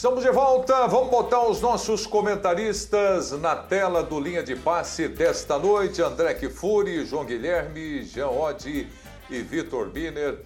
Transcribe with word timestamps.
Estamos 0.00 0.24
de 0.24 0.30
volta, 0.30 0.86
vamos 0.86 1.10
botar 1.10 1.46
os 1.46 1.60
nossos 1.60 2.06
comentaristas 2.06 3.32
na 3.32 3.54
tela 3.54 4.02
do 4.02 4.18
Linha 4.18 4.42
de 4.42 4.56
Passe 4.56 5.06
desta 5.06 5.58
noite. 5.58 6.00
André 6.00 6.32
Kifuri, 6.32 7.04
João 7.04 7.26
Guilherme, 7.26 8.02
Jean 8.04 8.30
Oddi 8.30 8.88
e 9.28 9.42
Vitor 9.42 9.90
Biner. 9.90 10.38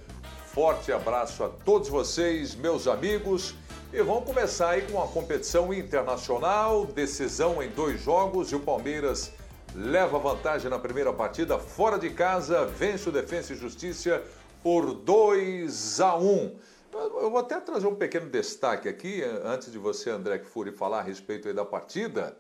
Forte 0.53 0.91
abraço 0.91 1.45
a 1.45 1.49
todos 1.49 1.89
vocês, 1.89 2.57
meus 2.57 2.89
amigos. 2.89 3.55
E 3.93 4.03
vamos 4.03 4.25
começar 4.25 4.71
aí 4.71 4.83
com 4.91 5.01
a 5.01 5.07
competição 5.07 5.73
internacional, 5.73 6.85
decisão 6.85 7.63
em 7.63 7.69
dois 7.69 8.03
jogos 8.03 8.51
e 8.51 8.57
o 8.57 8.61
Palmeiras 8.61 9.31
leva 9.73 10.19
vantagem 10.19 10.69
na 10.69 10.81
primeira 10.81 11.13
partida, 11.13 11.61
fora 11.61 11.97
de 11.97 12.11
casa, 12.11 12.67
vence 12.67 13.09
o 13.09 13.13
Defensa 13.13 13.53
e 13.53 13.57
Justiça 13.57 14.21
por 14.65 14.93
2 14.95 16.01
a 16.01 16.17
1. 16.17 16.74
Eu 16.97 17.29
vou 17.29 17.39
até 17.39 17.59
trazer 17.59 17.89
um 17.89 17.95
pequeno 17.97 18.31
destaque 18.31 18.89
aqui, 18.89 19.21
antes 19.43 19.73
de 19.73 19.79
você, 19.79 20.11
André 20.11 20.39
Kfouri, 20.39 20.71
falar 20.71 21.01
a 21.01 21.03
respeito 21.03 21.53
da 21.53 21.65
partida. 21.65 22.37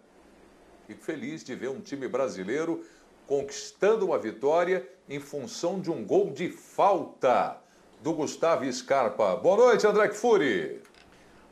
Fico 0.86 1.02
feliz 1.02 1.42
de 1.42 1.56
ver 1.56 1.70
um 1.70 1.80
time 1.80 2.06
brasileiro 2.06 2.84
conquistando 3.26 4.06
uma 4.06 4.18
vitória 4.18 4.88
em 5.08 5.18
função 5.18 5.80
de 5.80 5.90
um 5.90 6.04
gol 6.04 6.30
de 6.30 6.50
falta 6.50 7.56
do 8.00 8.12
Gustavo 8.12 8.70
Scarpa. 8.72 9.34
Boa 9.34 9.56
noite, 9.56 9.88
André 9.88 10.06
Kfouri. 10.08 10.80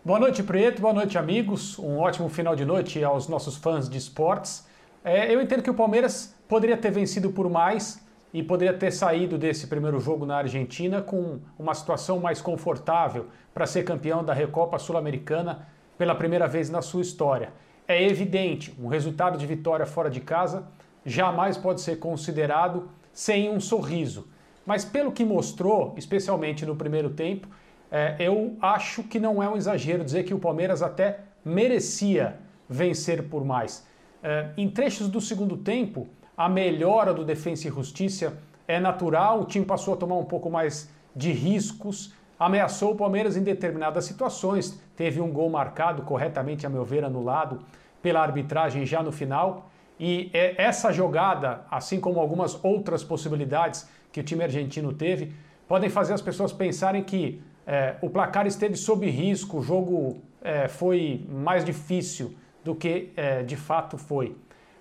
Boa 0.04 0.20
noite, 0.20 0.40
Preto. 0.42 0.80
Boa 0.80 0.94
noite, 0.94 1.18
amigos. 1.18 1.78
Um 1.80 1.98
ótimo 1.98 2.28
final 2.28 2.54
de 2.54 2.64
noite 2.64 3.02
aos 3.02 3.26
nossos 3.26 3.56
fãs 3.56 3.88
de 3.88 3.98
esportes. 3.98 4.64
É, 5.02 5.34
eu 5.34 5.42
entendo 5.42 5.62
que 5.62 5.70
o 5.70 5.74
Palmeiras 5.74 6.36
poderia 6.46 6.76
ter 6.76 6.92
vencido 6.92 7.32
por 7.32 7.50
mais 7.50 8.00
e 8.32 8.42
poderia 8.42 8.72
ter 8.72 8.90
saído 8.90 9.36
desse 9.36 9.66
primeiro 9.66 10.00
jogo 10.00 10.24
na 10.24 10.36
Argentina 10.36 11.02
com 11.02 11.40
uma 11.58 11.74
situação 11.74 12.18
mais 12.18 12.40
confortável 12.40 13.26
para 13.52 13.66
ser 13.66 13.84
campeão 13.84 14.24
da 14.24 14.32
Recopa 14.32 14.78
Sul-Americana 14.78 15.68
pela 15.98 16.14
primeira 16.14 16.48
vez 16.48 16.70
na 16.70 16.80
sua 16.80 17.02
história. 17.02 17.52
É 17.86 18.02
evidente, 18.02 18.74
um 18.80 18.88
resultado 18.88 19.36
de 19.36 19.46
vitória 19.46 19.84
fora 19.84 20.08
de 20.08 20.20
casa 20.20 20.66
jamais 21.04 21.56
pode 21.56 21.80
ser 21.80 21.96
considerado 21.96 22.88
sem 23.12 23.50
um 23.50 23.60
sorriso. 23.60 24.28
Mas 24.64 24.84
pelo 24.84 25.12
que 25.12 25.24
mostrou, 25.24 25.94
especialmente 25.98 26.64
no 26.64 26.76
primeiro 26.76 27.10
tempo, 27.10 27.48
é, 27.90 28.16
eu 28.18 28.56
acho 28.62 29.02
que 29.02 29.20
não 29.20 29.42
é 29.42 29.48
um 29.48 29.56
exagero 29.56 30.04
dizer 30.04 30.24
que 30.24 30.32
o 30.32 30.38
Palmeiras 30.38 30.82
até 30.82 31.20
merecia 31.44 32.38
vencer 32.68 33.24
por 33.24 33.44
mais. 33.44 33.86
É, 34.22 34.50
em 34.56 34.70
trechos 34.70 35.08
do 35.08 35.20
segundo 35.20 35.56
tempo, 35.56 36.08
a 36.36 36.48
melhora 36.48 37.12
do 37.12 37.24
Defensa 37.24 37.68
e 37.68 37.70
Justiça 37.70 38.38
é 38.66 38.80
natural, 38.80 39.40
o 39.40 39.44
time 39.44 39.64
passou 39.64 39.94
a 39.94 39.96
tomar 39.96 40.16
um 40.16 40.24
pouco 40.24 40.50
mais 40.50 40.90
de 41.14 41.30
riscos, 41.32 42.14
ameaçou 42.38 42.92
o 42.92 42.96
Palmeiras 42.96 43.36
em 43.36 43.42
determinadas 43.42 44.04
situações, 44.04 44.80
teve 44.96 45.20
um 45.20 45.30
gol 45.30 45.50
marcado, 45.50 46.02
corretamente 46.02 46.66
a 46.66 46.70
meu 46.70 46.84
ver, 46.84 47.04
anulado 47.04 47.60
pela 48.00 48.20
arbitragem 48.20 48.84
já 48.84 49.02
no 49.02 49.12
final. 49.12 49.70
E 50.00 50.30
é, 50.32 50.60
essa 50.60 50.90
jogada, 50.90 51.64
assim 51.70 52.00
como 52.00 52.18
algumas 52.18 52.58
outras 52.64 53.04
possibilidades 53.04 53.88
que 54.10 54.20
o 54.20 54.22
time 54.22 54.42
argentino 54.42 54.92
teve, 54.92 55.32
podem 55.68 55.88
fazer 55.88 56.14
as 56.14 56.22
pessoas 56.22 56.52
pensarem 56.52 57.04
que 57.04 57.40
é, 57.66 57.94
o 58.00 58.10
placar 58.10 58.46
esteve 58.46 58.76
sob 58.76 59.08
risco, 59.08 59.58
o 59.58 59.62
jogo 59.62 60.20
é, 60.42 60.66
foi 60.66 61.24
mais 61.28 61.64
difícil 61.64 62.34
do 62.64 62.74
que 62.74 63.10
é, 63.16 63.42
de 63.42 63.56
fato 63.56 63.96
foi. 63.96 64.36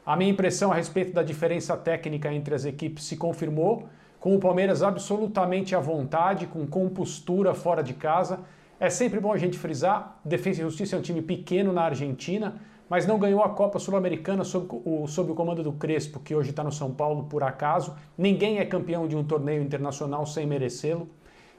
A 0.06 0.16
minha 0.16 0.32
impressão 0.32 0.72
a 0.72 0.76
respeito 0.76 1.14
da 1.14 1.22
diferença 1.22 1.78
técnica 1.78 2.34
entre 2.34 2.56
as 2.56 2.66
equipes 2.66 3.04
se 3.04 3.18
confirmou, 3.18 3.88
com 4.20 4.36
o 4.36 4.40
Palmeiras 4.40 4.82
absolutamente 4.82 5.76
à 5.76 5.80
vontade, 5.80 6.48
com 6.48 6.66
compostura 6.66 7.54
fora 7.54 7.84
de 7.84 7.94
casa. 7.94 8.40
É 8.80 8.90
sempre 8.90 9.20
bom 9.20 9.32
a 9.32 9.38
gente 9.38 9.60
frisar: 9.60 10.20
Defesa 10.26 10.62
e 10.62 10.64
Justiça 10.64 10.96
é 10.96 11.00
um 11.00 11.04
time 11.04 11.22
pequeno 11.22 11.72
na 11.72 11.84
Argentina, 11.84 12.56
mas 12.90 13.06
não 13.06 13.20
ganhou 13.20 13.44
a 13.44 13.50
Copa 13.50 13.78
Sul-Americana 13.78 14.44
sob 14.44 14.68
o, 14.84 15.06
sob 15.08 15.32
o 15.32 15.36
comando 15.36 15.62
do 15.62 15.74
Crespo, 15.74 16.20
que 16.20 16.34
hoje 16.34 16.50
está 16.50 16.64
no 16.64 16.72
São 16.72 16.92
Paulo 16.92 17.26
por 17.26 17.44
acaso. 17.44 17.96
Ninguém 18.18 18.58
é 18.58 18.66
campeão 18.66 19.08
de 19.08 19.16
um 19.16 19.24
torneio 19.24 19.62
internacional 19.62 20.26
sem 20.26 20.48
merecê-lo 20.48 21.08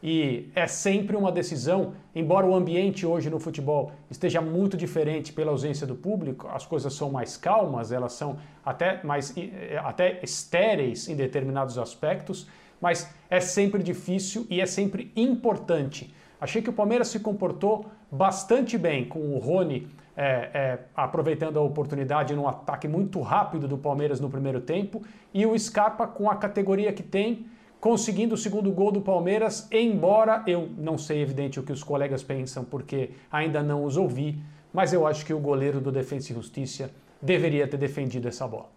e 0.03 0.51
é 0.55 0.67
sempre 0.67 1.17
uma 1.17 1.31
decisão, 1.31 1.95
embora 2.15 2.45
o 2.45 2.55
ambiente 2.55 3.07
hoje 3.07 3.31
no 3.31 3.39
futebol 3.39 3.93
esteja 4.11 4.41
muito 4.41 4.77
diferente 4.77 5.33
pela 5.33 5.53
ausência 5.53 5.87
do 5.87 5.95
público, 5.95 6.49
as 6.49 6.67
coisas 6.67 6.93
são 6.93 7.11
mais 7.11 7.37
calmas, 7.37 7.93
elas 7.93 8.15
são 8.15 8.37
até 8.65 9.03
mais 9.05 9.33
eh, 9.37 9.81
até 9.85 10.19
estéreis 10.23 11.09
em 11.09 11.15
determinados 11.15 11.79
aspectos, 11.79 12.49
mas 12.81 13.09
é 13.31 13.39
sempre 13.39 13.81
difícil 13.81 14.45
e 14.51 14.61
é 14.61 14.67
sempre 14.67 15.13
importante. 15.15 16.13
Achei 16.41 16.61
que 16.61 16.71
o 16.71 16.73
Palmeiras 16.73 17.07
se 17.07 17.21
comportou 17.21 17.87
bastante 18.11 18.77
bem 18.77 19.05
com 19.05 19.21
o 19.21 19.39
Rony 19.39 19.87
é, 20.17 20.51
é, 20.53 20.79
aproveitando 20.95 21.59
a 21.59 21.63
oportunidade 21.63 22.35
num 22.35 22.47
ataque 22.47 22.87
muito 22.87 23.21
rápido 23.21 23.67
do 23.67 23.79
Palmeiras 23.79 24.21
no 24.21 24.29
primeiro 24.29 24.61
tempo 24.61 25.03
e 25.33 25.47
o 25.47 25.59
Scarpa 25.59 26.07
com 26.07 26.29
a 26.29 26.37
categoria 26.37 26.93
que 26.93 27.03
tem 27.03 27.47
conseguindo 27.83 28.37
o 28.37 28.39
segundo 28.39 28.71
gol 28.71 28.93
do 28.93 29.01
Palmeiras, 29.01 29.67
embora 29.73 30.45
eu 30.47 30.71
não 30.79 30.97
sei 30.97 31.21
evidente 31.21 31.59
o 31.59 31.65
que 31.65 31.73
os 31.73 31.83
colegas 31.83 32.23
pensam, 32.23 32.65
porque 32.65 33.11
ainda 33.29 33.61
não 33.61 33.85
os 33.85 33.97
ouvi, 33.97 34.39
mas 34.73 34.93
eu 34.93 35.05
acho 35.05 35.27
que 35.27 35.35
o 35.35 35.41
goleiro 35.41 35.81
do 35.81 35.91
Defensa 35.91 36.31
e 36.31 36.35
Justiça 36.37 36.93
deveria 37.21 37.67
ter 37.67 37.77
defendido 37.77 38.29
essa 38.29 38.47
bola. 38.47 38.71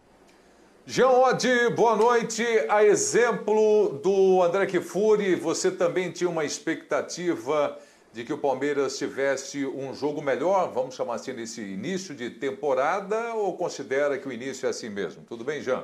Jean 0.88 1.10
Oddi, 1.10 1.70
boa 1.76 1.96
noite. 1.96 2.44
A 2.68 2.84
exemplo 2.84 4.00
do 4.04 4.42
André 4.42 4.66
Kifuri, 4.66 5.36
você 5.36 5.70
também 5.70 6.10
tinha 6.10 6.30
uma 6.30 6.44
expectativa 6.44 7.78
de 8.12 8.24
que 8.24 8.34
o 8.34 8.40
Palmeiras 8.40 8.98
tivesse 8.98 9.68
um 9.68 9.94
jogo 9.94 10.20
melhor, 10.20 10.72
vamos 10.72 10.96
chamar 10.96 11.16
assim, 11.16 11.32
nesse 11.32 11.62
início 11.62 12.16
de 12.16 12.32
temporada, 12.32 13.36
ou 13.36 13.56
considera 13.56 14.18
que 14.18 14.28
o 14.28 14.32
início 14.32 14.66
é 14.66 14.72
assim 14.72 14.90
mesmo? 14.90 15.22
Tudo 15.28 15.44
bem, 15.44 15.62
Jean? 15.62 15.84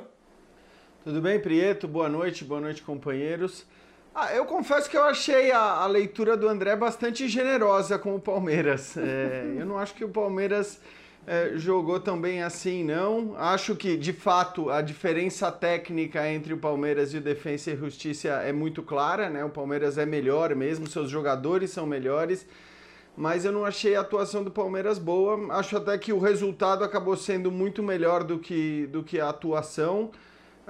Tudo 1.04 1.20
bem, 1.20 1.40
Prieto? 1.40 1.88
Boa 1.88 2.08
noite, 2.08 2.44
boa 2.44 2.62
noite, 2.62 2.84
companheiros. 2.84 3.66
Ah, 4.14 4.36
eu 4.36 4.46
confesso 4.46 4.88
que 4.88 4.96
eu 4.96 5.02
achei 5.02 5.52
a, 5.52 5.60
a, 5.60 5.88
leitura 5.88 6.38
do 6.38 6.48
André 6.48 6.76
bastante 6.76 7.28
generosa 7.28 7.98
com 7.98 8.14
o 8.14 8.20
Palmeiras. 8.20 8.96
É, 8.98 9.52
eu 9.58 9.66
não 9.66 9.80
acho 9.80 9.96
que 9.96 10.06
o 10.06 10.10
Palmeiras 10.10 10.80
é, 11.26 11.54
jogou 11.56 12.00
tão 12.00 12.22
bem 12.22 12.44
assim, 12.44 12.84
não. 12.84 13.36
Acho 13.36 13.76
que, 13.76 13.98
de 13.98 14.14
fato, 14.14 14.70
a 14.70 14.80
diferença 14.80 15.52
técnica 15.52 16.30
entre 16.30 16.54
o 16.54 16.58
Palmeiras 16.58 17.16
e 17.16 17.18
o 17.18 17.22
Defensa 17.22 17.72
e 17.72 17.76
Justiça 17.76 18.28
é 18.28 18.52
muito 18.54 18.84
clara, 18.84 19.28
né? 19.28 19.44
O 19.44 19.50
Palmeiras 19.50 19.98
é 19.98 20.06
melhor 20.06 20.54
mesmo, 20.54 20.86
seus 20.86 21.10
jogadores 21.10 21.72
são 21.72 21.88
melhores. 21.88 22.46
Mas 23.18 23.44
eu 23.44 23.52
não 23.52 23.66
achei 23.66 23.96
a 23.96 24.02
atuação 24.02 24.44
do 24.44 24.52
Palmeiras 24.52 25.00
boa. 25.00 25.52
Acho 25.56 25.78
até 25.78 25.98
que 25.98 26.14
o 26.14 26.20
resultado 26.20 26.84
acabou 26.84 27.18
sendo 27.18 27.50
muito 27.50 27.82
melhor 27.82 28.24
do 28.24 28.38
que, 28.38 28.86
do 28.92 29.02
que 29.02 29.20
a 29.20 29.30
atuação. 29.30 30.12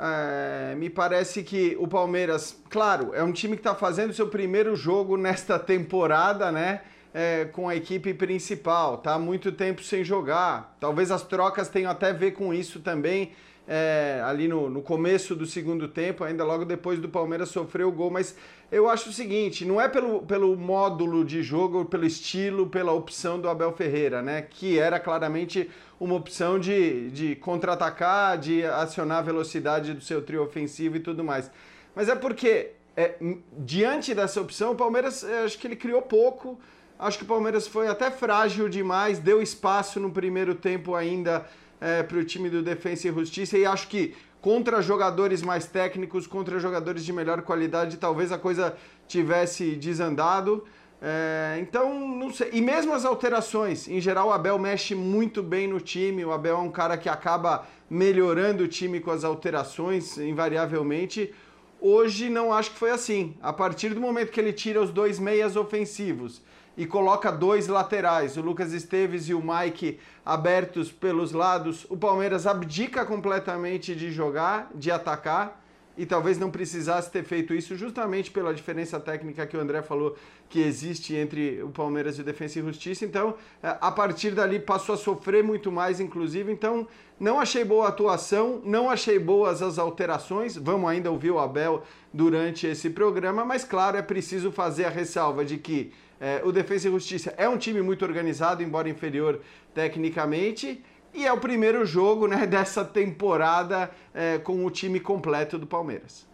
É, 0.04 0.74
me 0.76 0.90
parece 0.90 1.44
que 1.44 1.78
o 1.80 1.88
Palmeiras, 1.88 2.60
claro, 2.72 3.14
é 3.14 3.22
um 3.22 3.32
time 3.32 3.56
que 3.56 3.60
está 3.60 3.76
fazendo 3.76 4.12
seu 4.14 4.28
primeiro 4.28 4.76
jogo 4.76 5.16
nesta 5.16 5.60
temporada, 5.60 6.52
né? 6.52 6.82
É, 7.14 7.46
com 7.46 7.70
a 7.70 7.76
equipe 7.76 8.14
principal, 8.14 8.98
tá 8.98 9.20
muito 9.20 9.52
tempo 9.52 9.84
sem 9.84 10.04
jogar. 10.04 10.76
Talvez 10.80 11.12
as 11.12 11.22
trocas 11.22 11.70
tenham 11.70 11.92
até 11.92 12.10
a 12.10 12.14
ver 12.14 12.32
com 12.32 12.52
isso 12.52 12.80
também 12.80 13.34
é, 13.74 14.22
ali 14.26 14.50
no, 14.50 14.70
no 14.70 14.82
começo 14.82 15.34
do 15.34 15.46
segundo 15.46 15.88
tempo, 15.88 16.26
ainda 16.26 16.44
logo 16.44 16.66
depois 16.66 17.00
do 17.00 17.08
Palmeiras 17.08 17.48
sofrer 17.48 17.86
o 17.86 17.92
gol. 17.92 18.12
Mas 18.12 18.36
eu 18.70 18.90
acho 18.90 19.10
o 19.10 19.14
seguinte: 19.14 19.64
não 19.64 19.80
é 19.80 19.88
pelo, 19.88 20.24
pelo 20.24 20.58
módulo 20.58 21.24
de 21.24 21.42
jogo, 21.42 21.86
pelo 21.86 22.06
estilo, 22.06 22.68
pela 22.68 22.92
opção 22.92 23.40
do 23.40 23.48
Abel 23.48 23.72
Ferreira, 23.72 24.22
né? 24.22 24.42
Que 24.42 24.78
era 24.78 25.00
claramente 25.00 25.72
uma 25.98 26.16
opção 26.16 26.60
de, 26.60 27.10
de 27.12 27.36
contra-atacar, 27.38 28.38
de 28.38 28.66
acionar 28.66 29.20
a 29.20 29.22
velocidade 29.22 29.94
do 29.94 30.02
seu 30.02 30.22
trio 30.22 30.44
ofensivo 30.44 30.98
e 30.98 31.00
tudo 31.00 31.24
mais. 31.24 31.50
Mas 31.96 32.10
é 32.10 32.16
porque, 32.16 32.72
é, 32.98 33.16
diante 33.58 34.14
dessa 34.14 34.42
opção, 34.42 34.74
o 34.74 34.76
Palmeiras, 34.76 35.24
é, 35.24 35.46
acho 35.46 35.58
que 35.58 35.66
ele 35.66 35.78
criou 35.78 36.02
pouco. 36.02 36.60
Acho 37.00 37.20
que 37.20 37.24
o 37.24 37.28
Palmeiras 37.28 37.68
foi 37.68 37.88
até 37.88 38.12
frágil 38.12 38.68
demais, 38.68 39.18
deu 39.18 39.42
espaço 39.42 39.98
no 39.98 40.12
primeiro 40.12 40.56
tempo 40.56 40.94
ainda 40.94 41.48
é, 41.82 42.04
para 42.04 42.18
o 42.18 42.24
time 42.24 42.50
do 42.50 42.62
Defensa 42.62 43.08
e 43.08 43.12
Justiça 43.12 43.58
e 43.58 43.66
acho 43.66 43.88
que 43.88 44.14
contra 44.40 44.82
jogadores 44.82 45.42
mais 45.42 45.66
técnicos, 45.66 46.28
contra 46.28 46.60
jogadores 46.60 47.04
de 47.04 47.12
melhor 47.12 47.42
qualidade, 47.42 47.98
talvez 47.98 48.32
a 48.32 48.38
coisa 48.38 48.76
tivesse 49.08 49.76
desandado. 49.76 50.64
É, 51.02 51.58
então, 51.60 52.08
não 52.08 52.32
sei. 52.32 52.50
E 52.54 52.62
mesmo 52.62 52.94
as 52.94 53.06
alterações, 53.06 53.88
em 53.88 54.00
geral, 54.00 54.30
o 54.30 54.32
Abel 54.32 54.58
mexe 54.60 54.94
muito 54.94 55.42
bem 55.42 55.68
no 55.68 55.80
time. 55.80 56.24
O 56.24 56.32
Abel 56.32 56.58
é 56.58 56.60
um 56.60 56.72
cara 56.72 56.98
que 56.98 57.10
acaba 57.10 57.66
melhorando 57.90 58.64
o 58.64 58.68
time 58.68 59.00
com 59.00 59.12
as 59.12 59.24
alterações, 59.24 60.18
invariavelmente. 60.18 61.34
Hoje 61.80 62.30
não 62.30 62.54
acho 62.54 62.72
que 62.72 62.78
foi 62.78 62.92
assim. 62.92 63.36
A 63.42 63.52
partir 63.52 63.90
do 63.90 64.00
momento 64.00 64.32
que 64.32 64.40
ele 64.40 64.54
tira 64.54 64.82
os 64.82 64.92
dois 64.92 65.20
meias 65.20 65.56
ofensivos 65.56 66.42
e 66.78 66.86
coloca 66.86 67.32
dois 67.32 67.68
laterais, 67.68 68.38
o 68.38 68.42
Lucas 68.42 68.74
Esteves 68.74 69.28
e 69.28 69.34
o 69.34 69.42
Mike 69.42 70.00
abertos 70.26 70.92
pelos 70.92 71.32
lados, 71.32 71.86
o 71.90 71.98
Palmeiras 71.98 72.48
abdica 72.48 73.06
completamente 73.06 73.94
de 73.96 74.12
jogar, 74.12 74.70
de 74.74 74.90
atacar. 74.90 75.62
e 75.98 76.06
talvez 76.06 76.38
não 76.38 76.50
precisasse 76.50 77.12
ter 77.12 77.24
feito 77.24 77.54
isso 77.54 77.76
justamente 77.76 78.32
pela 78.32 78.54
diferença 78.54 79.00
técnica 79.00 79.46
que 79.46 79.58
o 79.58 79.60
André 79.60 79.82
falou 79.82 80.16
que 80.50 80.60
existe 80.60 81.16
entre 81.16 81.62
o 81.62 81.70
Palmeiras 81.70 82.18
e 82.18 82.22
o 82.22 82.24
Defensa 82.24 82.60
e 82.60 82.62
Justiça. 82.62 83.06
Então, 83.06 83.36
a 83.62 83.92
partir 83.92 84.32
dali 84.32 84.60
passou 84.60 84.96
a 84.96 84.98
sofrer 84.98 85.44
muito 85.44 85.72
mais, 85.72 86.00
inclusive. 86.00 86.52
Então, 86.52 86.88
não 87.20 87.40
achei 87.40 87.64
boa 87.64 87.86
a 87.86 87.90
atuação, 87.90 88.62
não 88.66 88.90
achei 88.90 89.20
boas 89.20 89.62
as 89.62 89.78
alterações. 89.78 90.56
Vamos 90.58 90.90
ainda 90.90 91.12
ouvir 91.12 91.32
o 91.32 91.40
Abel 91.40 91.84
durante 92.14 92.68
esse 92.68 92.90
programa, 92.90 93.46
mas 93.46 93.64
claro, 93.64 93.98
é 93.98 94.02
preciso 94.02 94.52
fazer 94.52 94.86
a 94.86 94.90
ressalva 94.90 95.46
de 95.46 95.58
que 95.58 95.92
é, 96.22 96.40
o 96.46 96.52
Defensa 96.52 96.88
e 96.88 96.92
Justiça 96.92 97.34
é 97.36 97.50
um 97.50 97.58
time 97.58 97.82
muito 97.82 98.06
organizado, 98.06 98.62
embora 98.62 98.88
inferior 98.88 99.42
tecnicamente 99.74 100.84
e 101.14 101.26
é 101.26 101.34
o 101.34 101.40
primeiro 101.40 101.84
jogo 101.84 102.28
né, 102.28 102.46
dessa 102.48 102.86
temporada 102.86 103.90
é, 104.14 104.38
com 104.38 104.64
o 104.64 104.70
time 104.70 105.00
completo 105.00 105.58
do 105.58 105.66
Palmeiras. 105.66 106.30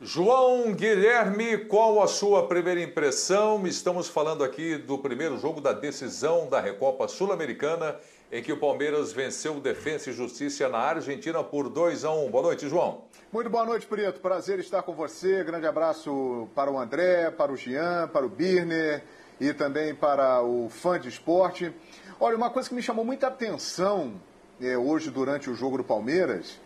João 0.00 0.72
Guilherme, 0.72 1.58
qual 1.66 2.02
a 2.02 2.06
sua 2.06 2.46
primeira 2.48 2.80
impressão? 2.80 3.66
Estamos 3.66 4.08
falando 4.08 4.42
aqui 4.42 4.78
do 4.78 4.96
primeiro 4.96 5.36
jogo 5.36 5.60
da 5.60 5.74
decisão 5.74 6.48
da 6.48 6.58
Recopa 6.58 7.06
Sul-Americana, 7.06 7.96
em 8.32 8.42
que 8.42 8.52
o 8.52 8.56
Palmeiras 8.56 9.12
venceu 9.12 9.56
o 9.56 9.60
Defensa 9.60 10.10
e 10.10 10.12
Justiça 10.12 10.68
na 10.68 10.78
Argentina 10.78 11.42
por 11.42 11.68
2 11.68 12.04
a 12.04 12.12
1. 12.12 12.30
Boa 12.30 12.44
noite, 12.44 12.68
João. 12.68 13.02
Muito 13.32 13.50
boa 13.50 13.64
noite, 13.64 13.86
Preto. 13.86 14.20
Prazer 14.20 14.60
estar 14.60 14.82
com 14.82 14.94
você. 14.94 15.42
Grande 15.42 15.66
abraço 15.66 16.48
para 16.54 16.70
o 16.70 16.78
André, 16.78 17.30
para 17.30 17.52
o 17.52 17.56
Jean, 17.56 18.08
para 18.08 18.24
o 18.24 18.28
Birner 18.28 19.02
e 19.40 19.52
também 19.52 19.94
para 19.94 20.42
o 20.42 20.68
fã 20.68 20.98
de 21.00 21.08
esporte. 21.08 21.72
Olha, 22.20 22.36
uma 22.36 22.50
coisa 22.50 22.68
que 22.68 22.74
me 22.74 22.82
chamou 22.82 23.04
muita 23.04 23.26
atenção 23.26 24.20
é, 24.60 24.78
hoje 24.78 25.10
durante 25.10 25.50
o 25.50 25.54
jogo 25.54 25.78
do 25.78 25.84
Palmeiras 25.84 26.60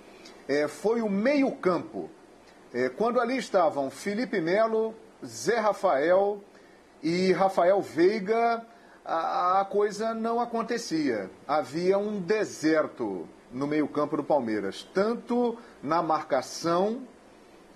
é, 0.47 0.69
foi 0.69 1.01
o 1.01 1.09
meio-campo. 1.09 2.11
É, 2.75 2.91
quando 2.91 3.21
ali 3.21 3.39
estavam 3.39 3.91
Felipe 3.91 4.39
Melo, 4.39 4.95
Zé 5.25 5.59
Rafael 5.59 6.43
e 7.03 7.33
Rafael 7.33 7.81
Veiga, 7.81 8.67
a, 9.05 9.61
a 9.61 9.65
coisa 9.65 10.15
não 10.15 10.41
acontecia. 10.41 11.31
Havia 11.47 11.99
um 11.99 12.21
deserto 12.21 13.29
no 13.53 13.67
meio-campo 13.67 14.17
do 14.17 14.25
Palmeiras, 14.25 14.89
tanto 14.95 15.59
na 15.83 16.03
marcação 16.03 17.03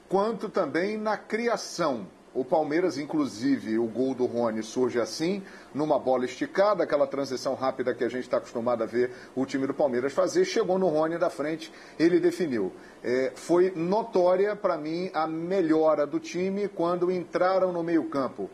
quanto 0.08 0.48
também 0.48 0.96
na 0.96 1.16
criação. 1.16 2.06
O 2.34 2.44
Palmeiras, 2.44 2.98
inclusive, 2.98 3.78
o 3.78 3.86
gol 3.86 4.14
do 4.14 4.26
Rony 4.26 4.62
surge 4.62 5.00
assim, 5.00 5.42
numa 5.75 5.98
bola 5.98 6.25
esticada, 6.25 6.84
aquela 6.84 7.06
transição 7.06 7.54
rápida 7.54 7.94
que 7.94 8.04
a 8.04 8.08
gente 8.08 8.24
está 8.24 8.36
acostumado 8.36 8.82
a 8.82 8.86
ver 8.86 9.12
o 9.34 9.44
time 9.44 9.66
do 9.66 9.74
Palmeiras 9.74 10.12
fazer. 10.12 10.44
Chegou 10.44 10.78
no 10.78 10.88
Rony 10.88 11.19
da 11.19 11.31
frente, 11.31 11.72
ele 11.98 12.20
definiu. 12.20 12.72
É, 13.02 13.32
foi 13.34 13.72
notória 13.74 14.54
para 14.54 14.76
mim 14.76 15.10
a 15.14 15.26
melhora 15.26 16.06
do 16.06 16.20
time 16.20 16.69
quando 16.69 17.10
entraram 17.10 17.72
no 17.72 17.82
meio-campo 17.82 18.50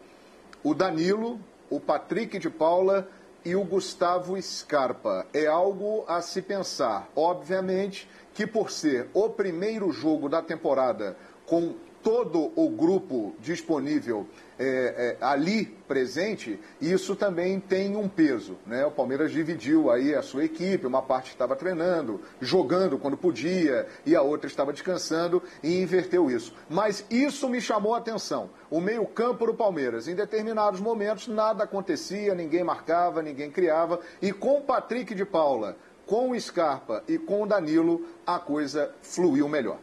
o 0.65 0.75
Danilo, 0.75 1.39
o 1.71 1.81
Patrick 1.81 2.39
de 2.39 2.51
Paula 2.51 3.09
e 3.45 3.55
o 3.55 3.65
Gustavo 3.65 4.41
Scarpa. 4.41 5.27
É 5.33 5.47
algo 5.47 6.05
a 6.09 6.21
se 6.21 6.41
pensar. 6.41 7.09
Obviamente 7.15 8.09
que 8.33 8.47
por 8.47 8.71
ser 8.71 9.09
o 9.13 9.29
primeiro 9.29 9.93
jogo 9.93 10.29
da 10.29 10.43
temporada 10.43 11.17
com 11.47 11.75
todo 12.03 12.53
o 12.55 12.69
grupo 12.69 13.35
disponível 13.41 14.27
é, 14.59 15.17
é, 15.21 15.25
ali 15.25 15.67
presente, 15.87 16.59
isso 16.81 17.15
também 17.15 17.61
tem 17.61 17.97
um 17.97 18.09
peso. 18.09 18.57
Né? 18.67 18.85
O 18.87 18.91
Palmeiras 18.91 19.33
dividiu 19.33 19.91
aí 19.91 20.15
a 20.15 20.23
sua 20.23 20.45
equipe, 20.45 20.87
uma 20.87 21.03
parte 21.03 21.31
estava 21.31 21.57
treinando, 21.57 22.21
jogando 22.41 22.99
quando 22.99 23.17
podia, 23.17 23.87
e 24.07 24.15
a 24.15 24.23
outra 24.23 24.47
estava 24.47 24.73
descansando 24.73 25.43
e 25.63 25.81
inverteu 25.81 26.31
isso. 26.31 26.55
Mas 26.69 27.05
isso 27.11 27.49
me 27.49 27.61
chamou 27.61 27.95
a 27.95 27.99
atenção. 27.99 28.51
O 28.71 28.81
meio-campo 28.81 29.47
do 29.47 29.55
Palmeiras, 29.55 30.09
em 30.09 30.15
determinados 30.15 30.81
momentos, 30.81 31.29
nada 31.29 31.65
acontecia, 31.65 32.35
ninguém 32.35 32.65
marcava, 32.65 33.23
ninguém 33.23 33.51
criava, 33.51 34.01
e 34.21 34.33
com 34.33 34.59
o 34.59 34.63
Patrick 34.63 35.15
de 35.15 35.25
Paula, 35.25 35.77
com 36.07 36.31
o 36.31 36.41
Scarpa 36.41 37.03
e 37.09 37.19
com 37.19 37.43
o 37.43 37.47
Danilo, 37.47 38.07
a 38.27 38.39
coisa 38.39 38.95
fluiu 39.03 39.49
melhor. 39.49 39.79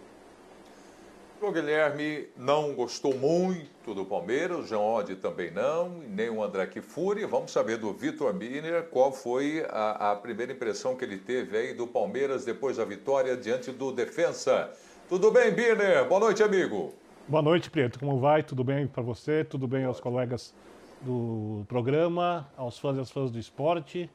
O 1.41 1.51
Guilherme 1.51 2.27
não 2.37 2.75
gostou 2.75 3.17
muito 3.17 3.95
do 3.95 4.05
Palmeiras, 4.05 4.59
o 4.59 4.67
Jean 4.67 4.79
Oddi 4.79 5.15
também 5.15 5.49
não, 5.49 5.89
nem 6.07 6.29
o 6.29 6.43
André 6.43 6.67
Kifuri. 6.67 7.25
Vamos 7.25 7.49
saber 7.49 7.77
do 7.77 7.91
Vitor 7.91 8.31
Miner 8.31 8.83
qual 8.91 9.11
foi 9.11 9.65
a, 9.67 10.11
a, 10.11 10.15
primeira 10.15 10.53
impressão 10.53 10.95
que 10.95 11.03
ele 11.03 11.17
teve 11.17 11.57
aí 11.57 11.73
do 11.73 11.87
Palmeiras 11.87 12.45
depois 12.45 12.77
da 12.77 12.85
vitória 12.85 13.35
diante 13.35 13.71
do 13.71 13.91
Defensa. 13.91 14.69
Tudo 15.09 15.31
bem, 15.31 15.51
Biner? 15.51 16.07
Boa 16.07 16.19
noite, 16.19 16.43
amigo. 16.43 16.93
Boa 17.27 17.41
noite, 17.41 17.71
Preto. 17.71 17.97
Como 17.97 18.19
vai? 18.19 18.43
Tudo 18.43 18.63
bem 18.63 18.85
para 18.85 19.01
você? 19.01 19.43
Tudo 19.43 19.67
bem 19.67 19.83
aos 19.83 19.99
colegas 19.99 20.53
do 21.01 21.65
programa, 21.67 22.47
aos 22.55 22.77
fãs 22.77 22.97
e 22.97 22.99
às 22.99 23.09
fãs 23.09 23.31
do 23.31 23.39
esporte? 23.39 24.07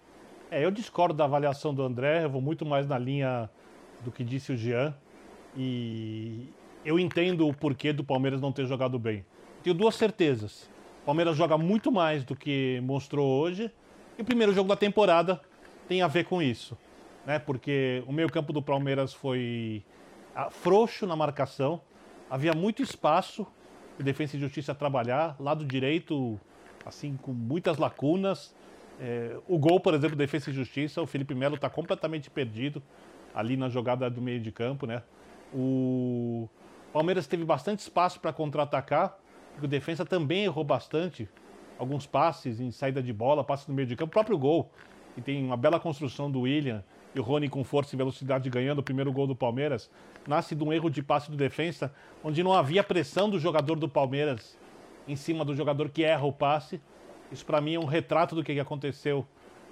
É, 0.49 0.65
eu 0.65 0.71
discordo 0.71 1.15
da 1.15 1.25
avaliação 1.25 1.75
do 1.75 1.83
André, 1.83 2.23
eu 2.23 2.31
vou 2.31 2.41
muito 2.41 2.65
mais 2.65 2.87
na 2.87 2.97
linha 2.97 3.51
do 4.05 4.13
que 4.13 4.23
disse 4.23 4.53
o 4.53 4.57
Jean. 4.57 4.95
E 5.57 6.49
eu 6.87 7.01
entendo 7.01 7.49
o 7.49 7.53
porquê 7.53 7.93
do 7.93 8.05
Palmeiras 8.05 8.41
não 8.41 8.53
ter 8.53 8.65
jogado 8.65 8.97
bem. 8.97 9.27
Tenho 9.61 9.75
duas 9.75 9.97
certezas. 9.97 10.71
O 11.03 11.07
Palmeiras 11.07 11.37
joga 11.37 11.59
muito 11.59 11.91
mais 11.91 12.25
do 12.25 12.37
que 12.37 12.81
mostrou 12.85 13.29
hoje. 13.29 13.69
E 14.17 14.23
o 14.23 14.25
primeiro 14.25 14.55
jogo 14.55 14.69
da 14.69 14.77
temporada 14.77 15.41
tem 15.89 16.01
a 16.01 16.07
ver 16.07 16.27
com 16.27 16.41
isso. 16.41 16.79
Né? 17.27 17.41
Porque 17.41 18.05
o 18.07 18.13
meio-campo 18.13 18.53
do 18.53 18.63
Palmeiras 18.63 19.13
foi 19.13 19.83
ah, 20.33 20.49
frouxo 20.49 21.09
na 21.09 21.17
marcação. 21.17 21.81
Havia 22.31 22.53
muito 22.53 22.85
espaço 22.85 23.45
de 23.99 24.05
Defesa 24.05 24.37
e 24.37 24.41
Justiça 24.41 24.73
trabalhar. 24.73 25.35
Lado 25.41 25.65
direito, 25.65 26.39
assim, 26.85 27.17
com 27.21 27.33
muitas 27.33 27.79
lacunas. 27.79 28.55
É, 29.01 29.37
o 29.49 29.59
gol, 29.59 29.81
por 29.81 29.93
exemplo, 29.93 30.17
Defesa 30.17 30.51
e 30.51 30.53
Justiça, 30.53 31.03
o 31.03 31.07
Felipe 31.07 31.35
Melo 31.35 31.57
está 31.57 31.69
completamente 31.69 32.31
perdido 32.31 32.81
ali 33.35 33.57
na 33.57 33.69
jogada 33.69 34.09
do 34.09 34.23
meio 34.23 34.39
de 34.39 34.53
campo, 34.53 34.87
né? 34.87 35.03
O 35.53 36.49
Palmeiras 36.97 37.27
teve 37.27 37.45
bastante 37.45 37.81
espaço 37.81 38.19
para 38.19 38.33
contra-atacar, 38.33 39.19
o 39.63 39.67
defensa 39.67 40.03
também 40.03 40.45
errou 40.45 40.65
bastante 40.65 41.29
alguns 41.79 42.07
passes 42.07 42.59
em 42.59 42.71
saída 42.71 43.03
de 43.03 43.13
bola, 43.13 43.45
passes 43.45 43.67
no 43.67 43.75
meio 43.75 43.87
de 43.87 43.95
campo, 43.95 44.09
o 44.09 44.13
próprio 44.13 44.39
gol. 44.39 44.71
E 45.15 45.21
tem 45.21 45.45
uma 45.45 45.59
bela 45.59 45.79
construção 45.79 46.31
do 46.31 46.41
William 46.41 46.83
e 47.15 47.21
o 47.21 47.23
Rony 47.23 47.51
com 47.51 47.63
força 47.63 47.95
e 47.95 47.99
velocidade 47.99 48.49
ganhando 48.49 48.79
o 48.79 48.83
primeiro 48.83 49.13
gol 49.13 49.27
do 49.27 49.37
Palmeiras. 49.37 49.91
Nasce 50.27 50.55
de 50.55 50.65
um 50.65 50.73
erro 50.73 50.89
de 50.89 51.03
passe 51.03 51.31
do 51.31 51.37
defensa, 51.37 51.93
onde 52.25 52.43
não 52.43 52.55
havia 52.55 52.83
pressão 52.83 53.29
do 53.29 53.39
jogador 53.39 53.77
do 53.77 53.91
Palmeiras 53.91 54.59
em 55.07 55.17
cima 55.17 55.45
do 55.45 55.55
jogador 55.55 55.91
que 55.91 56.03
erra 56.03 56.25
o 56.25 56.33
passe. 56.33 56.81
Isso 57.31 57.45
para 57.45 57.61
mim 57.61 57.75
é 57.75 57.79
um 57.79 57.85
retrato 57.85 58.35
do 58.35 58.43
que 58.43 58.59
aconteceu 58.59 59.27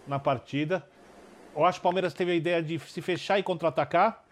na 0.06 0.18
partida. 0.18 0.86
Eu 1.56 1.64
acho 1.64 1.80
que 1.80 1.82
o 1.82 1.88
Palmeiras 1.88 2.12
teve 2.12 2.32
a 2.32 2.34
ideia 2.34 2.62
de 2.62 2.78
se 2.80 3.00
fechar 3.00 3.38
e 3.38 3.42
contra-atacar. 3.42 4.22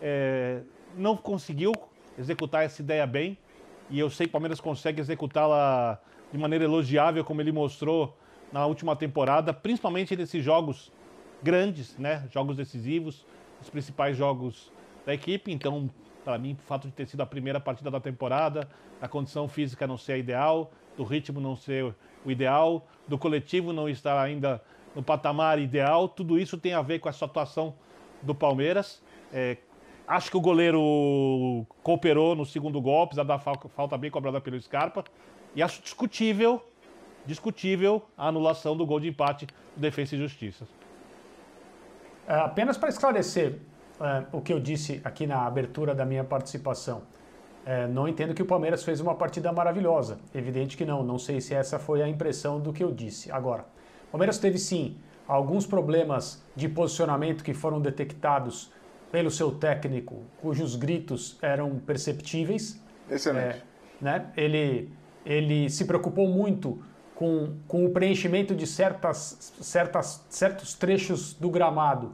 É, 0.00 0.60
não 0.96 1.16
conseguiu, 1.16 1.72
executar 2.18 2.64
essa 2.64 2.82
ideia 2.82 3.06
bem. 3.06 3.38
E 3.88 3.98
eu 3.98 4.10
sei 4.10 4.26
que 4.26 4.30
o 4.30 4.32
Palmeiras 4.32 4.60
consegue 4.60 5.00
executá-la 5.00 6.00
de 6.32 6.38
maneira 6.38 6.64
elogiável, 6.64 7.24
como 7.24 7.40
ele 7.40 7.52
mostrou 7.52 8.16
na 8.52 8.66
última 8.66 8.96
temporada, 8.96 9.52
principalmente 9.52 10.16
nesses 10.16 10.42
jogos 10.42 10.92
grandes, 11.42 11.96
né? 11.98 12.26
Jogos 12.32 12.56
decisivos, 12.56 13.24
os 13.60 13.70
principais 13.70 14.16
jogos 14.16 14.72
da 15.04 15.14
equipe. 15.14 15.52
Então, 15.52 15.90
para 16.24 16.38
mim, 16.38 16.54
o 16.54 16.66
fato 16.66 16.88
de 16.88 16.92
ter 16.92 17.06
sido 17.06 17.20
a 17.20 17.26
primeira 17.26 17.60
partida 17.60 17.90
da 17.90 18.00
temporada, 18.00 18.68
a 19.00 19.06
condição 19.06 19.48
física 19.48 19.86
não 19.86 19.96
ser 19.96 20.14
a 20.14 20.18
ideal, 20.18 20.72
do 20.96 21.04
ritmo 21.04 21.40
não 21.40 21.54
ser 21.54 21.94
o 22.24 22.30
ideal, 22.30 22.86
do 23.06 23.16
coletivo 23.16 23.72
não 23.72 23.88
estar 23.88 24.20
ainda 24.20 24.60
no 24.94 25.02
patamar 25.02 25.58
ideal, 25.58 26.08
tudo 26.08 26.38
isso 26.38 26.56
tem 26.56 26.72
a 26.72 26.82
ver 26.82 26.98
com 26.98 27.08
essa 27.08 27.26
atuação 27.26 27.74
do 28.22 28.34
Palmeiras. 28.34 29.02
É, 29.32 29.58
Acho 30.06 30.30
que 30.30 30.36
o 30.36 30.40
goleiro 30.40 31.66
cooperou 31.82 32.36
no 32.36 32.46
segundo 32.46 32.80
gol, 32.80 33.02
apesar 33.02 33.24
da 33.24 33.38
falta 33.38 33.98
bem 33.98 34.10
cobrada 34.10 34.40
pelo 34.40 34.60
Scarpa. 34.60 35.04
E 35.54 35.62
acho 35.62 35.82
discutível, 35.82 36.64
discutível 37.24 38.02
a 38.16 38.28
anulação 38.28 38.76
do 38.76 38.86
gol 38.86 39.00
de 39.00 39.08
empate 39.08 39.46
do 39.46 39.80
Defesa 39.80 40.14
e 40.14 40.18
Justiça. 40.18 40.64
É, 42.28 42.34
apenas 42.34 42.76
para 42.76 42.88
esclarecer 42.88 43.58
é, 44.00 44.24
o 44.32 44.40
que 44.40 44.52
eu 44.52 44.60
disse 44.60 45.00
aqui 45.02 45.26
na 45.26 45.44
abertura 45.44 45.94
da 45.94 46.04
minha 46.04 46.22
participação. 46.22 47.02
É, 47.64 47.88
não 47.88 48.06
entendo 48.06 48.32
que 48.32 48.42
o 48.42 48.46
Palmeiras 48.46 48.84
fez 48.84 49.00
uma 49.00 49.16
partida 49.16 49.52
maravilhosa. 49.52 50.18
Evidente 50.32 50.76
que 50.76 50.84
não. 50.84 51.02
Não 51.02 51.18
sei 51.18 51.40
se 51.40 51.52
essa 51.52 51.80
foi 51.80 52.00
a 52.00 52.08
impressão 52.08 52.60
do 52.60 52.72
que 52.72 52.84
eu 52.84 52.92
disse. 52.92 53.32
Agora, 53.32 53.66
o 54.08 54.12
Palmeiras 54.12 54.38
teve 54.38 54.56
sim 54.56 54.96
alguns 55.26 55.66
problemas 55.66 56.44
de 56.54 56.68
posicionamento 56.68 57.42
que 57.42 57.52
foram 57.52 57.80
detectados 57.80 58.70
pelo 59.10 59.30
seu 59.30 59.52
técnico, 59.52 60.22
cujos 60.40 60.76
gritos 60.76 61.38
eram 61.40 61.78
perceptíveis. 61.78 62.80
Excelente. 63.10 63.62
É, 64.00 64.04
né? 64.04 64.26
ele, 64.36 64.90
ele 65.24 65.70
se 65.70 65.84
preocupou 65.84 66.28
muito 66.28 66.82
com, 67.14 67.54
com 67.66 67.86
o 67.86 67.90
preenchimento 67.90 68.54
de 68.54 68.66
certas, 68.66 69.54
certas, 69.60 70.24
certos 70.28 70.74
trechos 70.74 71.34
do 71.34 71.48
gramado 71.48 72.12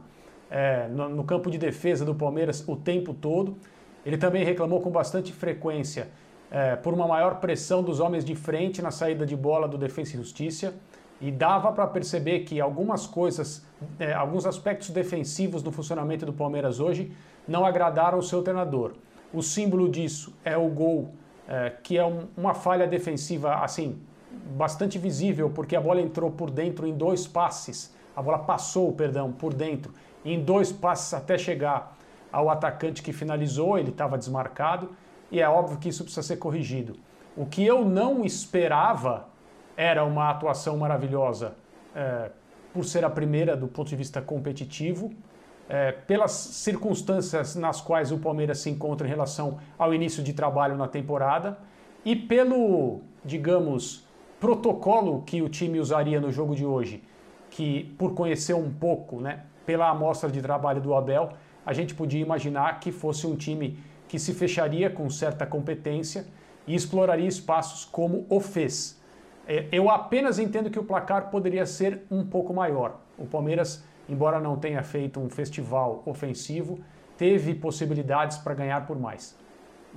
é, 0.49 0.87
no, 0.87 1.09
no, 1.09 1.23
campo 1.23 1.51
de 1.51 1.57
defesa 1.57 2.05
do 2.05 2.15
Palmeiras 2.15 2.63
o 2.67 2.75
tempo 2.75 3.13
todo. 3.13 3.57
Ele 4.05 4.17
também 4.17 4.43
reclamou 4.43 4.81
com 4.81 4.89
bastante 4.89 5.33
frequência 5.33 6.09
é, 6.49 6.75
por 6.75 6.93
uma 6.93 7.07
maior 7.07 7.39
pressão 7.39 7.83
dos 7.83 7.99
homens 7.99 8.23
de 8.23 8.35
frente 8.35 8.81
na 8.81 8.91
saída 8.91 9.25
de 9.25 9.35
bola 9.35 9.67
do 9.67 9.77
Defensa 9.77 10.13
e 10.13 10.17
Justiça 10.17 10.73
e 11.23 11.31
dava 11.31 11.71
para 11.71 11.87
perceber 11.87 12.41
que 12.41 12.59
algumas 12.59 13.07
coisas, 13.07 13.65
é, 13.97 14.11
alguns 14.11 14.45
aspectos 14.45 14.89
defensivos 14.89 15.63
do 15.63 15.71
funcionamento 15.71 16.25
do 16.25 16.33
Palmeiras 16.33 16.81
hoje 16.81 17.13
não 17.47 17.65
agradaram 17.65 18.17
o 18.17 18.21
seu 18.21 18.43
treinador. 18.43 18.91
O 19.33 19.41
símbolo 19.41 19.87
disso 19.87 20.35
é 20.43 20.57
o 20.57 20.67
gol, 20.67 21.13
é, 21.47 21.71
que 21.81 21.97
é 21.97 22.05
um, 22.05 22.27
uma 22.35 22.53
falha 22.53 22.85
defensiva 22.85 23.55
assim 23.55 24.01
bastante 24.57 24.99
visível, 24.99 25.49
porque 25.49 25.77
a 25.77 25.81
bola 25.81 26.01
entrou 26.01 26.29
por 26.29 26.51
dentro 26.51 26.85
em 26.85 26.93
dois 26.93 27.25
passes, 27.25 27.95
a 28.13 28.21
bola 28.21 28.39
passou, 28.39 28.91
perdão, 28.91 29.31
por 29.31 29.53
dentro 29.53 29.93
em 30.25 30.43
dois 30.43 30.73
passes 30.73 31.13
até 31.13 31.37
chegar 31.37 31.97
ao 32.33 32.49
atacante 32.49 33.01
que 33.01 33.13
finalizou, 33.13 33.79
ele 33.79 33.91
estava 33.91 34.17
desmarcado 34.17 34.89
e 35.31 35.39
é 35.39 35.47
óbvio 35.47 35.77
que 35.77 35.87
isso 35.87 36.03
precisa 36.03 36.21
ser 36.21 36.35
corrigido. 36.35 36.97
O 37.37 37.45
que 37.45 37.65
eu 37.65 37.85
não 37.85 38.25
esperava 38.25 39.31
era 39.75 40.03
uma 40.03 40.29
atuação 40.29 40.77
maravilhosa, 40.77 41.55
é, 41.95 42.29
por 42.73 42.83
ser 42.85 43.03
a 43.05 43.09
primeira 43.09 43.55
do 43.55 43.67
ponto 43.67 43.89
de 43.89 43.95
vista 43.95 44.21
competitivo, 44.21 45.11
é, 45.69 45.91
pelas 45.91 46.31
circunstâncias 46.31 47.55
nas 47.55 47.79
quais 47.79 48.11
o 48.11 48.17
Palmeiras 48.17 48.59
se 48.59 48.69
encontra 48.69 49.07
em 49.07 49.09
relação 49.09 49.59
ao 49.77 49.93
início 49.93 50.21
de 50.23 50.33
trabalho 50.33 50.75
na 50.75 50.87
temporada 50.87 51.57
e 52.03 52.15
pelo, 52.15 53.01
digamos, 53.23 54.05
protocolo 54.39 55.21
que 55.21 55.41
o 55.41 55.47
time 55.47 55.79
usaria 55.79 56.19
no 56.19 56.31
jogo 56.31 56.53
de 56.53 56.65
hoje, 56.65 57.01
que 57.49 57.95
por 57.97 58.13
conhecer 58.13 58.53
um 58.53 58.71
pouco, 58.71 59.21
né, 59.21 59.43
pela 59.65 59.89
amostra 59.89 60.29
de 60.29 60.41
trabalho 60.41 60.81
do 60.81 60.93
Abel, 60.93 61.29
a 61.65 61.71
gente 61.71 61.95
podia 61.95 62.19
imaginar 62.19 62.79
que 62.79 62.91
fosse 62.91 63.25
um 63.25 63.35
time 63.35 63.79
que 64.07 64.19
se 64.19 64.33
fecharia 64.33 64.89
com 64.89 65.09
certa 65.09 65.45
competência 65.45 66.25
e 66.67 66.75
exploraria 66.75 67.27
espaços 67.27 67.85
como 67.85 68.25
o 68.29 68.39
fez. 68.39 69.01
É, 69.47 69.67
eu 69.71 69.89
apenas 69.89 70.39
entendo 70.39 70.69
que 70.69 70.79
o 70.79 70.83
placar 70.83 71.29
poderia 71.29 71.65
ser 71.65 72.01
um 72.09 72.25
pouco 72.25 72.53
maior. 72.53 72.99
O 73.17 73.25
Palmeiras, 73.25 73.83
embora 74.07 74.39
não 74.39 74.57
tenha 74.57 74.81
feito 74.83 75.19
um 75.19 75.29
festival 75.29 76.01
ofensivo, 76.05 76.79
teve 77.17 77.53
possibilidades 77.53 78.37
para 78.37 78.53
ganhar 78.53 78.85
por 78.87 78.97
mais. 78.97 79.37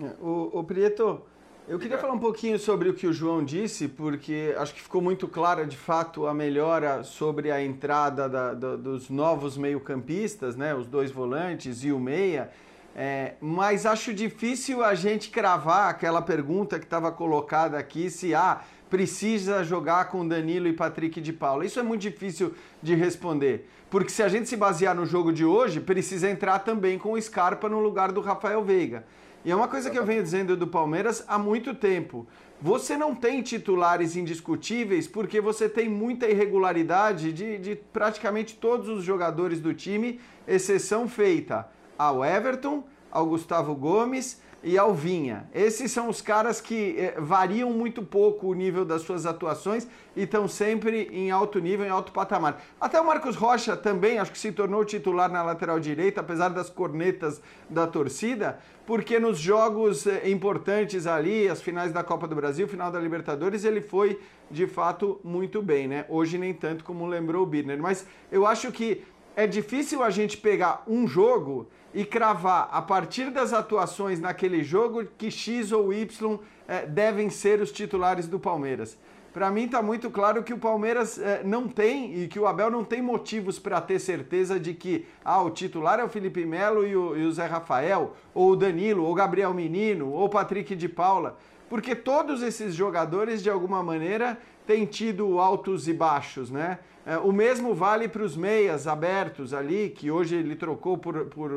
É, 0.03 0.11
o, 0.21 0.50
o 0.53 0.65
Prieto, 0.65 1.23
eu 1.69 1.79
queria 1.79 1.99
falar 1.99 2.12
um 2.12 2.19
pouquinho 2.19 2.59
sobre 2.59 2.88
o 2.88 2.95
que 2.95 3.07
o 3.07 3.12
João 3.12 3.45
disse, 3.45 3.88
porque 3.88 4.55
acho 4.59 4.75
que 4.75 4.81
ficou 4.81 5.00
muito 5.00 5.26
clara 5.26 5.67
de 5.67 5.76
fato 5.76 6.26
a 6.26 6.35
melhora 6.35 7.03
sobre 7.03 7.50
a 7.50 7.62
entrada 7.62 8.29
da, 8.29 8.55
da, 8.55 8.76
dos 8.76 9.11
novos 9.11 9.57
meio-campistas, 9.57 10.55
né, 10.55 10.75
os 10.75 10.87
dois 10.87 11.11
volantes 11.11 11.83
e 11.83 11.91
o 11.91 11.99
meia. 11.99 12.50
É, 12.95 13.35
mas 13.41 13.85
acho 13.85 14.15
difícil 14.15 14.83
a 14.83 14.95
gente 14.95 15.29
cravar 15.29 15.91
aquela 15.91 16.23
pergunta 16.23 16.79
que 16.79 16.87
estava 16.87 17.12
colocada 17.12 17.76
aqui, 17.76 18.09
se 18.09 18.35
ah, 18.35 18.62
precisa 18.88 19.64
jogar 19.64 20.07
com 20.07 20.26
Danilo 20.26 20.69
e 20.69 20.73
Patrick 20.73 21.21
de 21.21 21.33
Paula. 21.33 21.64
Isso 21.64 21.81
é 21.81 21.83
muito 21.83 22.02
difícil 22.02 22.55
de 22.83 22.95
responder. 22.95 23.69
Porque 23.90 24.11
se 24.11 24.23
a 24.23 24.28
gente 24.28 24.49
se 24.49 24.57
basear 24.57 24.95
no 24.95 25.07
jogo 25.07 25.33
de 25.33 25.45
hoje, 25.45 25.81
precisa 25.81 26.28
entrar 26.28 26.61
também 26.61 26.99
com 26.99 27.12
o 27.12 27.21
Scarpa 27.21 27.69
no 27.69 27.81
lugar 27.81 28.12
do 28.12 28.21
Rafael 28.21 28.64
Veiga. 28.64 29.05
E 29.45 29.50
é 29.50 29.55
uma 29.55 29.69
coisa 29.69 29.90
que 29.90 29.99
eu 29.99 30.05
venho 30.05 30.23
dizendo 30.23 30.57
do 30.57 30.66
Palmeiras 30.66 31.25
há 31.28 31.38
muito 31.38 31.73
tempo. 31.73 32.26
Você 32.61 32.97
não 32.97 33.14
tem 33.14 33.43
titulares 33.43 34.16
indiscutíveis 34.16 35.07
porque 35.07 35.40
você 35.40 35.69
tem 35.69 35.88
muita 35.88 36.26
irregularidade 36.26 37.33
de, 37.33 37.59
de 37.59 37.76
praticamente 37.76 38.57
todos 38.57 38.88
os 38.88 39.05
jogadores 39.05 39.61
do 39.61 39.73
time, 39.73 40.21
exceção 40.49 41.09
feita 41.09 41.69
ao 41.97 42.25
Everton, 42.25 42.85
ao 43.11 43.26
Gustavo 43.26 43.75
Gomes 43.75 44.40
e 44.67 44.77
ao 44.77 44.93
Vinha. 44.93 45.49
Esses 45.55 45.93
são 45.93 46.09
os 46.09 46.21
caras 46.21 46.61
que 46.61 46.97
eh, 46.99 47.15
variam 47.21 47.71
muito 47.71 48.03
pouco 48.03 48.49
o 48.49 48.55
nível 48.55 48.85
das 48.85 49.03
suas 49.03 49.25
atuações 49.25 49.87
e 50.17 50.25
estão 50.25 50.49
sempre 50.49 51.09
em 51.13 51.31
alto 51.31 51.61
nível, 51.61 51.87
em 51.87 51.89
alto 51.89 52.11
patamar. 52.11 52.61
Até 52.81 53.01
o 53.01 53.07
Marcos 53.07 53.37
Rocha 53.37 53.77
também, 53.77 54.19
acho 54.19 54.33
que 54.33 54.39
se 54.39 54.51
tornou 54.51 54.85
titular 54.85 55.31
na 55.31 55.41
lateral 55.41 55.79
direita, 55.79 56.21
apesar 56.21 56.49
das 56.49 56.69
cornetas 56.69 57.41
da 57.71 57.87
torcida, 57.87 58.59
porque 58.85 59.21
nos 59.21 59.39
jogos 59.39 60.05
eh, 60.05 60.29
importantes 60.29 61.07
ali, 61.07 61.49
as 61.49 61.63
finais 61.63 61.93
da 61.93 62.03
Copa 62.03 62.27
do 62.27 62.35
Brasil, 62.35 62.67
final 62.67 62.91
da 62.91 62.99
Libertadores, 62.99 63.65
ele 63.65 63.81
foi 63.81 64.19
de 64.51 64.67
fato 64.67 65.21
muito 65.23 65.63
bem, 65.63 65.87
né? 65.87 66.07
Hoje 66.09 66.39
nem 66.39 66.53
tanto 66.53 66.83
como 66.83 67.07
lembrou 67.07 67.45
o 67.45 67.47
Birner, 67.47 67.81
mas 67.81 68.05
eu 68.33 68.45
acho 68.45 68.73
que 68.73 69.05
é 69.37 69.47
difícil 69.47 70.02
a 70.02 70.09
gente 70.09 70.38
pegar 70.38 70.83
um 70.88 71.07
jogo 71.07 71.69
e 71.93 72.05
cravar 72.07 72.69
a 72.73 72.81
partir 72.81 73.31
das 73.31 73.52
atuações 73.52 74.19
naquele 74.19 74.64
jogo 74.64 75.05
que 75.19 75.31
X 75.31 75.73
ou 75.73 75.93
Y 75.93 76.38
é, 76.66 76.87
devem 76.87 77.28
ser 77.28 77.61
os 77.61 77.71
titulares 77.71 78.26
do 78.26 78.40
Palmeiras. 78.40 78.99
Para 79.35 79.50
mim 79.50 79.66
está 79.66 79.83
muito 79.83 80.11
claro 80.11 80.43
que 80.43 80.55
o 80.55 80.59
Palmeiras 80.59 81.19
é, 81.19 81.45
não 81.45 81.69
tem 81.69 82.23
e 82.23 82.28
que 82.28 82.40
o 82.40 82.47
Abel 82.47 82.71
não 82.71 82.83
tem 82.83 83.02
motivos 83.02 83.59
para 83.59 83.78
ter 83.83 83.99
certeza 83.99 84.59
de 84.59 84.73
que 84.73 85.07
ah, 85.23 85.43
o 85.43 85.50
titular 85.50 86.00
é 86.00 86.05
o 86.05 86.09
Felipe 86.09 86.47
Melo 86.47 86.87
e 86.87 86.97
o, 86.97 87.14
e 87.14 87.26
o 87.26 87.33
Zé 87.33 87.45
Rafael, 87.45 88.16
ou 88.33 88.52
o 88.52 88.57
Danilo, 88.57 89.05
ou 89.05 89.12
o 89.12 89.14
Gabriel 89.14 89.52
Menino, 89.52 90.11
ou 90.11 90.25
o 90.25 90.31
Patrick 90.31 90.75
de 90.75 90.88
Paula. 90.88 91.37
Porque 91.69 91.95
todos 91.95 92.43
esses 92.43 92.75
jogadores, 92.75 93.43
de 93.43 93.50
alguma 93.50 93.83
maneira, 93.83 94.38
têm 94.67 94.85
tido 94.85 95.39
altos 95.39 95.89
e 95.89 95.93
baixos, 95.93 96.51
né? 96.51 96.79
É, 97.07 97.17
o 97.19 97.31
mesmo 97.31 97.73
vale 97.73 98.09
para 98.09 98.25
os 98.25 98.37
meias 98.37 98.89
abertos 98.89 99.55
ali, 99.55 99.91
que 99.91 100.11
hoje 100.11 100.35
ele 100.35 100.57
trocou 100.57 100.99
por, 100.99 101.27
por 101.27 101.53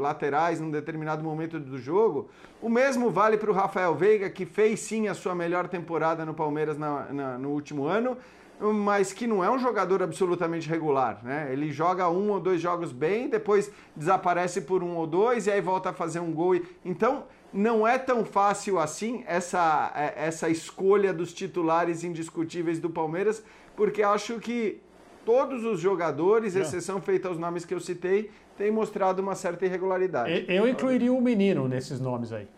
laterais 0.00 0.58
num 0.58 0.70
determinado 0.70 1.22
momento 1.22 1.60
do 1.60 1.76
jogo. 1.76 2.30
O 2.62 2.70
mesmo 2.70 3.10
vale 3.10 3.36
para 3.36 3.50
o 3.50 3.52
Rafael 3.52 3.94
Veiga, 3.94 4.30
que 4.30 4.46
fez 4.46 4.80
sim 4.80 5.06
a 5.06 5.12
sua 5.12 5.34
melhor 5.34 5.68
temporada 5.68 6.24
no 6.24 6.32
Palmeiras 6.32 6.78
na, 6.78 7.12
na, 7.12 7.38
no 7.38 7.50
último 7.50 7.84
ano, 7.84 8.16
mas 8.58 9.12
que 9.12 9.26
não 9.26 9.44
é 9.44 9.50
um 9.50 9.58
jogador 9.58 10.02
absolutamente 10.02 10.70
regular. 10.70 11.20
Né? 11.22 11.50
Ele 11.52 11.70
joga 11.70 12.08
um 12.08 12.30
ou 12.30 12.40
dois 12.40 12.58
jogos 12.58 12.90
bem, 12.90 13.28
depois 13.28 13.70
desaparece 13.94 14.62
por 14.62 14.82
um 14.82 14.96
ou 14.96 15.06
dois 15.06 15.46
e 15.46 15.50
aí 15.50 15.60
volta 15.60 15.90
a 15.90 15.92
fazer 15.92 16.20
um 16.20 16.32
gol. 16.32 16.58
Então 16.82 17.24
não 17.54 17.86
é 17.86 17.96
tão 17.96 18.24
fácil 18.24 18.80
assim 18.80 19.22
essa, 19.28 19.92
é, 19.94 20.26
essa 20.26 20.48
escolha 20.48 21.12
dos 21.12 21.32
titulares 21.32 22.02
indiscutíveis 22.02 22.80
do 22.80 22.90
Palmeiras, 22.90 23.44
porque 23.76 24.02
acho 24.02 24.40
que 24.40 24.80
todos 25.24 25.64
os 25.64 25.78
jogadores, 25.78 26.56
exceção 26.56 27.00
feita 27.00 27.28
aos 27.28 27.38
nomes 27.38 27.64
que 27.64 27.72
eu 27.72 27.80
citei, 27.80 28.30
têm 28.58 28.72
mostrado 28.72 29.22
uma 29.22 29.36
certa 29.36 29.64
irregularidade. 29.64 30.44
Eu 30.48 30.68
incluiria 30.68 31.12
o 31.12 31.20
menino 31.20 31.68
nesses 31.68 32.00
nomes 32.00 32.32
aí. 32.32 32.48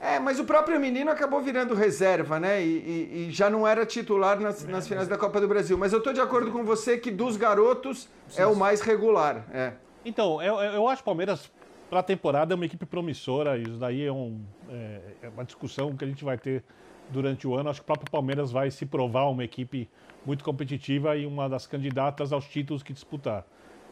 É, 0.00 0.18
mas 0.18 0.40
o 0.40 0.44
próprio 0.44 0.80
menino 0.80 1.10
acabou 1.10 1.42
virando 1.42 1.74
reserva, 1.74 2.40
né? 2.40 2.62
E, 2.62 2.64
e, 2.64 3.28
e 3.28 3.30
já 3.30 3.50
não 3.50 3.68
era 3.68 3.84
titular 3.84 4.40
nas, 4.40 4.64
nas, 4.64 4.88
finais 4.88 5.06
da 5.06 5.18
Copa 5.18 5.38
do 5.42 5.46
Brasil. 5.46 5.76
Mas 5.76 5.92
eu 5.92 5.98
estou 5.98 6.14
de 6.14 6.20
acordo 6.20 6.50
com 6.50 6.64
você 6.64 6.96
que 6.96 7.10
dos 7.10 7.36
garotos 7.36 8.08
Sim. 8.28 8.40
é 8.40 8.46
o 8.46 8.56
mais 8.56 8.80
regular. 8.80 9.44
É. 9.52 9.72
Então, 10.02 10.40
eu, 10.40 10.58
eu 10.58 10.88
acho 10.88 11.02
que 11.02 11.02
o 11.02 11.04
Palmeiras, 11.04 11.50
para 11.90 11.98
a 11.98 12.02
temporada, 12.04 12.54
é 12.54 12.56
uma 12.56 12.64
equipe 12.64 12.86
promissora. 12.86 13.58
Isso 13.58 13.76
daí 13.76 14.06
é, 14.06 14.12
um, 14.12 14.40
é, 14.70 15.00
é 15.22 15.28
uma 15.28 15.44
discussão 15.44 15.94
que 15.96 16.04
a 16.04 16.08
gente 16.08 16.24
vai 16.24 16.38
ter 16.38 16.62
durante 17.10 17.48
o 17.48 17.54
ano. 17.56 17.68
Acho 17.68 17.80
que 17.80 17.84
o 17.84 17.86
próprio 17.86 18.08
Palmeiras 18.08 18.52
vai 18.52 18.70
se 18.70 18.86
provar 18.86 19.28
uma 19.28 19.42
equipe 19.42 19.90
muito 20.24 20.44
competitiva 20.44 21.16
e 21.16 21.26
uma 21.26 21.48
das 21.48 21.66
candidatas 21.66 22.32
aos 22.32 22.46
títulos 22.46 22.84
que 22.84 22.92
disputar. 22.92 23.44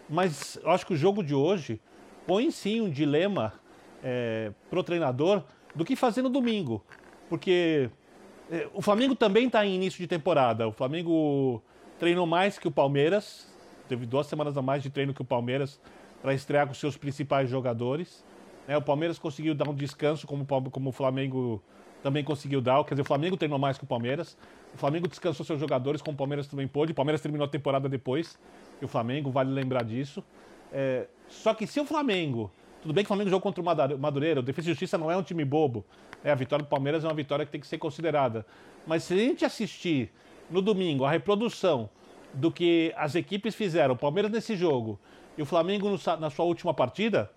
Mas 0.09 0.59
acho 0.65 0.87
que 0.87 0.95
o 0.95 0.97
jogo 0.97 1.25
de 1.25 1.35
hoje 1.35 1.81
põe 2.25 2.51
sim 2.53 2.81
um 2.81 2.89
dilema 2.89 3.53
é, 4.03 4.53
pro 4.71 4.85
treinador 4.85 5.43
do 5.75 5.85
que 5.85 5.97
fazer 5.97 6.23
no 6.23 6.29
domingo. 6.29 6.85
Porque 7.29 7.91
é, 8.49 8.69
o 8.73 8.81
Flamengo 8.81 9.17
também 9.17 9.49
está 9.49 9.67
em 9.67 9.75
início 9.75 9.99
de 9.99 10.07
temporada. 10.07 10.69
O 10.69 10.73
Flamengo 10.73 11.61
treinou 11.99 12.27
mais 12.27 12.61
que 12.61 12.69
o 12.69 12.71
Palmeiras, 12.71 13.53
teve 13.89 14.07
duas 14.07 14.29
semanas 14.29 14.57
a 14.57 14.63
mais 14.63 14.85
de 14.85 14.89
treino 14.89 15.13
que 15.13 15.21
o 15.23 15.25
Palmeiras 15.25 15.81
para 16.23 16.35
estrear 16.35 16.67
com 16.67 16.75
seus 16.75 16.97
principais 16.97 17.49
jogadores. 17.49 18.25
É, 18.67 18.77
o 18.77 18.83
Palmeiras 18.83 19.19
conseguiu 19.19 19.55
dar 19.55 19.69
um 19.69 19.75
descanso, 19.75 20.27
como, 20.27 20.45
como 20.45 20.91
o 20.91 20.93
Flamengo 20.93 21.63
também 22.03 22.23
conseguiu 22.23 22.61
dar. 22.61 22.83
Quer 22.85 22.95
dizer, 22.95 23.03
o 23.03 23.05
Flamengo 23.05 23.37
treinou 23.37 23.59
mais 23.59 23.79
que 23.79 23.85
o 23.85 23.87
Palmeiras. 23.87 24.37
O 24.75 24.79
Flamengo 24.79 25.09
descansou 25.09 25.45
seus 25.45 25.59
jogadores, 25.59 26.03
como 26.03 26.15
o 26.15 26.19
Palmeiras 26.19 26.47
também 26.47 26.69
pôde. 26.69 26.93
O 26.93 26.95
Palmeiras 26.95 27.21
terminou 27.21 27.45
a 27.47 27.49
temporada 27.49 27.89
depois. 27.89 28.39
E 28.81 28.85
o 28.85 28.89
Flamengo, 28.89 29.31
vale 29.31 29.51
lembrar 29.51 29.85
disso. 29.85 30.23
É, 30.73 31.07
só 31.29 31.55
que 31.55 31.67
se 31.67 31.81
o 31.81 31.85
Flamengo. 31.85 32.51
Tudo 32.81 32.95
bem 32.95 33.03
que 33.03 33.09
o 33.09 33.09
Flamengo 33.09 33.29
jogou 33.29 33.53
contra 33.53 33.61
o 33.61 33.99
Madureira, 33.99 34.39
o 34.39 34.43
Defesa 34.43 34.69
e 34.69 34.71
Justiça 34.71 34.97
não 34.97 35.11
é 35.11 35.17
um 35.17 35.23
time 35.23 35.45
bobo. 35.45 35.85
É, 36.23 36.31
a 36.31 36.35
vitória 36.35 36.65
do 36.65 36.69
Palmeiras 36.69 37.03
é 37.05 37.09
uma 37.09 37.15
vitória 37.15 37.45
que 37.45 37.51
tem 37.51 37.61
que 37.61 37.67
ser 37.67 37.79
considerada. 37.79 38.47
Mas 38.87 39.03
se 39.03 39.15
a 39.15 39.17
gente 39.17 39.45
assistir 39.45 40.13
no 40.49 40.63
domingo 40.63 41.05
a 41.05 41.11
reprodução 41.11 41.91
do 42.33 42.53
que 42.53 42.93
as 42.97 43.17
equipes 43.17 43.55
fizeram, 43.55 43.95
o 43.95 43.99
Palmeiras 43.99 44.31
nesse 44.31 44.55
jogo 44.55 44.99
e 45.39 45.43
o 45.43 45.47
Flamengo 45.47 45.89
na 46.19 46.31
sua 46.31 46.45
última 46.45 46.75
partida, 46.75 47.31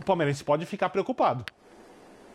o 0.00 0.04
Palmeiras 0.04 0.42
pode 0.42 0.66
ficar 0.66 0.88
preocupado. 0.88 1.44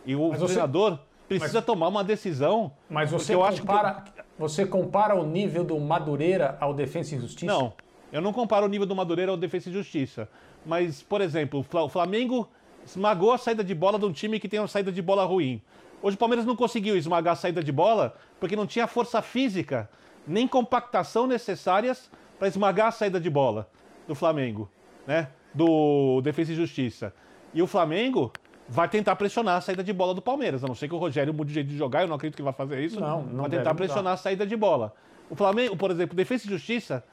E 0.06 0.16
o 0.16 0.30
Mas 0.30 0.42
treinador 0.42 0.92
você... 0.92 1.00
precisa 1.28 1.60
Mas... 1.60 1.66
tomar 1.66 1.90
uma 1.90 2.06
decisão. 2.06 2.72
Mas 2.90 3.12
você 3.12 3.36
compara, 3.36 3.96
que... 3.96 4.12
você 4.38 4.66
compara 4.66 5.16
o 5.16 5.26
nível 5.26 5.66
do 5.66 5.78
Madureira 5.78 6.58
ao 6.62 6.74
Defensa 6.74 7.16
e 7.16 7.20
Justiça? 7.20 7.46
Não, 7.46 7.74
eu 8.14 8.22
não 8.22 8.32
comparo 8.32 8.66
o 8.66 8.70
nível 8.70 8.88
do 8.88 8.96
Madureira 8.96 9.30
ao 9.30 9.38
Defensa 9.38 9.70
e 9.70 9.74
Justiça. 9.74 10.30
Mas, 10.66 11.04
por 11.04 11.20
exemplo, 11.20 11.66
o 11.70 11.90
Flamengo 11.90 12.48
esmagou 12.86 13.34
a 13.34 13.38
saída 13.38 13.62
de 13.62 13.76
bola 13.76 14.00
de 14.00 14.06
um 14.06 14.14
time 14.14 14.40
que 14.40 14.48
tem 14.48 14.60
uma 14.60 14.70
saída 14.70 14.90
de 14.90 15.02
bola 15.02 15.26
ruim. 15.26 15.62
Hoje 16.02 16.16
o 16.16 16.20
Palmeiras 16.20 16.46
não 16.46 16.56
conseguiu 16.56 16.96
esmagar 16.96 17.34
a 17.34 17.36
saída 17.36 17.62
de 17.62 17.74
bola 17.74 18.16
porque 18.40 18.56
não 18.56 18.66
tinha 18.66 18.88
força 18.88 19.22
física 19.22 19.90
nem 20.26 20.48
compactação 20.48 21.28
necessárias 21.28 22.10
para 22.38 22.48
esmagar 22.48 22.88
a 22.88 22.92
saída 22.92 23.20
de 23.20 23.30
bola 23.30 23.70
do 24.08 24.16
Flamengo, 24.16 24.70
né? 25.10 25.28
Do 25.56 26.22
Defesa 26.22 26.52
e 26.52 26.56
Justiça. 26.56 27.12
E 27.52 27.64
o 27.64 27.68
Flamengo 27.68 28.32
vai 28.68 28.88
tentar 28.88 29.16
pressionar 29.16 29.58
a 29.58 29.62
saída 29.62 29.84
de 29.84 29.92
bola 29.92 30.14
do 30.14 30.22
Palmeiras. 30.22 30.64
A 30.64 30.68
não 30.68 30.76
ser 30.76 30.88
que 30.88 30.94
o 30.94 31.00
Rogério 31.00 31.34
mude 31.34 31.48
de 31.48 31.56
jeito 31.56 31.68
de 31.68 31.76
jogar, 31.76 32.04
eu 32.04 32.08
não 32.08 32.16
acredito 32.16 32.38
que 32.38 32.44
vai 32.44 32.54
fazer 32.54 32.80
isso. 32.80 33.00
Não, 33.00 33.24
não 33.24 33.42
Vai 33.42 33.50
tentar 33.50 33.74
pressionar 33.74 34.14
a 34.14 34.18
saída 34.18 34.46
de 34.46 34.56
bola. 34.56 34.94
O 35.28 35.36
Flamengo, 35.36 35.76
por 35.76 35.90
exemplo, 35.90 36.16
Defesa 36.16 36.46
e 36.46 36.50
Justiça 36.52 37.04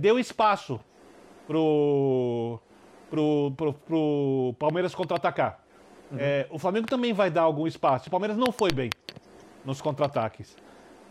deu 0.00 0.18
espaço 0.18 0.80
pro, 1.46 2.58
pro, 3.10 3.52
pro, 3.54 3.72
pro 3.74 4.54
Palmeiras 4.58 4.94
contra-atacar. 4.94 5.62
Uhum. 6.10 6.16
É, 6.18 6.46
o 6.50 6.58
Flamengo 6.58 6.86
também 6.86 7.12
vai 7.12 7.30
dar 7.30 7.42
algum 7.42 7.66
espaço. 7.66 8.08
O 8.08 8.10
Palmeiras 8.10 8.38
não 8.38 8.50
foi 8.50 8.72
bem 8.72 8.88
nos 9.66 9.82
contra-ataques. 9.82 10.56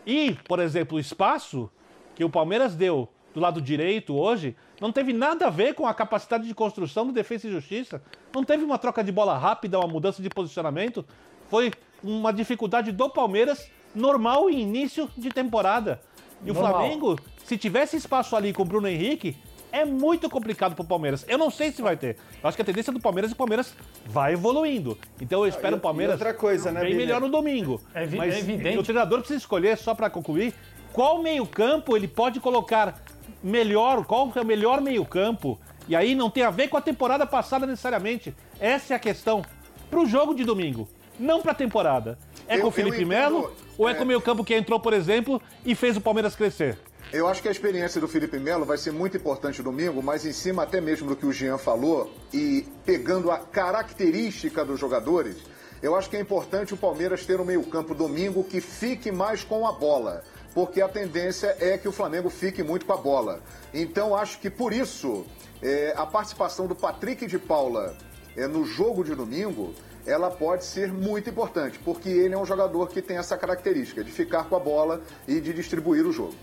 E, 0.03 0.35
por 0.47 0.57
exemplo, 0.59 0.97
o 0.97 0.99
espaço 0.99 1.69
que 2.15 2.23
o 2.23 2.29
Palmeiras 2.29 2.75
deu 2.75 3.07
do 3.37 3.41
lado 3.41 3.61
direito 3.61 4.15
hoje 4.15 4.55
não 4.81 4.91
teve 4.91 5.13
nada 5.13 5.45
a 5.45 5.49
ver 5.49 5.75
com 5.75 5.85
a 5.85 5.93
capacidade 5.93 6.47
de 6.47 6.55
construção 6.55 7.05
do 7.05 7.13
Defesa 7.13 7.47
e 7.47 7.51
Justiça. 7.51 8.01
Não 8.33 8.43
teve 8.43 8.63
uma 8.63 8.79
troca 8.79 9.03
de 9.03 9.11
bola 9.11 9.37
rápida, 9.37 9.77
uma 9.77 9.87
mudança 9.87 10.23
de 10.23 10.29
posicionamento. 10.29 11.05
Foi 11.47 11.71
uma 12.03 12.33
dificuldade 12.33 12.91
do 12.91 13.09
Palmeiras 13.09 13.69
normal 13.93 14.49
em 14.49 14.59
início 14.59 15.07
de 15.15 15.29
temporada. 15.29 16.01
E 16.43 16.47
normal. 16.47 16.63
o 16.63 16.75
Flamengo, 16.75 17.19
se 17.45 17.57
tivesse 17.57 17.95
espaço 17.95 18.35
ali 18.35 18.51
com 18.51 18.63
o 18.63 18.65
Bruno 18.65 18.87
Henrique, 18.87 19.37
é 19.71 19.85
muito 19.85 20.29
complicado 20.31 20.73
pro 20.73 20.83
Palmeiras. 20.83 21.23
Eu 21.27 21.37
não 21.37 21.51
sei 21.51 21.71
se 21.71 21.81
vai 21.81 21.95
ter. 21.95 22.17
Eu 22.41 22.47
acho 22.47 22.55
que 22.55 22.61
a 22.63 22.65
tendência 22.65 22.91
do 22.91 22.99
Palmeiras 22.99 23.29
é 23.29 23.33
que 23.33 23.35
o 23.35 23.37
Palmeiras 23.37 23.75
vai 24.03 24.33
evoluindo. 24.33 24.97
Então 25.21 25.41
eu 25.41 25.47
espero 25.47 25.77
o 25.77 25.79
Palmeiras 25.79 26.13
outra 26.13 26.33
coisa, 26.33 26.71
né, 26.71 26.81
bem 26.81 26.95
melhor 26.95 27.21
no 27.21 27.29
domingo. 27.29 27.79
É, 27.93 28.07
Mas 28.07 28.33
é 28.33 28.39
evidente. 28.39 28.77
o 28.79 28.83
treinador 28.83 29.19
precisa 29.19 29.37
escolher, 29.37 29.77
só 29.77 29.93
para 29.93 30.09
concluir, 30.09 30.55
qual 30.91 31.21
meio-campo 31.21 31.95
ele 31.95 32.07
pode 32.07 32.39
colocar 32.39 32.99
melhor, 33.43 34.05
qual 34.05 34.31
é 34.35 34.41
o 34.41 34.45
melhor 34.45 34.81
meio-campo. 34.81 35.59
E 35.87 35.95
aí 35.95 36.15
não 36.15 36.29
tem 36.29 36.43
a 36.43 36.49
ver 36.49 36.67
com 36.67 36.77
a 36.77 36.81
temporada 36.81 37.25
passada 37.25 37.65
necessariamente. 37.65 38.35
Essa 38.59 38.93
é 38.93 38.97
a 38.97 38.99
questão. 38.99 39.41
Pro 39.89 40.05
jogo 40.05 40.35
de 40.35 40.43
domingo, 40.43 40.87
não 41.19 41.41
pra 41.41 41.53
temporada. 41.53 42.17
É 42.47 42.57
eu, 42.57 42.61
com 42.61 42.67
o 42.67 42.71
Felipe 42.71 43.05
Melo 43.05 43.51
ou 43.77 43.87
é, 43.87 43.91
é 43.91 43.95
com 43.95 44.03
o 44.03 44.07
meio-campo 44.07 44.43
que 44.43 44.53
entrou, 44.53 44.79
por 44.79 44.93
exemplo, 44.93 45.41
e 45.65 45.75
fez 45.75 45.95
o 45.95 46.01
Palmeiras 46.01 46.35
crescer? 46.35 46.77
Eu 47.11 47.25
acho 47.27 47.41
que 47.41 47.47
a 47.47 47.51
experiência 47.51 48.01
do 48.01 48.07
Felipe 48.07 48.37
Melo 48.37 48.65
vai 48.65 48.77
ser 48.77 48.91
muito 48.91 49.15
importante 49.15 49.63
domingo, 49.63 50.03
mas 50.03 50.25
em 50.25 50.33
cima 50.33 50.63
até 50.63 50.81
mesmo 50.81 51.07
do 51.07 51.15
que 51.15 51.25
o 51.25 51.31
Jean 51.31 51.57
falou 51.57 52.13
e 52.33 52.65
pegando 52.85 53.31
a 53.31 53.37
característica 53.37 54.65
dos 54.65 54.77
jogadores, 54.77 55.37
eu 55.81 55.95
acho 55.95 56.09
que 56.09 56.17
é 56.17 56.19
importante 56.19 56.73
o 56.73 56.77
Palmeiras 56.77 57.25
ter 57.25 57.39
um 57.39 57.45
meio-campo 57.45 57.95
domingo 57.95 58.43
que 58.43 58.59
fique 58.59 59.09
mais 59.09 59.41
com 59.41 59.65
a 59.65 59.71
bola, 59.71 60.21
porque 60.57 60.81
a 60.81 60.89
tendência 60.89 61.55
é 61.59 61.77
que 61.77 61.87
o 61.87 61.91
Flamengo 61.91 62.31
fique 62.31 62.63
muito 62.63 62.83
com 62.83 62.91
a 62.91 62.97
bola. 62.97 63.41
Então 63.71 64.15
acho 64.15 64.39
que 64.39 64.49
por 64.49 64.73
isso 64.73 65.23
é, 65.61 65.93
a 65.95 66.03
participação 66.03 66.65
do 66.65 66.73
Patrick 66.73 67.27
de 67.27 67.37
Paula 67.37 67.95
é, 68.35 68.47
no 68.47 68.65
jogo 68.65 69.03
de 69.03 69.13
domingo 69.13 69.75
ela 70.03 70.31
pode 70.31 70.65
ser 70.65 70.91
muito 70.91 71.29
importante, 71.29 71.77
porque 71.85 72.09
ele 72.09 72.33
é 72.33 72.37
um 72.39 72.45
jogador 72.45 72.89
que 72.89 73.03
tem 73.03 73.17
essa 73.17 73.37
característica 73.37 74.03
de 74.03 74.11
ficar 74.11 74.45
com 74.45 74.55
a 74.55 74.59
bola 74.59 75.03
e 75.27 75.39
de 75.39 75.53
distribuir 75.53 76.07
o 76.07 76.11
jogo. 76.11 76.33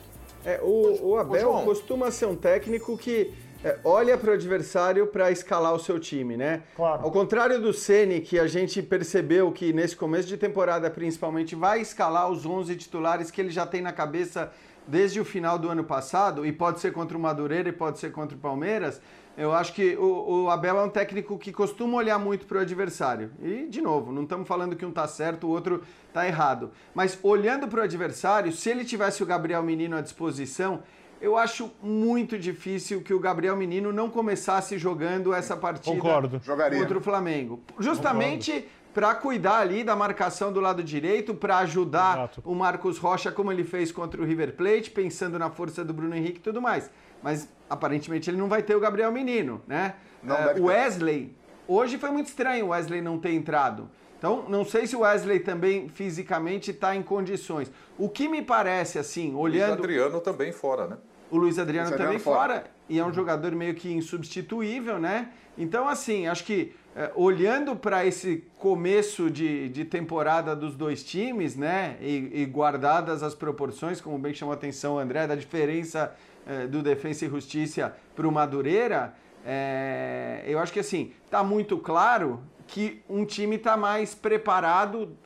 É, 0.44 0.60
o, 0.62 1.08
o 1.08 1.18
Abel 1.18 1.50
costuma 1.64 2.12
ser 2.12 2.26
um 2.26 2.36
técnico 2.36 2.96
que 2.96 3.34
é, 3.64 3.78
olha 3.82 4.18
para 4.18 4.30
o 4.30 4.34
adversário 4.34 5.06
para 5.06 5.30
escalar 5.30 5.72
o 5.74 5.78
seu 5.78 5.98
time, 5.98 6.36
né? 6.36 6.62
Claro. 6.76 7.02
Ao 7.02 7.10
contrário 7.10 7.60
do 7.60 7.72
Ceni, 7.72 8.20
que 8.20 8.38
a 8.38 8.46
gente 8.46 8.82
percebeu 8.82 9.50
que 9.50 9.72
nesse 9.72 9.96
começo 9.96 10.28
de 10.28 10.36
temporada, 10.36 10.90
principalmente, 10.90 11.54
vai 11.54 11.80
escalar 11.80 12.30
os 12.30 12.44
11 12.44 12.76
titulares 12.76 13.30
que 13.30 13.40
ele 13.40 13.50
já 13.50 13.66
tem 13.66 13.80
na 13.80 13.92
cabeça 13.92 14.52
desde 14.86 15.18
o 15.18 15.24
final 15.24 15.58
do 15.58 15.70
ano 15.70 15.82
passado, 15.82 16.44
e 16.44 16.52
pode 16.52 16.78
ser 16.78 16.92
contra 16.92 17.16
o 17.16 17.20
Madureira 17.20 17.70
e 17.70 17.72
pode 17.72 17.98
ser 17.98 18.12
contra 18.12 18.36
o 18.36 18.40
Palmeiras. 18.40 19.00
Eu 19.36 19.52
acho 19.52 19.72
que 19.72 19.96
o, 19.96 20.44
o 20.44 20.50
Abel 20.50 20.78
é 20.78 20.82
um 20.84 20.88
técnico 20.88 21.36
que 21.38 21.52
costuma 21.52 21.96
olhar 21.96 22.18
muito 22.18 22.46
para 22.46 22.58
o 22.58 22.60
adversário. 22.60 23.32
E, 23.42 23.66
de 23.66 23.80
novo, 23.80 24.12
não 24.12 24.22
estamos 24.22 24.46
falando 24.46 24.76
que 24.76 24.86
um 24.86 24.90
está 24.90 25.08
certo, 25.08 25.48
o 25.48 25.50
outro 25.50 25.82
está 26.06 26.26
errado. 26.26 26.70
Mas 26.94 27.18
olhando 27.20 27.66
para 27.66 27.80
o 27.80 27.82
adversário, 27.82 28.52
se 28.52 28.70
ele 28.70 28.84
tivesse 28.84 29.22
o 29.22 29.26
Gabriel 29.26 29.62
Menino 29.62 29.96
à 29.96 30.00
disposição, 30.00 30.82
eu 31.20 31.36
acho 31.36 31.72
muito 31.82 32.38
difícil 32.38 33.00
que 33.00 33.14
o 33.14 33.18
Gabriel 33.18 33.56
Menino 33.56 33.92
não 33.92 34.10
começasse 34.10 34.78
jogando 34.78 35.32
essa 35.32 35.56
partida 35.56 35.94
Concordo. 35.94 36.40
contra 36.40 36.98
o 36.98 37.00
Flamengo. 37.00 37.60
Justamente 37.78 38.68
para 38.92 39.12
cuidar 39.14 39.58
ali 39.58 39.82
da 39.82 39.96
marcação 39.96 40.52
do 40.52 40.60
lado 40.60 40.82
direito, 40.82 41.34
para 41.34 41.58
ajudar 41.58 42.16
Exato. 42.16 42.42
o 42.44 42.54
Marcos 42.54 42.96
Rocha, 42.96 43.32
como 43.32 43.50
ele 43.50 43.64
fez 43.64 43.90
contra 43.90 44.22
o 44.22 44.24
River 44.24 44.54
Plate, 44.54 44.90
pensando 44.90 45.36
na 45.36 45.50
força 45.50 45.84
do 45.84 45.92
Bruno 45.92 46.14
Henrique 46.14 46.38
e 46.38 46.42
tudo 46.42 46.62
mais 46.62 46.88
mas 47.24 47.48
aparentemente 47.70 48.28
ele 48.28 48.36
não 48.36 48.48
vai 48.48 48.62
ter 48.62 48.76
o 48.76 48.80
Gabriel 48.80 49.10
Menino, 49.10 49.62
né? 49.66 49.94
Não 50.22 50.36
é, 50.36 50.60
o 50.60 50.64
Wesley, 50.64 51.34
hoje 51.66 51.96
foi 51.96 52.10
muito 52.10 52.26
estranho 52.26 52.66
o 52.66 52.68
Wesley 52.68 53.00
não 53.00 53.18
ter 53.18 53.32
entrado. 53.32 53.88
Então, 54.24 54.46
não 54.48 54.64
sei 54.64 54.86
se 54.86 54.96
o 54.96 55.00
Wesley 55.00 55.38
também 55.38 55.86
fisicamente 55.90 56.70
está 56.70 56.96
em 56.96 57.02
condições. 57.02 57.70
O 57.98 58.08
que 58.08 58.26
me 58.26 58.40
parece, 58.40 58.98
assim, 58.98 59.34
olhando. 59.34 59.72
O 59.72 59.86
Luiz 59.86 60.00
Adriano 60.00 60.20
também 60.22 60.50
fora, 60.50 60.86
né? 60.86 60.96
O 61.30 61.36
Luiz 61.36 61.58
Adriano, 61.58 61.90
Luiz 61.90 61.92
Adriano 61.92 61.96
também 61.98 62.18
fora. 62.18 62.54
fora. 62.54 62.64
E 62.88 62.98
é 62.98 63.04
um 63.04 63.12
jogador 63.12 63.52
meio 63.52 63.74
que 63.74 63.92
insubstituível, 63.92 64.98
né? 64.98 65.28
Então, 65.58 65.86
assim, 65.86 66.26
acho 66.26 66.42
que 66.42 66.74
é, 66.96 67.12
olhando 67.14 67.76
para 67.76 68.06
esse 68.06 68.42
começo 68.56 69.30
de, 69.30 69.68
de 69.68 69.84
temporada 69.84 70.56
dos 70.56 70.74
dois 70.74 71.04
times, 71.04 71.54
né? 71.54 71.98
E, 72.00 72.30
e 72.32 72.46
guardadas 72.46 73.22
as 73.22 73.34
proporções, 73.34 74.00
como 74.00 74.18
bem 74.18 74.32
chamou 74.32 74.54
a 74.54 74.56
atenção 74.56 74.94
o 74.94 74.98
André, 74.98 75.26
da 75.26 75.34
diferença 75.34 76.16
é, 76.46 76.66
do 76.66 76.82
Defensa 76.82 77.26
e 77.26 77.28
Justiça 77.28 77.94
para 78.16 78.26
o 78.26 78.32
Madureira, 78.32 79.12
é, 79.44 80.42
eu 80.46 80.58
acho 80.58 80.72
que 80.72 80.80
assim, 80.80 81.12
está 81.26 81.44
muito 81.44 81.76
claro 81.76 82.40
que 82.74 83.00
um 83.08 83.24
time 83.24 83.54
está 83.54 83.76
mais 83.76 84.16
preparado, 84.16 85.16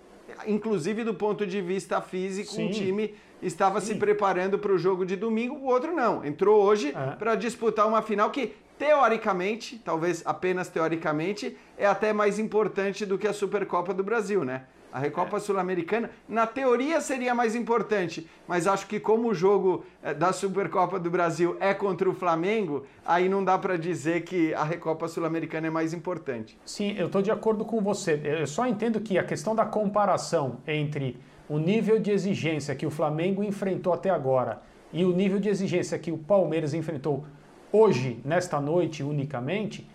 inclusive 0.47 1.03
do 1.03 1.15
ponto 1.15 1.47
de 1.47 1.63
vista 1.63 1.99
físico, 2.03 2.53
Sim. 2.53 2.67
um 2.67 2.71
time 2.71 3.15
estava 3.41 3.81
Sim. 3.81 3.95
se 3.95 3.99
preparando 3.99 4.59
para 4.59 4.71
o 4.71 4.77
jogo 4.77 5.07
de 5.07 5.17
domingo, 5.17 5.55
o 5.55 5.65
outro 5.65 5.95
não. 5.95 6.23
Entrou 6.23 6.63
hoje 6.63 6.89
é. 6.95 7.17
para 7.17 7.35
disputar 7.37 7.89
uma 7.89 8.03
final 8.03 8.31
que, 8.31 8.55
teoricamente, 8.79 9.81
talvez 9.83 10.23
apenas 10.27 10.69
teoricamente, 10.69 11.57
é 11.79 11.87
até 11.87 12.13
mais 12.13 12.39
importante 12.39 13.07
do 13.07 13.17
que 13.17 13.27
a 13.27 13.33
Supercopa 13.33 13.95
do 13.95 14.05
Brasil, 14.05 14.45
né? 14.45 14.67
A 14.93 14.99
Recopa 14.99 15.37
é. 15.37 15.41
Sul-Americana, 15.41 16.11
na 16.29 16.47
teoria, 16.47 17.01
seria 17.01 17.35
mais 17.35 17.55
importante, 17.55 18.29
mas 18.47 18.67
acho 18.67 18.87
que 18.87 18.99
como 18.99 19.29
o 19.29 19.35
jogo 19.35 19.85
eh, 20.03 20.15
da 20.15 20.33
Supercopa 20.33 20.99
do 20.99 21.11
Brasil 21.11 21.57
é 21.61 21.75
contra 21.75 22.09
o 22.09 22.15
Flamengo, 22.15 22.85
aí 23.05 23.29
não 23.29 23.45
dá 23.45 23.59
para 23.59 23.77
dizer 23.77 24.23
que 24.23 24.55
a 24.55 24.65
Recopa 24.65 25.09
Sul-Americana 25.09 25.67
é 25.67 25.71
mais 25.71 25.93
importante. 25.93 26.59
Sim, 26.65 26.95
eu 26.97 27.07
estou 27.07 27.23
de 27.23 27.31
acordo 27.31 27.65
com 27.65 27.81
você. 27.81 28.21
Eu 28.25 28.47
só 28.47 28.67
entendo 28.67 29.01
que 29.01 29.19
a 29.19 29.25
questão 29.25 29.55
da 29.55 29.65
comparação 29.65 30.59
entre 30.67 31.19
o 31.49 31.59
nível 31.59 31.99
de 31.99 32.11
exigência 32.11 32.75
que 32.75 32.87
o 32.87 32.91
Flamengo 32.91 33.43
enfrentou 33.43 33.93
até 33.93 34.11
agora 34.11 34.63
e 34.93 35.05
o 35.05 35.13
nível 35.13 35.39
de 35.39 35.49
exigência 35.49 35.99
que 35.99 36.11
o 36.11 36.19
Palmeiras 36.19 36.75
enfrentou 36.75 37.25
hoje, 37.73 38.21
nesta 38.25 38.61
noite 38.61 39.03
unicamente, 39.03 39.89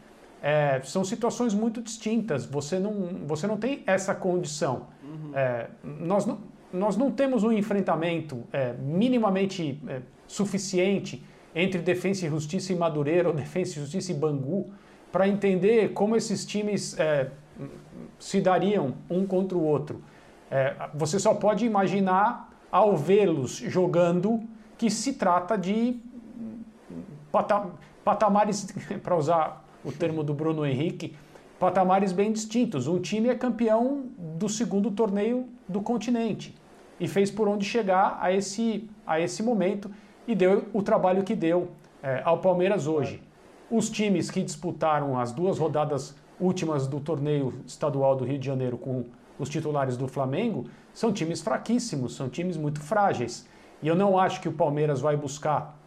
é, 0.43 0.81
são 0.83 1.05
situações 1.05 1.53
muito 1.53 1.81
distintas. 1.81 2.45
Você 2.45 2.77
não, 2.77 2.91
você 3.25 3.47
não 3.47 3.55
tem 3.55 3.81
essa 3.87 4.13
condição. 4.13 4.87
Uhum. 5.01 5.31
É, 5.33 5.69
nós, 5.81 6.25
não, 6.25 6.39
nós 6.73 6.97
não 6.97 7.09
temos 7.09 7.45
um 7.45 7.51
enfrentamento 7.53 8.43
é, 8.51 8.73
minimamente 8.73 9.81
é, 9.87 10.01
suficiente 10.27 11.23
entre 11.55 11.79
Defensa 11.79 12.25
e 12.25 12.29
Justiça 12.29 12.73
e 12.73 12.75
Madureira 12.75 13.29
ou 13.29 13.33
Defensa 13.33 13.71
e 13.71 13.81
Justiça 13.81 14.11
e 14.11 14.15
Bangu 14.15 14.69
para 15.13 15.29
entender 15.29 15.93
como 15.93 16.13
esses 16.13 16.45
times 16.45 16.99
é, 16.99 17.29
se 18.19 18.41
dariam 18.41 18.95
um 19.09 19.25
contra 19.25 19.57
o 19.57 19.63
outro. 19.63 20.03
É, 20.51 20.75
você 20.93 21.19
só 21.19 21.33
pode 21.33 21.65
imaginar 21.65 22.51
ao 22.69 22.97
vê-los 22.97 23.57
jogando 23.57 24.43
que 24.77 24.89
se 24.89 25.13
trata 25.13 25.57
de 25.57 26.01
patamares, 28.03 28.67
para 29.01 29.15
usar 29.15 29.62
o 29.83 29.91
termo 29.91 30.23
do 30.23 30.33
Bruno 30.33 30.65
Henrique, 30.65 31.15
patamares 31.59 32.11
bem 32.11 32.31
distintos. 32.31 32.87
Um 32.87 32.99
time 32.99 33.29
é 33.29 33.35
campeão 33.35 34.05
do 34.17 34.49
segundo 34.49 34.91
torneio 34.91 35.47
do 35.67 35.81
continente 35.81 36.55
e 36.99 37.07
fez 37.07 37.31
por 37.31 37.47
onde 37.47 37.65
chegar 37.65 38.17
a 38.21 38.31
esse, 38.31 38.89
a 39.05 39.19
esse 39.19 39.41
momento 39.43 39.89
e 40.27 40.35
deu 40.35 40.65
o 40.73 40.81
trabalho 40.81 41.23
que 41.23 41.35
deu 41.35 41.69
é, 42.01 42.21
ao 42.23 42.39
Palmeiras 42.39 42.87
hoje. 42.87 43.21
Os 43.69 43.89
times 43.89 44.29
que 44.29 44.41
disputaram 44.41 45.19
as 45.19 45.31
duas 45.31 45.57
rodadas 45.57 46.15
últimas 46.39 46.87
do 46.87 46.99
torneio 46.99 47.53
estadual 47.65 48.15
do 48.15 48.25
Rio 48.25 48.37
de 48.37 48.45
Janeiro 48.45 48.77
com 48.77 49.05
os 49.39 49.49
titulares 49.49 49.97
do 49.97 50.07
Flamengo 50.07 50.65
são 50.93 51.11
times 51.11 51.41
fraquíssimos, 51.41 52.15
são 52.15 52.29
times 52.29 52.57
muito 52.57 52.79
frágeis. 52.79 53.47
E 53.81 53.87
eu 53.87 53.95
não 53.95 54.17
acho 54.17 54.39
que 54.41 54.47
o 54.47 54.53
Palmeiras 54.53 55.01
vai 55.01 55.17
buscar 55.17 55.77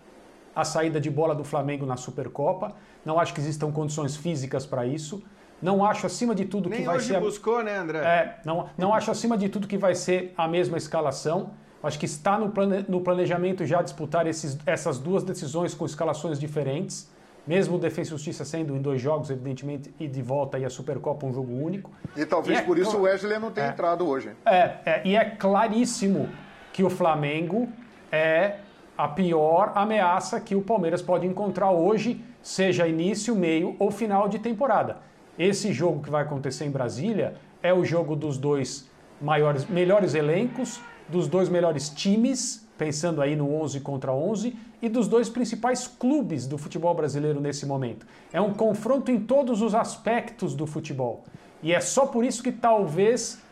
a 0.56 0.64
saída 0.64 0.98
de 0.98 1.10
bola 1.10 1.34
do 1.34 1.44
Flamengo 1.44 1.84
na 1.84 1.96
Supercopa. 1.98 2.72
Não 3.04 3.20
acho 3.20 3.34
que 3.34 3.40
existam 3.40 3.70
condições 3.70 4.16
físicas 4.16 4.64
para 4.64 4.86
isso. 4.86 5.22
Não 5.60 5.84
acho 5.84 6.06
acima 6.06 6.34
de 6.34 6.46
tudo 6.46 6.68
Nem 6.70 6.80
que 6.80 6.86
vai 6.86 6.96
hoje 6.96 7.08
ser. 7.08 7.20
buscou, 7.20 7.62
né, 7.62 7.76
André? 7.78 7.98
É, 7.98 8.40
não, 8.44 8.68
não 8.76 8.94
acho 8.94 9.10
acima 9.10 9.36
de 9.38 9.48
tudo 9.50 9.68
que 9.68 9.76
vai 9.78 9.94
ser 9.94 10.32
a 10.36 10.48
mesma 10.48 10.76
escalação. 10.78 11.50
Acho 11.82 11.98
que 11.98 12.06
está 12.06 12.38
no, 12.38 12.48
plane, 12.50 12.84
no 12.88 13.00
planejamento 13.02 13.64
já 13.64 13.80
disputar 13.82 14.26
esses, 14.26 14.58
essas 14.66 14.98
duas 14.98 15.22
decisões 15.22 15.74
com 15.74 15.84
escalações 15.86 16.40
diferentes. 16.40 17.10
Mesmo 17.46 17.76
o 17.76 17.78
Defesa 17.78 18.08
e 18.08 18.10
Justiça 18.10 18.44
sendo 18.44 18.74
em 18.74 18.82
dois 18.82 19.00
jogos, 19.00 19.30
evidentemente, 19.30 19.94
e 20.00 20.08
de 20.08 20.20
volta 20.20 20.58
e 20.58 20.64
a 20.64 20.70
Supercopa 20.70 21.24
um 21.26 21.32
jogo 21.32 21.52
único. 21.54 21.90
E 22.16 22.26
talvez 22.26 22.58
E 22.58 22.62
é 22.62 22.64
por 22.64 22.76
isso 22.76 22.96
o 22.96 23.02
Wesley 23.02 23.38
não 23.38 23.52
tenha 23.52 23.68
É. 23.68 23.70
entrado 23.70 24.04
hoje. 24.08 24.30
É, 24.44 24.58
é, 24.84 25.02
e 25.04 25.14
é 25.14 25.24
claríssimo 25.24 26.28
que 26.72 26.82
o 26.82 26.90
Flamengo 26.90 27.68
é 28.10 28.56
a 28.96 29.06
pior 29.08 29.72
ameaça 29.74 30.40
que 30.40 30.54
o 30.54 30.62
Palmeiras 30.62 31.02
pode 31.02 31.26
encontrar 31.26 31.70
hoje, 31.70 32.24
seja 32.42 32.88
início, 32.88 33.34
meio 33.36 33.76
ou 33.78 33.90
final 33.90 34.28
de 34.28 34.38
temporada. 34.38 34.98
Esse 35.38 35.72
jogo 35.72 36.02
que 36.02 36.10
vai 36.10 36.22
acontecer 36.22 36.64
em 36.64 36.70
Brasília 36.70 37.34
é 37.62 37.74
o 37.74 37.84
jogo 37.84 38.16
dos 38.16 38.38
dois 38.38 38.88
maiores, 39.20 39.66
melhores 39.66 40.14
elencos, 40.14 40.80
dos 41.08 41.28
dois 41.28 41.48
melhores 41.48 41.90
times, 41.90 42.66
pensando 42.78 43.20
aí 43.20 43.36
no 43.36 43.54
11 43.62 43.80
contra 43.80 44.12
11, 44.12 44.56
e 44.80 44.88
dos 44.88 45.08
dois 45.08 45.28
principais 45.28 45.86
clubes 45.86 46.46
do 46.46 46.56
futebol 46.56 46.94
brasileiro 46.94 47.40
nesse 47.40 47.66
momento. 47.66 48.06
É 48.32 48.40
um 48.40 48.52
confronto 48.52 49.10
em 49.10 49.20
todos 49.20 49.62
os 49.62 49.74
aspectos 49.74 50.54
do 50.54 50.66
futebol. 50.66 51.24
E 51.62 51.72
é 51.72 51.80
só 51.80 52.06
por 52.06 52.24
isso 52.24 52.42
que 52.42 52.52
talvez 52.52 53.42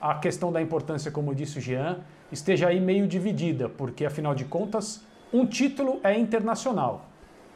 a 0.00 0.14
questão 0.14 0.52
da 0.52 0.60
importância, 0.60 1.10
como 1.10 1.34
disse 1.34 1.58
o 1.58 1.60
Jean, 1.60 2.00
esteja 2.34 2.68
aí 2.68 2.80
meio 2.80 3.06
dividida, 3.06 3.68
porque 3.68 4.04
afinal 4.04 4.34
de 4.34 4.44
contas, 4.44 5.00
um 5.32 5.46
título 5.46 6.00
é 6.02 6.18
internacional, 6.18 7.06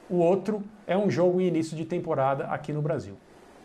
o 0.09 0.17
outro 0.17 0.63
é 0.87 0.97
um 0.97 1.11
jogo 1.11 1.41
em 1.41 1.47
início 1.47 1.77
de 1.77 1.85
temporada 1.85 2.47
aqui 2.47 2.73
no 2.73 2.81
Brasil. 2.81 3.17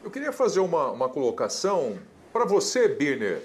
Eu 0.04 0.12
queria 0.12 0.34
fazer 0.34 0.60
uma, 0.60 0.91
uma 0.91 1.08
colocação 1.08 1.97
para 2.34 2.43
você, 2.45 2.89
Birner. 2.89 3.41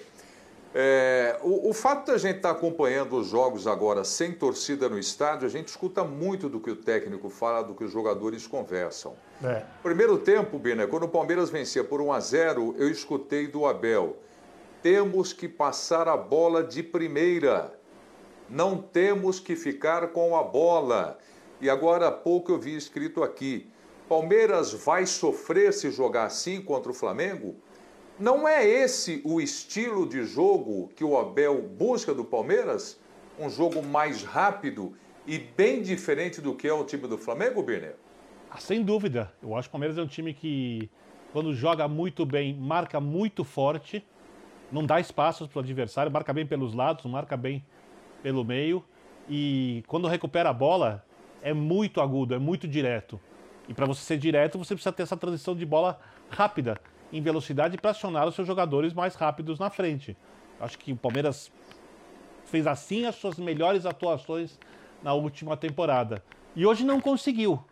É, 0.74 1.38
o, 1.42 1.70
o 1.70 1.72
fato 1.72 2.10
da 2.10 2.18
gente 2.18 2.36
estar 2.36 2.50
acompanhando 2.50 3.16
os 3.16 3.28
jogos 3.28 3.66
agora 3.66 4.04
sem 4.04 4.32
torcida 4.32 4.88
no 4.88 4.98
estádio, 4.98 5.46
a 5.46 5.50
gente 5.50 5.68
escuta 5.68 6.04
muito 6.04 6.48
do 6.48 6.60
que 6.60 6.70
o 6.70 6.76
técnico 6.76 7.30
fala, 7.30 7.62
do 7.62 7.74
que 7.74 7.84
os 7.84 7.92
jogadores 7.92 8.46
conversam. 8.46 9.14
É. 9.42 9.62
Primeiro 9.82 10.18
tempo, 10.18 10.58
Birner, 10.58 10.88
quando 10.88 11.04
o 11.04 11.08
Palmeiras 11.08 11.48
vencia 11.48 11.82
por 11.82 12.00
1 12.00 12.12
a 12.12 12.20
0, 12.20 12.74
eu 12.78 12.90
escutei 12.90 13.46
do 13.46 13.64
Abel: 13.64 14.16
temos 14.82 15.32
que 15.32 15.48
passar 15.48 16.08
a 16.08 16.16
bola 16.16 16.62
de 16.62 16.82
primeira. 16.82 17.78
Não 18.48 18.80
temos 18.80 19.40
que 19.40 19.56
ficar 19.56 20.08
com 20.08 20.36
a 20.36 20.42
bola. 20.42 21.18
E 21.60 21.68
agora 21.68 22.08
há 22.08 22.12
pouco 22.12 22.52
eu 22.52 22.58
vi 22.58 22.76
escrito 22.76 23.22
aqui: 23.22 23.68
Palmeiras 24.08 24.72
vai 24.72 25.04
sofrer 25.06 25.72
se 25.72 25.90
jogar 25.90 26.26
assim 26.26 26.62
contra 26.62 26.90
o 26.90 26.94
Flamengo? 26.94 27.56
Não 28.18 28.48
é 28.48 28.66
esse 28.66 29.20
o 29.24 29.40
estilo 29.40 30.08
de 30.08 30.24
jogo 30.24 30.90
que 30.96 31.04
o 31.04 31.16
Abel 31.18 31.62
busca 31.62 32.14
do 32.14 32.24
Palmeiras? 32.24 32.98
Um 33.38 33.48
jogo 33.48 33.82
mais 33.82 34.24
rápido 34.24 34.94
e 35.26 35.38
bem 35.38 35.82
diferente 35.82 36.40
do 36.40 36.54
que 36.54 36.66
é 36.66 36.72
o 36.72 36.84
time 36.84 37.06
do 37.06 37.18
Flamengo, 37.18 37.62
Birner? 37.62 37.94
Ah, 38.50 38.58
sem 38.58 38.82
dúvida. 38.82 39.32
Eu 39.42 39.54
acho 39.54 39.68
que 39.68 39.70
o 39.70 39.72
Palmeiras 39.72 39.98
é 39.98 40.02
um 40.02 40.06
time 40.06 40.32
que, 40.32 40.90
quando 41.32 41.54
joga 41.54 41.86
muito 41.86 42.24
bem, 42.24 42.54
marca 42.54 42.98
muito 42.98 43.44
forte, 43.44 44.04
não 44.70 44.84
dá 44.84 45.00
espaços 45.00 45.46
para 45.46 45.58
o 45.58 45.62
adversário, 45.62 46.12
marca 46.12 46.32
bem 46.32 46.46
pelos 46.46 46.74
lados, 46.74 47.04
marca 47.06 47.36
bem 47.36 47.64
pelo 48.22 48.44
meio. 48.44 48.84
E 49.28 49.82
quando 49.86 50.06
recupera 50.08 50.50
a 50.50 50.52
bola, 50.52 51.04
é 51.42 51.52
muito 51.52 52.00
agudo, 52.00 52.34
é 52.34 52.38
muito 52.38 52.66
direto. 52.66 53.20
E 53.68 53.74
para 53.74 53.86
você 53.86 54.02
ser 54.02 54.18
direto, 54.18 54.58
você 54.58 54.74
precisa 54.74 54.92
ter 54.92 55.02
essa 55.02 55.16
transição 55.16 55.54
de 55.54 55.66
bola 55.66 55.98
rápida, 56.30 56.80
em 57.12 57.20
velocidade, 57.20 57.76
para 57.78 57.90
acionar 57.90 58.26
os 58.26 58.34
seus 58.34 58.46
jogadores 58.46 58.92
mais 58.92 59.14
rápidos 59.14 59.58
na 59.58 59.70
frente. 59.70 60.16
Acho 60.60 60.78
que 60.78 60.92
o 60.92 60.96
Palmeiras 60.96 61.50
fez 62.46 62.66
assim 62.66 63.06
as 63.06 63.14
suas 63.14 63.38
melhores 63.38 63.86
atuações 63.86 64.58
na 65.02 65.12
última 65.12 65.56
temporada. 65.56 66.22
E 66.56 66.66
hoje 66.66 66.84
não 66.84 67.00
conseguiu. 67.00 67.62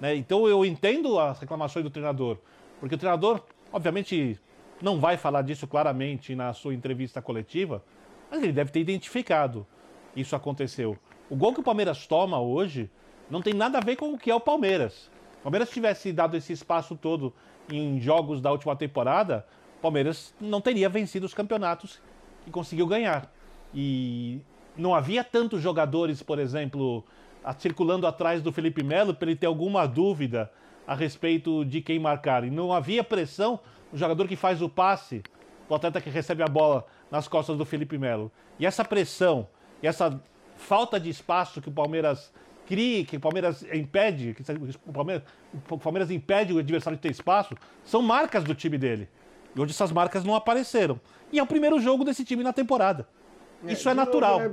Né? 0.00 0.14
Então 0.16 0.48
eu 0.48 0.64
entendo 0.64 1.18
as 1.18 1.38
reclamações 1.38 1.84
do 1.84 1.90
treinador, 1.90 2.38
porque 2.80 2.94
o 2.94 2.98
treinador, 2.98 3.40
obviamente, 3.72 4.40
não 4.82 4.98
vai 5.00 5.16
falar 5.16 5.42
disso 5.42 5.66
claramente 5.66 6.34
na 6.34 6.52
sua 6.52 6.74
entrevista 6.74 7.22
coletiva, 7.22 7.82
mas 8.30 8.42
ele 8.42 8.52
deve 8.52 8.70
ter 8.70 8.80
identificado 8.80 9.66
isso 10.14 10.36
aconteceu. 10.36 10.98
O 11.30 11.36
gol 11.36 11.54
que 11.54 11.60
o 11.60 11.62
Palmeiras 11.62 12.06
toma 12.06 12.38
hoje 12.40 12.90
não 13.30 13.40
tem 13.40 13.54
nada 13.54 13.78
a 13.78 13.80
ver 13.80 13.96
com 13.96 14.12
o 14.12 14.18
que 14.18 14.30
é 14.30 14.34
o 14.34 14.40
Palmeiras. 14.40 15.10
O 15.40 15.42
Palmeiras 15.44 15.70
tivesse 15.70 16.12
dado 16.12 16.36
esse 16.36 16.52
espaço 16.52 16.94
todo 16.96 17.32
em 17.70 18.00
jogos 18.00 18.40
da 18.40 18.50
última 18.50 18.76
temporada, 18.76 19.46
o 19.78 19.80
Palmeiras 19.80 20.34
não 20.40 20.60
teria 20.60 20.88
vencido 20.88 21.24
os 21.24 21.32
campeonatos 21.32 22.00
que 22.44 22.50
conseguiu 22.50 22.86
ganhar. 22.86 23.32
E 23.74 24.40
não 24.76 24.94
havia 24.94 25.24
tantos 25.24 25.62
jogadores, 25.62 26.22
por 26.22 26.38
exemplo, 26.38 27.04
circulando 27.58 28.06
atrás 28.06 28.42
do 28.42 28.52
Felipe 28.52 28.82
Melo 28.82 29.14
para 29.14 29.30
ele 29.30 29.38
ter 29.38 29.46
alguma 29.46 29.86
dúvida 29.86 30.50
a 30.86 30.94
respeito 30.94 31.64
de 31.64 31.80
quem 31.80 31.98
marcar. 31.98 32.44
E 32.44 32.50
não 32.50 32.72
havia 32.72 33.02
pressão 33.02 33.58
o 33.92 33.96
jogador 33.96 34.26
que 34.26 34.36
faz 34.36 34.62
o 34.62 34.68
passe, 34.68 35.22
o 35.68 35.74
atleta 35.74 36.00
que 36.00 36.10
recebe 36.10 36.42
a 36.42 36.46
bola 36.46 36.86
nas 37.10 37.28
costas 37.28 37.56
do 37.56 37.64
Felipe 37.64 37.98
Melo. 37.98 38.30
E 38.58 38.66
essa 38.66 38.84
pressão, 38.84 39.48
e 39.82 39.86
essa 39.86 40.20
falta 40.56 40.98
de 40.98 41.10
espaço 41.10 41.60
que 41.60 41.68
o 41.68 41.72
Palmeiras 41.72 42.32
cria, 42.66 43.04
que 43.04 43.16
o 43.16 43.20
Palmeiras 43.20 43.62
impede, 43.72 44.34
que 44.34 44.42
o 44.86 44.92
Palmeiras, 44.92 45.24
o 45.68 45.78
Palmeiras 45.78 46.10
impede 46.10 46.52
o 46.52 46.58
adversário 46.58 46.96
de 46.96 47.02
ter 47.02 47.10
espaço, 47.10 47.54
são 47.84 48.00
marcas 48.00 48.44
do 48.44 48.54
time 48.54 48.78
dele. 48.78 49.08
E 49.54 49.60
hoje 49.60 49.72
essas 49.72 49.92
marcas 49.92 50.24
não 50.24 50.34
apareceram. 50.34 50.98
E 51.30 51.38
é 51.38 51.42
o 51.42 51.46
primeiro 51.46 51.78
jogo 51.80 52.04
desse 52.04 52.24
time 52.24 52.42
na 52.42 52.52
temporada. 52.52 53.06
Isso 53.66 53.88
é, 53.88 53.92
de 53.92 53.98
novo, 53.98 54.06
natural. 54.10 54.40
né, 54.40 54.48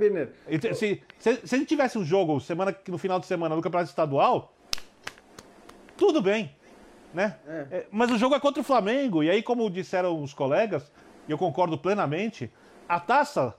Se, 0.74 1.02
se, 1.18 1.40
se 1.44 1.54
a 1.54 1.58
gente 1.58 1.68
tivesse 1.68 1.98
um 1.98 2.04
jogo 2.04 2.38
semana, 2.40 2.76
no 2.86 2.98
final 2.98 3.18
de 3.18 3.26
semana 3.26 3.56
no 3.56 3.62
Campeonato 3.62 3.90
Estadual, 3.90 4.54
tudo 5.96 6.22
bem. 6.22 6.54
Né? 7.12 7.36
É, 7.46 7.86
mas 7.90 8.10
o 8.10 8.18
jogo 8.18 8.34
é 8.34 8.40
contra 8.40 8.60
o 8.60 8.64
Flamengo, 8.64 9.22
e 9.22 9.30
aí, 9.30 9.42
como 9.42 9.68
disseram 9.68 10.22
os 10.22 10.32
colegas, 10.32 10.90
e 11.26 11.32
eu 11.32 11.38
concordo 11.38 11.76
plenamente, 11.76 12.50
a 12.88 13.00
taça 13.00 13.54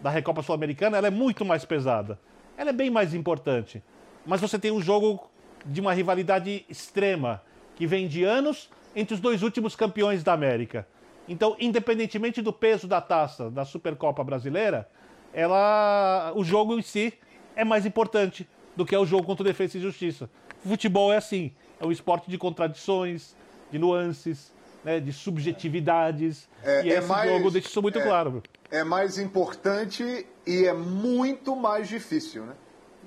da 0.00 0.10
Recopa 0.10 0.42
Sul-Americana 0.42 0.98
ela 0.98 1.06
é 1.06 1.10
muito 1.10 1.44
mais 1.44 1.64
pesada. 1.64 2.18
Ela 2.56 2.70
é 2.70 2.72
bem 2.72 2.90
mais 2.90 3.14
importante. 3.14 3.82
Mas 4.26 4.40
você 4.40 4.58
tem 4.58 4.70
um 4.70 4.80
jogo 4.80 5.30
de 5.64 5.80
uma 5.80 5.92
rivalidade 5.92 6.64
extrema, 6.68 7.42
que 7.76 7.86
vem 7.86 8.06
de 8.06 8.24
anos 8.24 8.68
entre 8.94 9.14
os 9.14 9.20
dois 9.20 9.42
últimos 9.42 9.74
campeões 9.74 10.22
da 10.22 10.32
América. 10.32 10.86
Então, 11.28 11.56
independentemente 11.58 12.42
do 12.42 12.52
peso 12.52 12.86
da 12.86 13.00
taça 13.00 13.50
da 13.50 13.64
Supercopa 13.64 14.22
Brasileira, 14.22 14.88
ela, 15.32 16.32
o 16.34 16.44
jogo 16.44 16.78
em 16.78 16.82
si 16.82 17.14
é 17.56 17.64
mais 17.64 17.86
importante 17.86 18.48
do 18.76 18.84
que 18.84 18.94
é 18.94 18.98
o 18.98 19.06
jogo 19.06 19.24
contra 19.24 19.42
o 19.42 19.46
Defesa 19.46 19.78
e 19.78 19.80
Justiça. 19.80 20.28
O 20.64 20.68
futebol 20.68 21.12
é 21.12 21.16
assim, 21.16 21.52
é 21.82 21.86
um 21.86 21.90
esporte 21.90 22.30
de 22.30 22.38
contradições, 22.38 23.34
de 23.70 23.78
nuances, 23.78 24.52
né, 24.84 25.00
de 25.00 25.12
subjetividades. 25.12 26.48
É- 26.62 26.84
e 26.86 26.92
é 26.92 26.98
esse 26.98 27.08
mais- 27.08 27.30
jogo 27.30 27.50
deixa 27.50 27.68
isso 27.68 27.82
muito 27.82 27.98
é- 27.98 28.02
claro. 28.02 28.42
É 28.70 28.84
mais 28.84 29.18
importante 29.18 30.26
e 30.46 30.64
é 30.64 30.72
muito 30.72 31.54
mais 31.56 31.88
difícil, 31.88 32.44
né? 32.46 32.54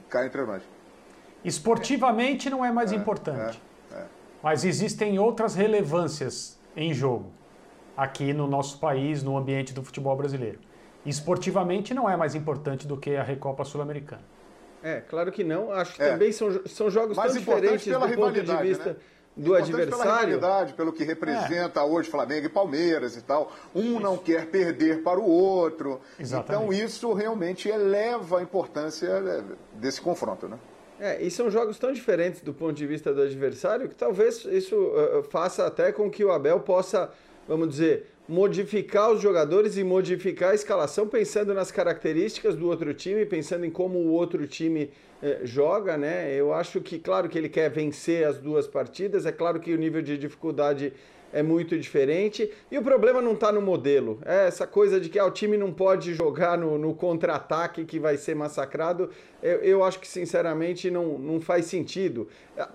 Cá 0.09 0.25
entre 0.25 0.43
nós. 0.45 0.61
Esportivamente 1.43 2.49
não 2.49 2.63
é 2.65 2.71
mais 2.71 2.91
importante, 2.91 3.61
mas 4.43 4.65
existem 4.65 5.17
outras 5.19 5.55
relevâncias 5.55 6.59
em 6.75 6.93
jogo 6.93 7.31
aqui 7.95 8.33
no 8.33 8.45
nosso 8.47 8.79
país, 8.79 9.23
no 9.23 9.37
ambiente 9.37 9.73
do 9.73 9.81
futebol 9.83 10.15
brasileiro. 10.15 10.59
Esportivamente 11.05 11.93
não 11.93 12.09
é 12.09 12.17
mais 12.17 12.35
importante 12.35 12.87
do 12.87 12.97
que 12.97 13.15
a 13.15 13.23
Recopa 13.23 13.63
Sul-Americana. 13.63 14.23
É, 14.85 15.01
claro 15.01 15.31
que 15.31 15.43
não. 15.43 15.71
Acho 15.71 15.95
que 15.95 16.03
É. 16.03 16.11
também 16.11 16.31
são, 16.31 16.61
são 16.67 16.91
jogos 16.91 17.17
tão 17.17 17.27
diferentes 17.27 17.85
pela 17.85 18.07
do 18.07 18.13
ponto 18.15 18.33
de 18.33 18.41
rivalidade, 18.41 18.67
vista 18.67 18.89
né? 18.91 18.95
do 19.35 19.43
Pela 19.51 19.57
adversário. 19.57 20.35
rivalidade, 20.35 20.73
pelo 20.75 20.93
que 20.93 21.03
representa 21.03 21.83
hoje 21.83 22.07
Flamengo 22.09 22.45
e 22.45 22.49
Palmeiras 22.49 23.17
e 23.17 23.21
tal. 23.23 23.51
Um 23.73 23.99
não 23.99 24.15
quer 24.15 24.45
perder 24.45 25.01
para 25.01 25.19
o 25.19 25.27
outro. 25.27 25.99
Exatamente. 26.19 26.63
Então 26.63 26.71
isso 26.85 27.11
realmente 27.13 27.67
eleva 27.67 28.37
a 28.39 28.41
importância 28.43 29.07
é, 29.07 29.43
desse 29.73 29.99
confronto, 29.99 30.47
né? 30.47 30.59
É, 30.99 31.21
e 31.21 31.29
são 31.31 31.49
jogos 31.49 31.77
tão 31.79 31.91
diferentes 31.91 32.41
do 32.41 32.53
ponto 32.53 32.73
de 32.73 32.85
vista 32.85 33.11
do 33.13 33.23
adversário 33.23 33.89
que 33.89 33.95
talvez 33.95 34.45
isso 34.45 34.75
uh, 34.77 35.23
faça 35.23 35.65
até 35.65 35.91
com 35.91 36.09
que 36.09 36.23
o 36.23 36.31
Abel 36.31 36.59
possa, 36.61 37.09
vamos 37.47 37.69
dizer, 37.69 38.14
modificar 38.27 39.11
os 39.11 39.21
jogadores 39.21 39.77
e 39.77 39.83
modificar 39.83 40.51
a 40.51 40.55
escalação 40.55 41.07
pensando 41.07 41.53
nas 41.53 41.71
características 41.71 42.55
do 42.55 42.67
outro 42.67 42.93
time, 42.93 43.25
pensando 43.25 43.65
em 43.65 43.69
como 43.69 43.99
o 43.99 44.11
outro 44.11 44.47
time 44.47 44.91
eh, 45.21 45.41
joga, 45.43 45.95
né? 45.95 46.33
Eu 46.33 46.53
acho 46.53 46.81
que, 46.81 46.97
claro, 46.97 47.29
que 47.29 47.37
ele 47.37 47.49
quer 47.49 47.69
vencer 47.69 48.27
as 48.27 48.39
duas 48.39 48.67
partidas, 48.67 49.25
é 49.25 49.31
claro 49.31 49.59
que 49.59 49.73
o 49.73 49.77
nível 49.77 50.01
de 50.01 50.17
dificuldade 50.17 50.91
é 51.35 51.43
muito 51.43 51.77
diferente. 51.77 52.49
E 52.71 52.77
o 52.77 52.81
problema 52.81 53.21
não 53.21 53.33
está 53.33 53.51
no 53.51 53.61
modelo. 53.61 54.19
É 54.25 54.47
essa 54.47 54.65
coisa 54.65 55.01
de 55.01 55.09
que 55.09 55.19
ah, 55.19 55.25
o 55.25 55.31
time 55.31 55.57
não 55.57 55.73
pode 55.73 56.13
jogar 56.13 56.57
no, 56.57 56.77
no 56.77 56.95
contra-ataque 56.95 57.83
que 57.83 57.99
vai 57.99 58.15
ser 58.15 58.35
massacrado. 58.35 59.09
Eu, 59.43 59.57
eu, 59.57 59.83
acho 59.83 59.99
que, 59.99 60.07
sinceramente, 60.07 60.89
não, 60.89 61.19
não 61.19 61.41
faz 61.41 61.65
sentido. 61.65 62.29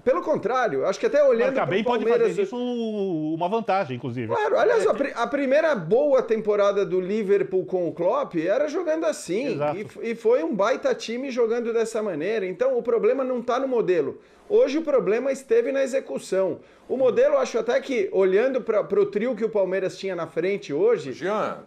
Pelo 0.05 0.21
contrário, 0.21 0.85
acho 0.85 1.01
que 1.01 1.07
até 1.07 1.25
olhando. 1.25 1.55
Marcar 1.55 1.67
bem 1.67 1.83
pode 1.83 2.07
fazer 2.07 2.43
isso 2.43 2.55
uma 2.55 3.49
vantagem, 3.49 3.97
inclusive. 3.97 4.29
Claro, 4.29 4.59
aliás, 4.59 4.87
a, 4.87 5.23
a, 5.23 5.27
primeira 5.27 5.75
boa 5.75 6.23
temporada 6.23 6.85
do 6.85 7.01
Liverpool 7.01 7.65
com 7.65 7.89
o 7.89 7.93
Klopp 7.93 8.35
era 8.37 8.69
jogando 8.69 9.07
assim. 9.07 9.59
E, 9.75 10.11
e 10.11 10.15
foi 10.15 10.45
um 10.45 10.55
baita 10.55 10.95
time 10.95 11.31
jogando 11.31 11.73
dessa 11.73 12.03
maneira. 12.03 12.45
Então 12.45 12.77
o 12.77 12.83
problema 12.83 13.25
não 13.25 13.41
está 13.41 13.59
no 13.59 13.67
modelo. 13.67 14.21
Hoje 14.51 14.79
o 14.79 14.83
problema 14.83 15.31
esteve 15.31 15.71
na 15.71 15.81
execução. 15.81 16.59
O 16.89 16.97
modelo, 16.97 17.39
acho 17.39 17.57
até 17.57 17.81
que, 17.81 18.11
olhando 18.13 18.61
para 18.61 19.01
o 19.01 19.07
trio 19.07 19.37
que 19.37 19.45
o 19.45 19.49
Palmeiras 19.49 19.97
tinha 19.97 20.17
na 20.17 20.27
frente 20.27 20.73
hoje. 20.73 21.13
Jean. 21.13 21.59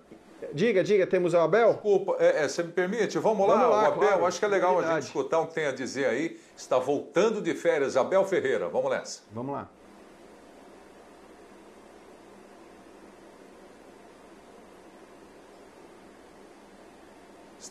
Diga, 0.54 0.84
diga, 0.84 1.08
temos 1.08 1.34
o 1.34 1.38
Abel? 1.38 1.70
Desculpa, 1.70 2.18
é, 2.20 2.44
é, 2.44 2.48
você 2.50 2.62
me 2.62 2.74
permite? 2.74 3.18
Vamos 3.18 3.48
lá, 3.48 3.56
vamos 3.56 3.70
lá 3.70 3.84
o 3.84 3.86
Abel, 3.86 4.08
claro. 4.10 4.26
acho 4.26 4.38
que 4.38 4.44
é 4.44 4.50
legal 4.50 4.76
Verdade. 4.76 4.98
a 4.98 5.00
gente 5.00 5.08
escutar 5.08 5.40
o 5.40 5.48
que 5.48 5.54
tem 5.54 5.66
a 5.66 5.72
dizer 5.72 6.08
aí. 6.08 6.38
Está 6.58 6.78
voltando 6.78 7.42
de 7.42 7.54
férias, 7.54 7.96
Abel 7.96 8.26
Ferreira. 8.26 8.68
Vamos 8.68 8.92
nessa. 8.92 9.22
Vamos 9.32 9.54
lá. 9.56 9.70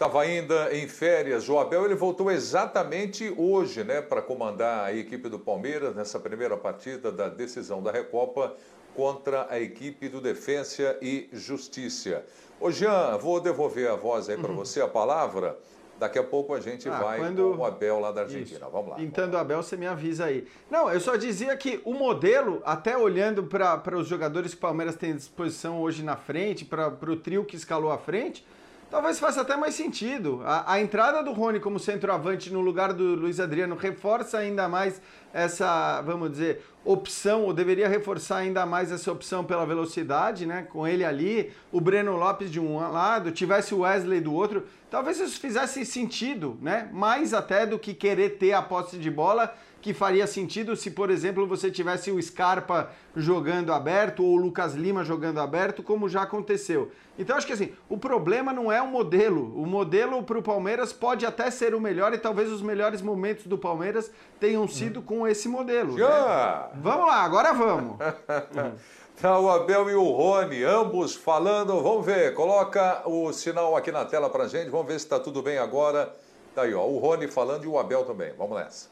Estava 0.03 0.21
ainda 0.21 0.75
em 0.75 0.89
férias. 0.89 1.49
O 1.49 1.57
Abel 1.61 1.85
ele 1.85 1.95
voltou 1.95 2.29
exatamente 2.29 3.33
hoje, 3.37 3.85
né, 3.85 4.03
para 4.03 4.21
comandar 4.21 4.87
a 4.87 4.93
equipe 4.93 5.29
do 5.29 5.39
Palmeiras 5.39 5.95
nessa 5.95 6.19
primeira 6.19 6.57
partida 6.57 7.13
da 7.13 7.29
decisão 7.29 7.81
da 7.81 7.93
Recopa 7.93 8.53
contra 8.97 9.47
a 9.49 9.61
equipe 9.61 10.09
do 10.09 10.21
Defensa 10.21 10.99
e 11.01 11.29
Justiça. 11.33 12.25
Ô 12.61 12.73
Jean, 12.73 13.17
vou 13.17 13.41
devolver 13.41 13.89
a 13.89 13.95
voz 13.95 14.29
aí 14.29 14.37
para 14.37 14.51
uhum. 14.51 14.57
você, 14.57 14.81
a 14.81 14.89
palavra. 14.89 15.57
Daqui 16.01 16.19
a 16.19 16.25
pouco 16.25 16.53
a 16.53 16.59
gente 16.59 16.89
ah, 16.89 16.99
vai 16.99 17.19
quando... 17.21 17.55
com 17.55 17.63
o 17.63 17.65
Abel 17.65 18.01
lá 18.01 18.11
da 18.11 18.23
Argentina. 18.23 18.59
Isso. 18.59 18.71
Vamos 18.73 18.91
lá. 18.91 19.01
Entendo 19.01 19.35
o 19.35 19.37
Abel, 19.37 19.63
você 19.63 19.77
me 19.77 19.87
avisa 19.87 20.25
aí. 20.25 20.49
Não, 20.69 20.91
eu 20.91 20.99
só 20.99 21.15
dizia 21.15 21.57
que 21.57 21.81
o 21.85 21.95
modelo, 21.95 22.61
até 22.65 22.97
olhando 22.97 23.45
para 23.45 23.97
os 23.97 24.09
jogadores 24.09 24.51
que 24.51 24.59
o 24.59 24.61
Palmeiras 24.61 24.97
tem 24.97 25.13
à 25.13 25.15
disposição 25.15 25.81
hoje 25.81 26.03
na 26.03 26.17
frente, 26.17 26.65
para 26.65 26.89
o 26.89 27.17
trio 27.17 27.45
que 27.45 27.55
escalou 27.55 27.93
à 27.93 27.99
frente, 27.99 28.45
talvez 28.93 29.19
faça 29.19 29.41
até 29.41 29.57
mais 29.57 29.75
sentido. 29.75 30.43
A, 30.45 30.75
a, 30.75 30.81
entrada 30.81 31.23
do 31.23 31.33
Rony 31.33 31.59
como 31.59 31.79
centroavante 31.79 32.53
no 32.53 32.61
lugar 32.61 32.93
do 32.93 33.15
Luiz 33.15 33.41
Adriano 33.41 33.75
reforça 33.75 34.37
ainda 34.37 34.69
mais 34.69 35.01
essa, 35.33 36.03
vamos 36.03 36.33
dizer, 36.33 36.63
opção, 36.85 37.45
ou 37.45 37.55
deveria 37.55 37.89
reforçar 37.89 38.37
ainda 38.37 38.67
mais 38.67 38.93
essa 38.93 39.11
opção 39.11 39.45
pela 39.45 39.65
velocidade, 39.65 40.45
né? 40.45 40.67
Com 40.71 40.87
ele 40.87 41.07
ali, 41.07 41.51
o 41.73 41.81
Breno 41.81 42.19
Lopes 42.19 42.51
de 42.51 42.61
um 42.61 42.77
lado, 42.77 43.33
tivesse 43.33 43.75
o 43.75 43.79
Wesley 43.79 44.21
do 44.21 44.35
outro. 44.35 44.67
Talvez 44.91 45.19
isso 45.19 45.41
fizesse 45.41 45.87
sentido, 45.87 46.59
né? 46.61 46.91
Mais 46.93 47.33
até 47.33 47.65
do 47.65 47.79
que 47.79 47.95
querer 47.95 48.37
ter 48.37 48.53
a 48.53 48.61
posse 48.61 48.99
de 48.99 49.11
bola 49.11 49.55
que 49.83 49.93
faria 49.93 50.29
sentido 50.29 50.77
se, 50.77 50.93
por 50.93 51.11
exemplo, 51.11 51.45
você 51.45 51.69
tivesse 51.69 52.13
o 52.13 52.23
Scarpa 52.23 52.91
jogando 53.17 53.73
aberto 53.73 54.25
ou 54.25 54.35
o 54.35 54.37
Lucas 54.37 54.75
Lima 54.75 55.05
jogando 55.05 55.41
aberto, 55.41 55.83
como 55.83 56.09
já 56.09 56.23
aconteceu. 56.23 56.93
Então 57.19 57.37
acho 57.37 57.47
que 57.47 57.53
assim, 57.53 57.73
o 57.89 57.99
problema 57.99 58.53
não 58.53 58.71
é 58.71 58.81
o 58.81 58.87
modelo. 58.87 59.53
O 59.61 59.67
modelo 59.67 60.23
para 60.23 60.39
o 60.39 60.43
Palmeiras 60.43 60.93
pode 60.93 61.27
até 61.27 61.51
ser 61.51 61.75
o 61.75 61.81
melhor 61.81 62.15
e 62.15 62.19
talvez 62.19 62.51
os 62.51 62.63
melhores 62.63 63.03
momentos 63.03 63.47
do 63.47 63.59
Palmeiras 63.59 64.09
tenham 64.39 64.69
sido 64.69 65.03
com 65.03 65.27
esse 65.27 65.49
modelo. 65.49 65.99
Já! 65.99 66.71
Né? 66.73 66.81
Vamos 66.81 67.07
lá, 67.07 67.23
agora 67.23 67.53
vamos. 67.53 67.97
Tá 69.21 69.39
o 69.39 69.49
Abel 69.51 69.91
e 69.91 69.95
o 69.95 70.11
Rony, 70.11 70.65
ambos 70.65 71.15
falando. 71.15 71.81
Vamos 71.81 72.05
ver, 72.05 72.35
coloca 72.35 73.03
o 73.07 73.31
sinal 73.33 73.77
aqui 73.77 73.93
na 73.93 74.05
tela 74.05 74.29
pra 74.29 74.49
gente, 74.49 74.71
vamos 74.71 74.87
ver 74.87 74.99
se 74.99 75.05
está 75.05 75.21
tudo 75.21 75.43
bem 75.43 75.59
agora. 75.59 76.13
Tá 76.55 76.63
aí, 76.63 76.75
ó, 76.75 76.85
o 76.85 76.99
Rony 76.99 77.29
falando 77.29 77.63
e 77.63 77.69
o 77.69 77.79
Abel 77.79 78.05
também. 78.05 78.33
Vamos 78.37 78.57
nessa 78.57 78.89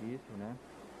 difícil, 0.00 0.36
né? 0.36 0.54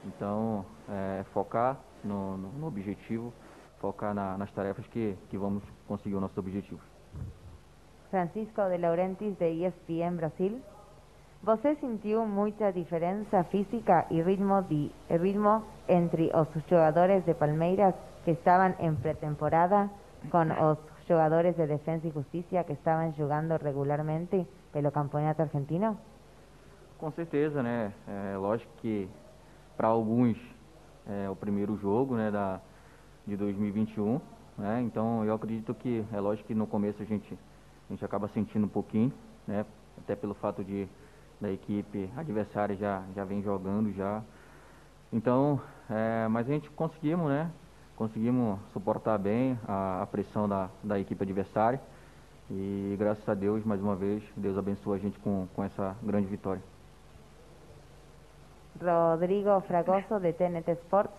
Então, 0.04 0.64
é, 0.88 1.24
focar 1.32 1.78
no, 2.04 2.36
no, 2.36 2.48
no, 2.52 2.66
objetivo, 2.66 3.32
focar 3.80 4.14
na, 4.14 4.36
nas 4.38 4.50
tarefas 4.52 4.86
que, 4.88 5.16
que 5.28 5.36
vamos 5.36 5.62
conseguir 5.86 6.14
o 6.14 6.20
nosso 6.20 6.38
objetivo. 6.38 6.80
Francisco 8.10 8.62
de 8.68 8.78
Laurentiis, 8.78 9.36
de 9.36 9.66
ESPN 9.66 10.16
Brasil. 10.16 10.60
Você 11.42 11.74
sentiu 11.76 12.26
muita 12.26 12.72
diferença 12.72 13.44
física 13.44 14.06
e 14.10 14.22
ritmo, 14.22 14.62
de, 14.62 14.90
ritmo 15.10 15.62
entre 15.88 16.30
os 16.34 16.48
jogadores 16.68 17.24
de 17.24 17.34
Palmeiras 17.34 17.94
que 18.24 18.32
estavam 18.32 18.74
em 18.80 18.94
pré-temporada 18.96 19.90
com 20.30 20.42
os 20.42 20.78
jogadores 21.06 21.54
de 21.56 21.66
Defensa 21.66 22.06
e 22.06 22.10
Justiça 22.10 22.64
que 22.64 22.72
estavam 22.72 23.12
jogando 23.12 23.56
regularmente 23.62 24.46
pelo 24.72 24.90
Campeonato 24.90 25.42
Argentino? 25.42 25.96
Com 26.98 27.10
certeza, 27.10 27.62
né? 27.62 27.92
É 28.08 28.38
lógico 28.38 28.72
que 28.78 29.06
para 29.76 29.88
alguns 29.88 30.38
é 31.06 31.28
o 31.28 31.36
primeiro 31.36 31.76
jogo, 31.76 32.14
né, 32.16 32.30
da, 32.30 32.58
de 33.26 33.36
2021, 33.36 34.18
né? 34.56 34.80
Então 34.80 35.22
eu 35.22 35.34
acredito 35.34 35.74
que 35.74 36.02
é 36.10 36.18
lógico 36.18 36.48
que 36.48 36.54
no 36.54 36.66
começo 36.66 37.02
a 37.02 37.04
gente 37.04 37.38
a 37.88 37.92
gente 37.92 38.02
acaba 38.02 38.28
sentindo 38.28 38.64
um 38.64 38.68
pouquinho, 38.68 39.12
né? 39.46 39.66
Até 39.98 40.16
pelo 40.16 40.32
fato 40.34 40.64
de 40.64 40.88
da 41.38 41.52
equipe 41.52 42.10
adversária 42.16 42.74
já 42.74 43.02
já 43.14 43.24
vem 43.24 43.42
jogando 43.42 43.92
já. 43.92 44.22
Então, 45.12 45.60
é, 45.90 46.26
mas 46.28 46.48
a 46.48 46.52
gente 46.52 46.70
conseguimos, 46.70 47.28
né? 47.28 47.50
Conseguimos 47.94 48.58
suportar 48.72 49.18
bem 49.18 49.58
a, 49.68 50.02
a 50.02 50.06
pressão 50.06 50.48
da, 50.48 50.70
da 50.82 50.98
equipe 50.98 51.22
adversária. 51.22 51.80
E 52.50 52.96
graças 52.98 53.28
a 53.28 53.34
Deus, 53.34 53.64
mais 53.66 53.82
uma 53.82 53.96
vez, 53.96 54.22
Deus 54.34 54.56
abençoa 54.56 54.96
a 54.96 54.98
gente 54.98 55.18
com, 55.18 55.46
com 55.54 55.62
essa 55.62 55.94
grande 56.02 56.26
vitória. 56.26 56.62
Rodrigo 58.80 59.60
Fragoso 59.62 60.20
de 60.20 60.32
TNT 60.32 60.68
Sports 60.84 61.14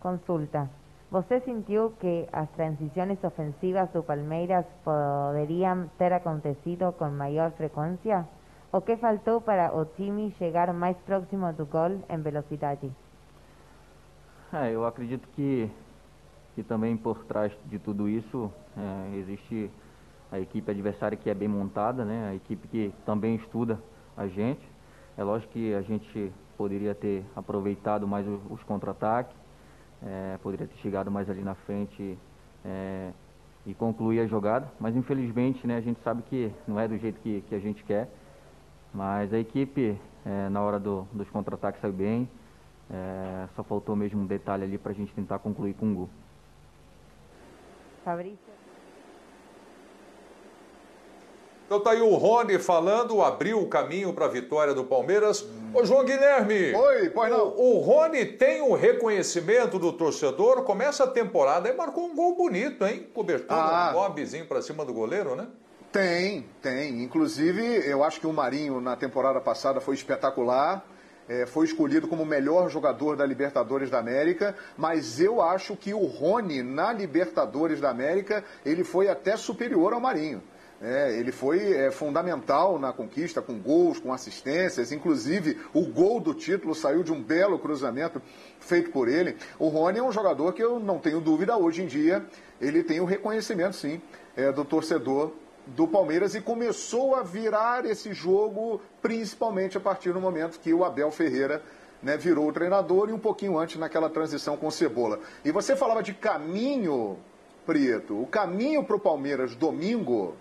consulta. 0.00 0.68
¿Você 1.10 1.40
sintió 1.40 1.94
que 1.98 2.28
las 2.32 2.50
transiciones 2.52 3.22
ofensivas 3.24 3.92
de 3.92 4.02
Palmeiras 4.02 4.66
podrían 4.84 5.90
ter 5.98 6.12
acontecido 6.12 6.92
con 6.92 7.16
mayor 7.16 7.52
frecuencia? 7.52 8.26
¿O 8.70 8.82
qué 8.82 8.98
faltó 8.98 9.40
para 9.40 9.72
o 9.72 9.86
time 9.86 10.30
chegar 10.38 10.72
mais 10.74 10.96
próximo 10.98 11.50
do 11.54 11.64
gol 11.64 12.04
em 12.10 12.20
velocidade? 12.20 12.90
É, 14.52 14.70
eu 14.70 14.84
acredito 14.86 15.26
que, 15.34 15.70
que 16.54 16.62
também 16.62 16.96
por 16.96 17.24
trás 17.24 17.52
de 17.66 17.78
tudo 17.78 18.08
isso 18.08 18.52
é, 18.76 19.16
existe 19.16 19.70
a 20.30 20.38
equipe 20.38 20.70
adversária 20.70 21.16
que 21.16 21.30
é 21.30 21.34
bem 21.34 21.48
montada, 21.48 22.04
né? 22.04 22.28
a 22.28 22.34
equipe 22.34 22.68
que 22.68 22.94
também 23.06 23.36
estuda 23.36 23.78
a 24.14 24.26
gente. 24.26 24.60
É 25.16 25.24
lógico 25.24 25.54
que 25.54 25.74
a 25.74 25.80
gente 25.80 26.30
poderia 26.58 26.94
ter 26.94 27.24
aproveitado 27.36 28.06
mais 28.06 28.26
os, 28.50 28.62
contra-ataques, 28.64 29.34
é, 30.02 30.36
poderia 30.42 30.66
ter 30.66 30.76
chegado 30.78 31.08
mais 31.08 31.30
ali 31.30 31.40
na 31.40 31.54
frente 31.54 32.18
é, 32.64 33.12
e 33.64 33.72
concluir 33.72 34.20
a 34.20 34.26
jogada, 34.26 34.68
mas 34.80 34.96
infelizmente 34.96 35.64
né, 35.66 35.76
a 35.76 35.80
gente 35.80 36.00
sabe 36.02 36.22
que 36.22 36.52
não 36.66 36.78
é 36.78 36.88
do 36.88 36.98
jeito 36.98 37.20
que, 37.20 37.42
que 37.48 37.54
a 37.54 37.60
gente 37.60 37.84
quer, 37.84 38.08
mas 38.92 39.32
a 39.32 39.38
equipe 39.38 39.96
é, 40.26 40.48
na 40.48 40.60
hora 40.60 40.80
do, 40.80 41.06
dos 41.12 41.30
contra-ataques 41.30 41.80
saiu 41.80 41.92
bem, 41.92 42.28
é, 42.90 43.46
só 43.54 43.62
faltou 43.62 43.94
mesmo 43.94 44.20
um 44.20 44.26
detalhe 44.26 44.64
ali 44.64 44.78
para 44.78 44.90
a 44.90 44.94
gente 44.94 45.12
tentar 45.14 45.38
concluir 45.38 45.74
com 45.74 45.86
um 45.86 45.94
gol. 45.94 46.08
Fabrício. 48.04 48.57
Então 51.68 51.80
tá 51.80 51.90
aí 51.90 52.00
o 52.00 52.14
Rony 52.14 52.58
falando, 52.58 53.20
abriu 53.20 53.60
o 53.60 53.68
caminho 53.68 54.10
para 54.14 54.24
a 54.24 54.28
vitória 54.28 54.72
do 54.72 54.84
Palmeiras. 54.84 55.46
Ô 55.74 55.84
João 55.84 56.02
Guilherme. 56.02 56.74
Oi, 56.74 57.10
pois 57.10 57.30
não. 57.30 57.48
O, 57.48 57.76
o 57.76 57.80
Rony 57.80 58.24
tem 58.24 58.62
o 58.62 58.74
reconhecimento 58.74 59.78
do 59.78 59.92
torcedor, 59.92 60.62
começa 60.62 61.04
a 61.04 61.06
temporada 61.06 61.68
e 61.68 61.74
marcou 61.74 62.06
um 62.06 62.16
gol 62.16 62.34
bonito, 62.34 62.86
hein? 62.86 63.06
Cobertura, 63.12 63.60
ah. 63.60 63.90
um 63.92 63.96
lobbyzinho 63.96 64.46
para 64.46 64.62
cima 64.62 64.82
do 64.82 64.94
goleiro, 64.94 65.36
né? 65.36 65.46
Tem, 65.92 66.46
tem. 66.62 67.02
Inclusive, 67.02 67.62
eu 67.86 68.02
acho 68.02 68.18
que 68.18 68.26
o 68.26 68.32
Marinho 68.32 68.80
na 68.80 68.96
temporada 68.96 69.38
passada 69.38 69.78
foi 69.78 69.94
espetacular. 69.94 70.82
É, 71.28 71.44
foi 71.44 71.66
escolhido 71.66 72.08
como 72.08 72.22
o 72.22 72.26
melhor 72.26 72.70
jogador 72.70 73.14
da 73.14 73.26
Libertadores 73.26 73.90
da 73.90 73.98
América, 73.98 74.56
mas 74.78 75.20
eu 75.20 75.42
acho 75.42 75.76
que 75.76 75.92
o 75.92 76.06
Rony 76.06 76.62
na 76.62 76.94
Libertadores 76.94 77.78
da 77.78 77.90
América 77.90 78.42
ele 78.64 78.82
foi 78.82 79.10
até 79.10 79.36
superior 79.36 79.92
ao 79.92 80.00
Marinho. 80.00 80.42
É, 80.80 81.18
ele 81.18 81.32
foi 81.32 81.72
é, 81.72 81.90
fundamental 81.90 82.78
na 82.78 82.92
conquista, 82.92 83.42
com 83.42 83.58
gols, 83.58 83.98
com 83.98 84.12
assistências, 84.12 84.92
inclusive 84.92 85.58
o 85.74 85.84
gol 85.86 86.20
do 86.20 86.32
título 86.32 86.72
saiu 86.72 87.02
de 87.02 87.12
um 87.12 87.20
belo 87.20 87.58
cruzamento 87.58 88.22
feito 88.60 88.90
por 88.90 89.08
ele. 89.08 89.36
O 89.58 89.66
Rony 89.68 89.98
é 89.98 90.02
um 90.02 90.12
jogador 90.12 90.52
que 90.52 90.62
eu 90.62 90.78
não 90.78 90.98
tenho 91.00 91.20
dúvida, 91.20 91.56
hoje 91.56 91.82
em 91.82 91.86
dia, 91.86 92.24
ele 92.60 92.84
tem 92.84 93.00
o 93.00 93.04
reconhecimento, 93.04 93.74
sim, 93.74 94.00
é, 94.36 94.52
do 94.52 94.64
torcedor 94.64 95.32
do 95.66 95.86
Palmeiras 95.86 96.34
e 96.34 96.40
começou 96.40 97.14
a 97.14 97.22
virar 97.22 97.84
esse 97.84 98.14
jogo, 98.14 98.80
principalmente 99.02 99.76
a 99.76 99.80
partir 99.80 100.12
do 100.12 100.20
momento 100.20 100.60
que 100.60 100.72
o 100.72 100.84
Abel 100.84 101.10
Ferreira 101.10 101.60
né, 102.02 102.16
virou 102.16 102.48
o 102.48 102.52
treinador 102.52 103.10
e 103.10 103.12
um 103.12 103.18
pouquinho 103.18 103.58
antes 103.58 103.76
naquela 103.76 104.08
transição 104.08 104.56
com 104.56 104.70
Cebola. 104.70 105.18
E 105.44 105.50
você 105.50 105.76
falava 105.76 106.02
de 106.02 106.14
caminho, 106.14 107.18
Prieto, 107.66 108.18
o 108.22 108.26
caminho 108.26 108.82
para 108.82 108.96
o 108.96 109.00
Palmeiras 109.00 109.54
domingo 109.54 110.34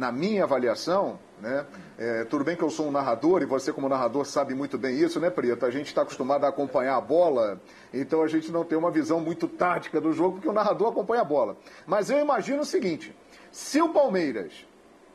na 0.00 0.10
minha 0.10 0.44
avaliação, 0.44 1.18
né? 1.42 1.66
É, 1.98 2.24
tudo 2.24 2.42
bem 2.42 2.56
que 2.56 2.62
eu 2.62 2.70
sou 2.70 2.88
um 2.88 2.90
narrador 2.90 3.42
e 3.42 3.44
você 3.44 3.70
como 3.70 3.86
narrador 3.86 4.24
sabe 4.24 4.54
muito 4.54 4.78
bem 4.78 4.98
isso, 4.98 5.20
né, 5.20 5.28
Preto? 5.28 5.66
A 5.66 5.70
gente 5.70 5.88
está 5.88 6.00
acostumado 6.00 6.44
a 6.44 6.48
acompanhar 6.48 6.96
a 6.96 7.00
bola, 7.02 7.60
então 7.92 8.22
a 8.22 8.26
gente 8.26 8.50
não 8.50 8.64
tem 8.64 8.78
uma 8.78 8.90
visão 8.90 9.20
muito 9.20 9.46
tática 9.46 10.00
do 10.00 10.10
jogo 10.10 10.36
porque 10.36 10.48
o 10.48 10.54
narrador 10.54 10.88
acompanha 10.88 11.20
a 11.20 11.24
bola. 11.24 11.54
Mas 11.86 12.08
eu 12.08 12.18
imagino 12.18 12.62
o 12.62 12.64
seguinte: 12.64 13.14
se 13.52 13.82
o 13.82 13.90
Palmeiras 13.90 14.66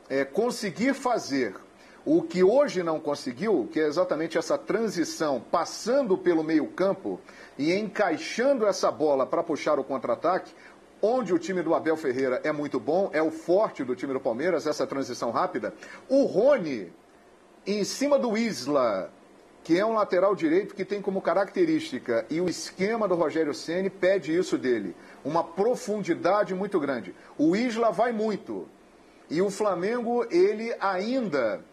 é, 0.08 0.24
conseguir 0.24 0.94
fazer 0.94 1.56
o 2.04 2.22
que 2.22 2.44
hoje 2.44 2.84
não 2.84 3.00
conseguiu, 3.00 3.68
que 3.72 3.80
é 3.80 3.88
exatamente 3.88 4.38
essa 4.38 4.56
transição, 4.56 5.42
passando 5.50 6.16
pelo 6.16 6.44
meio-campo 6.44 7.20
e 7.58 7.74
encaixando 7.74 8.64
essa 8.64 8.92
bola 8.92 9.26
para 9.26 9.42
puxar 9.42 9.80
o 9.80 9.84
contra-ataque, 9.84 10.54
onde 11.00 11.32
o 11.32 11.38
time 11.38 11.62
do 11.62 11.74
Abel 11.74 11.96
Ferreira 11.96 12.40
é 12.44 12.52
muito 12.52 12.80
bom, 12.80 13.10
é 13.12 13.22
o 13.22 13.30
forte 13.30 13.84
do 13.84 13.94
time 13.94 14.12
do 14.12 14.20
Palmeiras, 14.20 14.66
essa 14.66 14.86
transição 14.86 15.30
rápida. 15.30 15.74
O 16.08 16.24
Rony, 16.24 16.92
em 17.66 17.84
cima 17.84 18.18
do 18.18 18.36
Isla, 18.36 19.12
que 19.62 19.78
é 19.78 19.84
um 19.84 19.94
lateral 19.94 20.34
direito 20.34 20.74
que 20.74 20.84
tem 20.84 21.02
como 21.02 21.20
característica, 21.20 22.24
e 22.30 22.40
o 22.40 22.48
esquema 22.48 23.08
do 23.08 23.14
Rogério 23.14 23.52
Ceni 23.52 23.90
pede 23.90 24.36
isso 24.36 24.56
dele, 24.56 24.94
uma 25.24 25.42
profundidade 25.42 26.54
muito 26.54 26.78
grande. 26.78 27.14
O 27.36 27.56
Isla 27.56 27.90
vai 27.90 28.12
muito. 28.12 28.68
E 29.28 29.42
o 29.42 29.50
Flamengo, 29.50 30.24
ele 30.30 30.72
ainda 30.78 31.64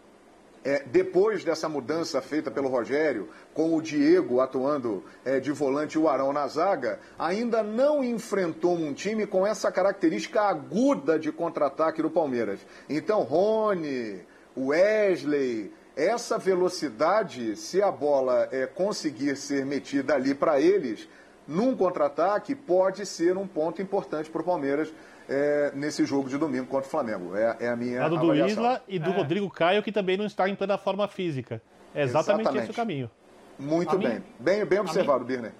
é, 0.64 0.82
depois 0.86 1.44
dessa 1.44 1.68
mudança 1.68 2.22
feita 2.22 2.50
pelo 2.50 2.68
Rogério, 2.68 3.28
com 3.52 3.76
o 3.76 3.82
Diego 3.82 4.40
atuando 4.40 5.04
é, 5.24 5.38
de 5.38 5.52
volante 5.52 5.96
e 5.96 5.98
o 6.00 6.08
Arão 6.08 6.32
na 6.32 6.46
zaga, 6.48 6.98
ainda 7.18 7.62
não 7.62 8.02
enfrentou 8.02 8.74
um 8.74 8.94
time 8.94 9.26
com 9.26 9.46
essa 9.46 9.70
característica 9.70 10.40
aguda 10.40 11.18
de 11.18 11.30
contra-ataque 11.30 12.00
do 12.00 12.10
Palmeiras. 12.10 12.60
Então, 12.88 13.22
Rony, 13.22 14.22
Wesley, 14.56 15.70
essa 15.94 16.38
velocidade, 16.38 17.56
se 17.56 17.82
a 17.82 17.90
bola 17.90 18.48
é, 18.50 18.66
conseguir 18.66 19.36
ser 19.36 19.66
metida 19.66 20.14
ali 20.14 20.34
para 20.34 20.60
eles, 20.60 21.08
num 21.46 21.76
contra-ataque, 21.76 22.54
pode 22.54 23.04
ser 23.04 23.36
um 23.36 23.46
ponto 23.46 23.82
importante 23.82 24.30
para 24.30 24.40
o 24.40 24.44
Palmeiras 24.44 24.90
é, 25.28 25.72
nesse 25.74 26.04
jogo 26.04 26.28
de 26.28 26.36
domingo 26.36 26.66
contra 26.66 26.86
o 26.86 26.90
Flamengo. 26.90 27.36
É, 27.36 27.56
é 27.60 27.68
a 27.68 27.76
minha 27.76 28.00
Lado 28.00 28.18
do 28.18 28.34
Isla 28.34 28.82
e 28.86 28.98
do 28.98 29.10
é. 29.10 29.12
Rodrigo 29.12 29.50
Caio, 29.50 29.82
que 29.82 29.92
também 29.92 30.16
não 30.16 30.26
está 30.26 30.48
em 30.48 30.54
plena 30.54 30.78
forma 30.78 31.06
física. 31.08 31.60
É 31.94 32.02
exatamente, 32.02 32.42
exatamente. 32.42 32.62
esse 32.64 32.72
o 32.72 32.74
caminho. 32.74 33.10
Muito 33.58 33.94
a 33.94 33.98
bem. 33.98 34.08
Minha... 34.08 34.22
bem. 34.38 34.64
Bem 34.64 34.80
observado, 34.80 35.24
Birner. 35.24 35.52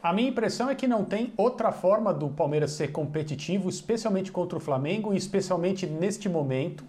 A 0.00 0.12
minha 0.12 0.28
impressão 0.28 0.70
é 0.70 0.74
que 0.74 0.86
não 0.86 1.04
tem 1.04 1.32
outra 1.36 1.72
forma 1.72 2.14
do 2.14 2.28
Palmeiras 2.28 2.72
ser 2.72 2.92
competitivo, 2.92 3.68
especialmente 3.68 4.30
contra 4.30 4.56
o 4.56 4.60
Flamengo 4.60 5.12
e 5.12 5.16
especialmente 5.16 5.86
neste 5.86 6.28
momento. 6.28 6.84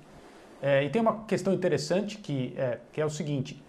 É, 0.61 0.83
e 0.83 0.89
tem 0.89 1.01
uma 1.01 1.23
questão 1.23 1.53
interessante 1.53 2.17
que 2.17 2.53
é, 2.55 2.79
que 2.93 3.01
é 3.01 3.05
o 3.05 3.09
seguinte: 3.09 3.61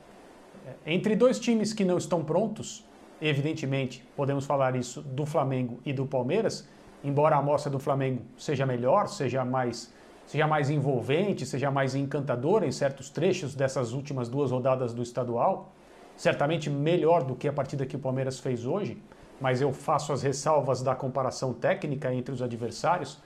é, 0.66 0.92
entre 0.92 1.16
dois 1.16 1.38
times 1.38 1.72
que 1.72 1.84
não 1.84 1.96
estão 1.96 2.22
prontos, 2.22 2.84
evidentemente 3.20 4.04
podemos 4.14 4.44
falar 4.44 4.76
isso 4.76 5.00
do 5.00 5.24
Flamengo 5.24 5.80
e 5.86 5.92
do 5.92 6.04
Palmeiras, 6.04 6.68
embora 7.02 7.36
a 7.36 7.38
amostra 7.38 7.70
do 7.70 7.78
Flamengo 7.78 8.22
seja 8.36 8.66
melhor, 8.66 9.08
seja 9.08 9.44
mais, 9.44 9.92
seja 10.26 10.46
mais 10.46 10.70
envolvente, 10.70 11.46
seja 11.46 11.70
mais 11.70 11.94
encantadora 11.94 12.66
em 12.66 12.72
certos 12.72 13.10
trechos 13.10 13.54
dessas 13.54 13.92
últimas 13.92 14.28
duas 14.28 14.50
rodadas 14.50 14.92
do 14.92 15.02
estadual, 15.02 15.72
certamente 16.16 16.68
melhor 16.68 17.24
do 17.24 17.34
que 17.34 17.48
a 17.48 17.52
partida 17.52 17.86
que 17.86 17.96
o 17.96 17.98
Palmeiras 17.98 18.38
fez 18.38 18.66
hoje, 18.66 19.00
mas 19.40 19.60
eu 19.60 19.72
faço 19.72 20.12
as 20.12 20.22
ressalvas 20.22 20.82
da 20.82 20.94
comparação 20.94 21.54
técnica 21.54 22.12
entre 22.12 22.34
os 22.34 22.42
adversários. 22.42 23.18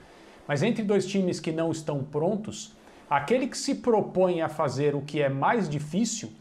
Mas 0.47 0.63
entre 0.63 0.83
dois 0.83 1.05
times 1.05 1.39
que 1.39 1.51
não 1.51 1.71
estão 1.71 2.03
prontos, 2.03 2.73
aquele 3.09 3.47
que 3.47 3.57
se 3.57 3.75
propõe 3.75 4.41
a 4.41 4.47
fazer 4.47 4.95
o 4.95 5.01
que 5.01 5.21
é 5.21 5.27
mais 5.27 5.67
difícil, 5.67 6.31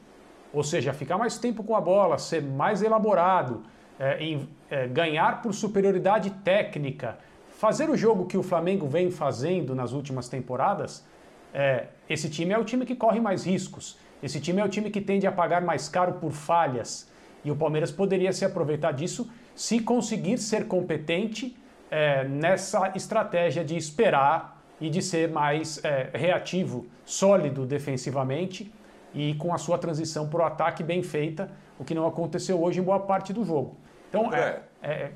ou 0.52 0.62
seja, 0.62 0.92
ficar 0.92 1.18
mais 1.18 1.38
tempo 1.38 1.64
com 1.64 1.74
a 1.74 1.80
bola, 1.80 2.18
ser 2.18 2.40
mais 2.40 2.82
elaborado, 2.82 3.64
é, 3.98 4.22
em, 4.22 4.48
é, 4.70 4.86
ganhar 4.86 5.42
por 5.42 5.52
superioridade 5.52 6.30
técnica, 6.30 7.18
fazer 7.48 7.88
o 7.88 7.96
jogo 7.96 8.26
que 8.26 8.36
o 8.36 8.42
Flamengo 8.42 8.86
vem 8.86 9.10
fazendo 9.10 9.74
nas 9.74 9.92
últimas 9.92 10.28
temporadas, 10.28 11.04
é, 11.52 11.86
esse 12.08 12.28
time 12.28 12.52
é 12.52 12.58
o 12.58 12.64
time 12.64 12.84
que 12.84 12.96
corre 12.96 13.20
mais 13.20 13.46
riscos. 13.46 13.96
Esse 14.22 14.40
time 14.40 14.60
é 14.60 14.64
o 14.64 14.68
time 14.68 14.90
que 14.90 15.00
tende 15.00 15.26
a 15.26 15.32
pagar 15.32 15.62
mais 15.62 15.88
caro 15.88 16.14
por 16.14 16.32
falhas. 16.32 17.08
E 17.44 17.50
o 17.50 17.56
Palmeiras 17.56 17.92
poderia 17.92 18.32
se 18.32 18.44
aproveitar 18.44 18.92
disso 18.92 19.30
se 19.54 19.78
conseguir 19.78 20.38
ser 20.38 20.66
competente 20.66 21.56
é, 21.90 22.24
nessa 22.24 22.92
estratégia 22.96 23.64
de 23.64 23.76
esperar 23.76 24.60
e 24.80 24.90
de 24.90 25.00
ser 25.00 25.30
mais 25.30 25.82
é, 25.84 26.10
reativo, 26.12 26.86
sólido 27.04 27.64
defensivamente 27.64 28.72
e 29.14 29.34
com 29.34 29.54
a 29.54 29.58
sua 29.58 29.78
transição 29.78 30.28
para 30.28 30.42
o 30.42 30.44
ataque 30.44 30.82
bem 30.82 31.02
feita, 31.02 31.50
o 31.78 31.84
que 31.84 31.94
não 31.94 32.06
aconteceu 32.06 32.60
hoje 32.60 32.80
em 32.80 32.82
boa 32.82 32.98
parte 32.98 33.32
do 33.32 33.44
jogo. 33.44 33.76
Então, 34.14 34.32
é, 34.32 34.62
é, 34.80 34.92
é, 34.92 35.12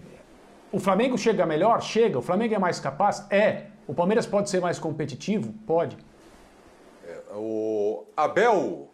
o 0.73 0.81
Flamengo 0.81 1.17
chega 1.17 1.47
melhor? 1.47 1.81
Chega. 1.81 2.19
O 2.19 2.23
Flamengo 2.23 2.53
é 2.53 2.59
mais 2.59 2.81
capaz? 2.81 3.25
É. 3.31 3.67
O 3.87 3.95
Palmeiras 3.95 4.27
pode 4.27 4.51
ser 4.51 4.61
mais 4.61 4.77
competitivo? 4.77 5.55
Pode. 5.65 5.97
É, 7.07 7.21
o 7.33 8.05
Abel, 8.17 8.89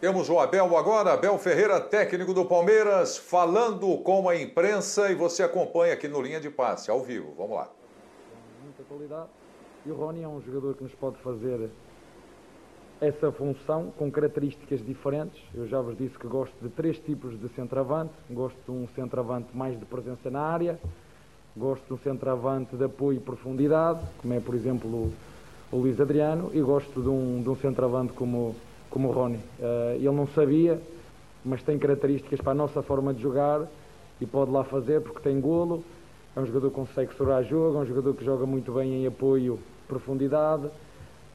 temos 0.00 0.28
o 0.28 0.40
Abel 0.40 0.76
agora, 0.76 1.12
Abel 1.12 1.38
Ferreira, 1.38 1.80
técnico 1.80 2.34
do 2.34 2.44
Palmeiras, 2.44 3.16
falando 3.16 3.96
com 3.98 4.28
a 4.28 4.36
imprensa 4.36 5.08
e 5.08 5.14
você 5.14 5.44
acompanha 5.44 5.94
aqui 5.94 6.08
no 6.08 6.20
Linha 6.20 6.40
de 6.40 6.50
Passe, 6.50 6.90
ao 6.90 7.00
vivo. 7.00 7.32
Vamos 7.36 7.54
lá. 7.54 7.70
Muita 8.64 8.82
qualidade. 8.82 9.28
E 9.86 9.90
o 9.90 9.94
Rony 9.94 10.22
é 10.22 10.28
um 10.28 10.40
jogador 10.40 10.74
que 10.74 10.82
nos 10.82 10.94
pode 10.96 11.16
fazer 11.18 11.70
essa 13.06 13.30
função 13.30 13.92
com 13.98 14.10
características 14.10 14.84
diferentes. 14.84 15.40
Eu 15.54 15.66
já 15.66 15.80
vos 15.80 15.96
disse 15.96 16.18
que 16.18 16.26
gosto 16.26 16.54
de 16.60 16.68
três 16.68 16.98
tipos 16.98 17.38
de 17.38 17.48
centroavante. 17.50 18.12
Gosto 18.30 18.56
de 18.66 18.70
um 18.70 18.88
centroavante 18.94 19.48
mais 19.54 19.78
de 19.78 19.84
presença 19.84 20.30
na 20.30 20.40
área, 20.40 20.78
gosto 21.56 21.84
de 21.86 21.92
um 21.92 21.98
centroavante 21.98 22.76
de 22.76 22.84
apoio 22.84 23.18
e 23.18 23.20
profundidade, 23.20 24.00
como 24.18 24.34
é, 24.34 24.40
por 24.40 24.54
exemplo, 24.54 24.88
o, 24.90 25.12
o 25.72 25.76
Luís 25.78 26.00
Adriano, 26.00 26.50
e 26.54 26.60
gosto 26.60 27.00
de 27.00 27.08
um, 27.08 27.42
de 27.42 27.48
um 27.48 27.56
centroavante 27.56 28.12
como, 28.12 28.54
como 28.90 29.08
o 29.08 29.12
Rony. 29.12 29.36
Uh, 29.36 29.94
ele 29.96 30.10
não 30.10 30.26
sabia, 30.28 30.80
mas 31.44 31.62
tem 31.62 31.78
características 31.78 32.40
para 32.40 32.52
a 32.52 32.54
nossa 32.54 32.82
forma 32.82 33.12
de 33.12 33.22
jogar 33.22 33.66
e 34.20 34.26
pode 34.26 34.50
lá 34.50 34.64
fazer 34.64 35.00
porque 35.00 35.20
tem 35.20 35.40
golo. 35.40 35.84
É 36.36 36.40
um 36.40 36.46
jogador 36.46 36.70
que 36.70 36.76
consegue 36.76 37.12
estourar 37.12 37.44
jogo, 37.44 37.78
é 37.78 37.80
um 37.82 37.86
jogador 37.86 38.14
que 38.14 38.24
joga 38.24 38.44
muito 38.44 38.72
bem 38.72 39.02
em 39.02 39.06
apoio, 39.06 39.58
profundidade 39.86 40.68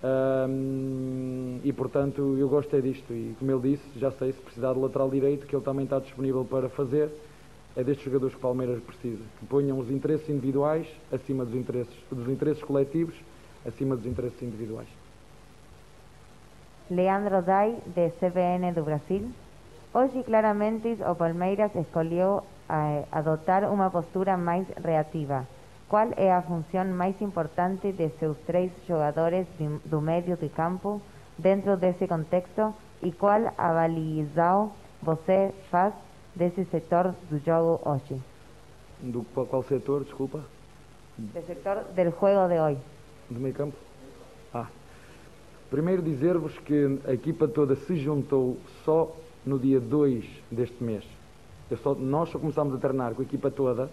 um, 0.01 1.59
e 1.63 1.73
portanto 1.73 2.37
eu 2.37 2.47
gostei 2.47 2.81
disto 2.81 3.11
e 3.11 3.35
como 3.37 3.51
ele 3.51 3.75
disse, 3.75 3.99
já 3.99 4.11
sei 4.11 4.31
se 4.31 4.39
precisar 4.39 4.73
de 4.73 4.79
lateral 4.79 5.09
direito, 5.09 5.45
que 5.45 5.55
ele 5.55 5.63
também 5.63 5.83
está 5.83 5.99
disponível 5.99 6.45
para 6.45 6.69
fazer, 6.69 7.09
é 7.75 7.83
destes 7.83 8.05
jogadores 8.05 8.33
que 8.33 8.39
o 8.39 8.41
Palmeiras 8.41 8.81
precisa, 8.81 9.21
que 9.39 9.45
ponham 9.45 9.77
os 9.77 9.89
interesses 9.91 10.27
individuais 10.29 10.87
acima 11.11 11.43
dos 11.43 11.55
interesses, 11.55 11.93
dos 12.11 12.27
interesses 12.29 12.63
coletivos 12.63 13.15
acima 13.65 13.95
dos 13.95 14.05
interesses 14.05 14.41
individuais. 14.41 14.87
Leandro 16.89 17.41
Dai, 17.41 17.77
de 17.85 18.09
CBN 18.19 18.71
do 18.71 18.83
Brasil. 18.83 19.29
Hoje, 19.93 20.23
claramente, 20.23 20.97
o 21.07 21.15
Palmeiras 21.15 21.75
escolheu 21.75 22.43
eh, 22.69 23.03
adotar 23.11 23.71
uma 23.71 23.89
postura 23.91 24.37
mais 24.37 24.67
reativa. 24.83 25.45
¿Cuál 25.89 26.13
es 26.17 26.27
la 26.27 26.43
función 26.43 26.93
más 26.93 27.19
importante 27.21 27.91
de 27.91 28.11
sus 28.19 28.37
tres 28.45 28.71
jugadores 28.87 29.47
do 29.85 29.99
medio 29.99 30.37
de 30.37 30.49
campo 30.49 31.01
dentro 31.37 31.75
de 31.77 31.89
ese 31.89 32.07
contexto 32.07 32.73
¿Y 33.01 33.11
cuál 33.13 33.53
avaliação 33.57 34.73
você 35.01 35.53
faz 35.71 35.93
desse 36.35 36.65
sector 36.65 37.15
do 37.29 37.39
jogo 37.39 37.79
hoje? 37.85 38.21
Do 39.01 39.23
qual 39.33 39.63
setor, 39.63 40.03
desculpa? 40.03 40.43
Do 41.17 41.41
sector 41.47 41.85
del 41.95 42.11
juego 42.11 42.47
de 42.49 42.59
hoje. 42.59 42.81
Do 43.29 43.39
meio 43.39 43.55
campo? 43.55 43.77
Ah. 44.53 44.67
Primeiro 45.69 46.01
dizer-vos 46.01 46.57
que 46.59 46.99
a 47.07 47.13
equipa 47.13 47.47
toda 47.47 47.75
se 47.75 47.95
juntou 48.03 48.57
só 48.83 49.15
no 49.45 49.57
dia 49.57 49.79
2 49.79 50.25
deste 50.51 50.83
mês. 50.83 51.05
Só, 51.81 51.95
nós 51.95 52.29
só 52.29 52.39
começámos 52.39 52.73
a 52.75 52.77
treinar 52.79 53.13
com 53.13 53.21
a 53.21 53.25
equipa 53.25 53.49
toda 53.49 53.89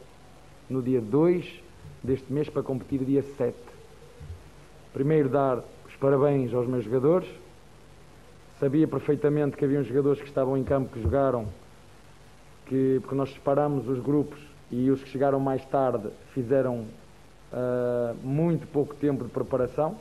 no 0.68 0.82
dia 0.82 1.00
2 1.00 1.62
deste 2.02 2.32
mês 2.32 2.48
para 2.48 2.62
competir 2.62 3.04
dia 3.04 3.22
7. 3.22 3.56
Primeiro 4.92 5.28
dar 5.28 5.62
os 5.86 5.94
parabéns 5.96 6.52
aos 6.54 6.66
meus 6.66 6.84
jogadores. 6.84 7.28
Sabia 8.58 8.88
perfeitamente 8.88 9.56
que 9.56 9.64
havia 9.64 9.82
jogadores 9.82 10.20
que 10.20 10.28
estavam 10.28 10.56
em 10.56 10.64
campo 10.64 10.90
que 10.92 11.02
jogaram, 11.02 11.46
que, 12.66 12.98
porque 13.00 13.14
nós 13.14 13.32
separamos 13.32 13.86
os 13.88 14.00
grupos 14.00 14.38
e 14.70 14.90
os 14.90 15.02
que 15.02 15.08
chegaram 15.10 15.38
mais 15.38 15.64
tarde 15.66 16.08
fizeram 16.32 16.86
uh, 17.52 18.16
muito 18.22 18.66
pouco 18.68 18.94
tempo 18.94 19.24
de 19.24 19.30
preparação 19.30 19.96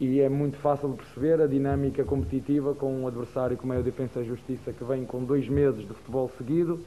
e 0.00 0.20
é 0.20 0.28
muito 0.28 0.56
fácil 0.56 0.90
de 0.90 0.96
perceber 0.96 1.40
a 1.42 1.46
dinâmica 1.46 2.02
competitiva 2.04 2.74
com 2.74 3.02
um 3.02 3.06
adversário 3.06 3.56
como 3.56 3.72
é 3.74 3.78
o 3.78 3.82
Defensa 3.82 4.24
Justiça 4.24 4.72
que 4.72 4.82
vem 4.82 5.04
com 5.04 5.22
dois 5.22 5.46
meses 5.48 5.86
de 5.86 5.92
futebol 5.92 6.30
seguido 6.38 6.80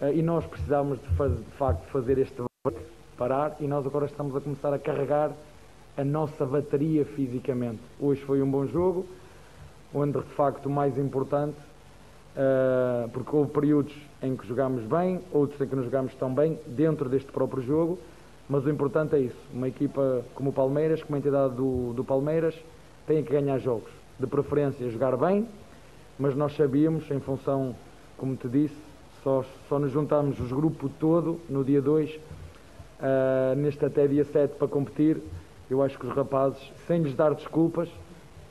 uh, 0.00 0.12
e 0.12 0.22
nós 0.22 0.44
precisávamos 0.44 0.98
de, 1.00 1.08
de 1.08 1.50
facto 1.56 1.84
fazer 1.86 2.18
este 2.18 2.42
parar 3.22 3.56
e 3.60 3.68
nós 3.68 3.86
agora 3.86 4.06
estamos 4.06 4.34
a 4.34 4.40
começar 4.40 4.74
a 4.74 4.78
carregar 4.80 5.30
a 5.96 6.02
nossa 6.02 6.44
bateria 6.44 7.04
fisicamente. 7.04 7.78
Hoje 8.00 8.20
foi 8.22 8.42
um 8.42 8.50
bom 8.50 8.66
jogo, 8.66 9.06
onde 9.94 10.18
de 10.18 10.34
facto 10.34 10.66
o 10.66 10.70
mais 10.70 10.98
importante, 10.98 11.56
uh, 12.36 13.08
porque 13.10 13.36
houve 13.36 13.52
períodos 13.52 13.94
em 14.20 14.34
que 14.36 14.44
jogámos 14.44 14.82
bem, 14.82 15.20
outros 15.30 15.60
em 15.60 15.68
que 15.68 15.76
não 15.76 15.84
jogámos 15.84 16.12
tão 16.16 16.34
bem, 16.34 16.58
dentro 16.66 17.08
deste 17.08 17.30
próprio 17.30 17.62
jogo, 17.62 17.96
mas 18.48 18.64
o 18.64 18.70
importante 18.70 19.14
é 19.14 19.20
isso. 19.20 19.38
Uma 19.54 19.68
equipa 19.68 20.24
como 20.34 20.50
o 20.50 20.52
Palmeiras, 20.52 21.00
como 21.00 21.14
a 21.14 21.18
entidade 21.20 21.54
do, 21.54 21.92
do 21.92 22.02
Palmeiras, 22.02 22.56
tem 23.06 23.22
que 23.22 23.30
ganhar 23.30 23.56
jogos. 23.58 23.92
De 24.18 24.26
preferência 24.26 24.90
jogar 24.90 25.16
bem, 25.16 25.46
mas 26.18 26.34
nós 26.34 26.56
sabíamos, 26.56 27.08
em 27.08 27.20
função, 27.20 27.72
como 28.18 28.34
te 28.34 28.48
disse, 28.48 28.74
só, 29.22 29.44
só 29.68 29.78
nos 29.78 29.92
juntámos 29.92 30.40
os 30.40 30.50
grupo 30.50 30.88
todo 30.98 31.38
no 31.48 31.62
dia 31.62 31.80
2, 31.80 32.18
uh, 33.02 33.54
neste 33.56 33.84
até 33.84 34.06
dia 34.06 34.24
7 34.24 34.54
para 34.54 34.68
competir, 34.68 35.20
eu 35.68 35.82
acho 35.82 35.98
que 35.98 36.06
os 36.06 36.14
rapazes, 36.14 36.60
sem 36.86 37.02
lhes 37.02 37.14
dar 37.14 37.34
desculpas, 37.34 37.88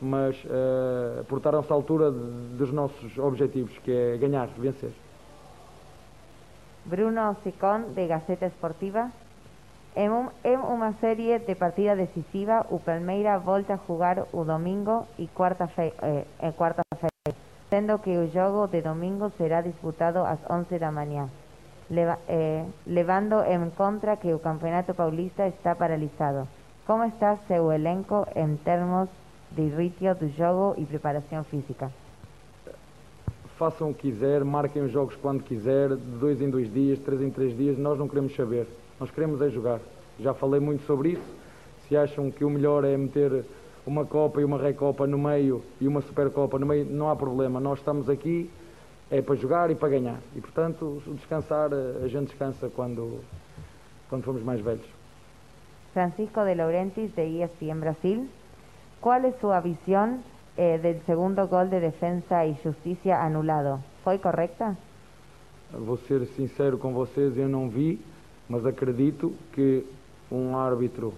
mas 0.01 0.35
uh, 0.45 1.23
portaram-se 1.25 1.71
à 1.71 1.75
altura 1.75 2.11
de, 2.11 2.57
dos 2.57 2.71
nossos 2.71 3.17
objetivos, 3.17 3.77
que 3.79 3.91
é 3.91 4.17
ganhar, 4.17 4.47
vencer. 4.57 4.91
Bruno 6.85 7.35
Sicón, 7.43 7.93
de 7.93 8.07
Gaceta 8.07 8.47
Esportiva. 8.47 9.11
En, 9.93 10.11
un, 10.11 10.29
en 10.43 10.61
uma 10.61 10.93
série 10.93 11.37
de 11.39 11.55
partida 11.55 11.95
decisiva, 11.95 12.65
o 12.69 12.79
Palmeira 12.79 13.37
volta 13.37 13.73
a 13.73 13.79
jogar 13.85 14.25
o 14.31 14.45
domingo 14.45 15.05
e 15.19 15.27
quarta-feira, 15.27 15.93
eh, 16.39 16.51
quarta-feira, 16.55 17.35
sendo 17.69 17.99
que 17.99 18.17
o 18.17 18.31
jogo 18.31 18.67
de 18.67 18.81
domingo 18.81 19.31
será 19.37 19.61
disputado 19.61 20.19
às 20.23 20.39
11 20.49 20.79
da 20.79 20.91
manhã, 20.91 21.27
leva, 21.91 22.17
eh, 22.27 22.65
levando 22.87 23.43
em 23.43 23.69
conta 23.71 24.15
que 24.15 24.33
o 24.33 24.39
Campeonato 24.39 24.93
Paulista 24.93 25.47
está 25.47 25.75
paralisado. 25.75 26.47
Como 26.87 27.03
está 27.03 27.37
seu 27.47 27.71
elenco 27.71 28.25
em 28.35 28.55
termos 28.55 29.09
de 29.51 29.67
ritmo 29.67 30.15
do 30.15 30.29
jogo 30.29 30.75
e 30.77 30.85
preparação 30.85 31.43
física? 31.43 31.91
Façam 33.57 33.91
o 33.91 33.93
que 33.93 34.09
quiser, 34.09 34.43
marquem 34.43 34.81
os 34.81 34.91
jogos 34.91 35.15
quando 35.17 35.43
quiser, 35.43 35.89
de 35.89 36.17
dois 36.17 36.41
em 36.41 36.49
dois 36.49 36.73
dias, 36.73 36.97
três 36.99 37.21
em 37.21 37.29
três 37.29 37.55
dias, 37.55 37.77
nós 37.77 37.99
não 37.99 38.07
queremos 38.07 38.35
saber. 38.35 38.65
Nós 38.99 39.11
queremos 39.11 39.41
é 39.41 39.49
jogar. 39.49 39.79
Já 40.19 40.33
falei 40.33 40.59
muito 40.59 40.83
sobre 40.85 41.09
isso. 41.09 41.35
Se 41.87 41.97
acham 41.97 42.31
que 42.31 42.45
o 42.45 42.49
melhor 42.49 42.85
é 42.85 42.95
meter 42.95 43.43
uma 43.85 44.05
Copa 44.05 44.41
e 44.41 44.45
uma 44.45 44.57
Recopa 44.57 45.05
no 45.05 45.17
meio 45.17 45.61
e 45.79 45.87
uma 45.87 46.01
Supercopa 46.01 46.57
no 46.57 46.65
meio, 46.65 46.85
não 46.85 47.09
há 47.09 47.15
problema. 47.15 47.59
Nós 47.59 47.79
estamos 47.79 48.09
aqui 48.09 48.49
é 49.11 49.21
para 49.21 49.35
jogar 49.35 49.69
e 49.69 49.75
para 49.75 49.89
ganhar. 49.89 50.19
E, 50.35 50.39
portanto, 50.39 51.03
descansar, 51.05 51.69
a 51.73 52.07
gente 52.07 52.29
descansa 52.29 52.69
quando, 52.69 53.19
quando 54.09 54.23
formos 54.23 54.41
mais 54.43 54.61
velhos. 54.61 54.85
Francisco 55.93 56.45
de 56.45 56.55
Laurentiis, 56.55 57.13
de 57.13 57.43
ESPN 57.43 57.81
Brasil. 57.81 58.29
¿Cuál 59.01 59.25
es 59.25 59.35
su 59.41 59.49
visión 59.61 60.23
eh, 60.55 60.79
del 60.81 61.01
segundo 61.05 61.47
gol 61.47 61.69
de 61.69 61.81
defensa 61.81 62.45
e 62.45 62.55
justiça 62.63 63.21
anulado? 63.21 63.83
Foi 64.03 64.17
correta? 64.19 64.77
Vou 65.73 65.97
ser 65.97 66.25
sincero 66.37 66.77
com 66.77 66.93
vocês, 66.93 67.37
eu 67.37 67.49
não 67.49 67.69
vi, 67.69 67.99
mas 68.47 68.65
acredito 68.65 69.33
que 69.53 69.85
um 70.31 70.55
árbitro 70.55 71.13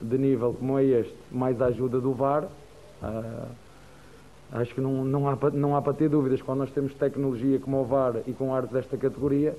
de 0.00 0.18
nível 0.18 0.54
como 0.54 0.78
é 0.78 0.84
este, 0.84 1.16
mais 1.30 1.60
a 1.60 1.66
ajuda 1.66 2.00
do 2.00 2.12
VAR, 2.12 2.44
uh, 2.44 3.48
acho 4.52 4.74
que 4.74 4.80
não, 4.80 5.04
não, 5.04 5.28
há, 5.28 5.36
não 5.52 5.76
há 5.76 5.82
para 5.82 5.94
ter 5.94 6.08
dúvidas. 6.08 6.40
Quando 6.42 6.60
nós 6.60 6.70
temos 6.70 6.94
tecnologia 6.94 7.58
como 7.58 7.80
o 7.80 7.84
VAR 7.84 8.16
e 8.26 8.32
com 8.32 8.54
árbitros 8.54 8.82
desta 8.82 8.96
categoria, 8.96 9.56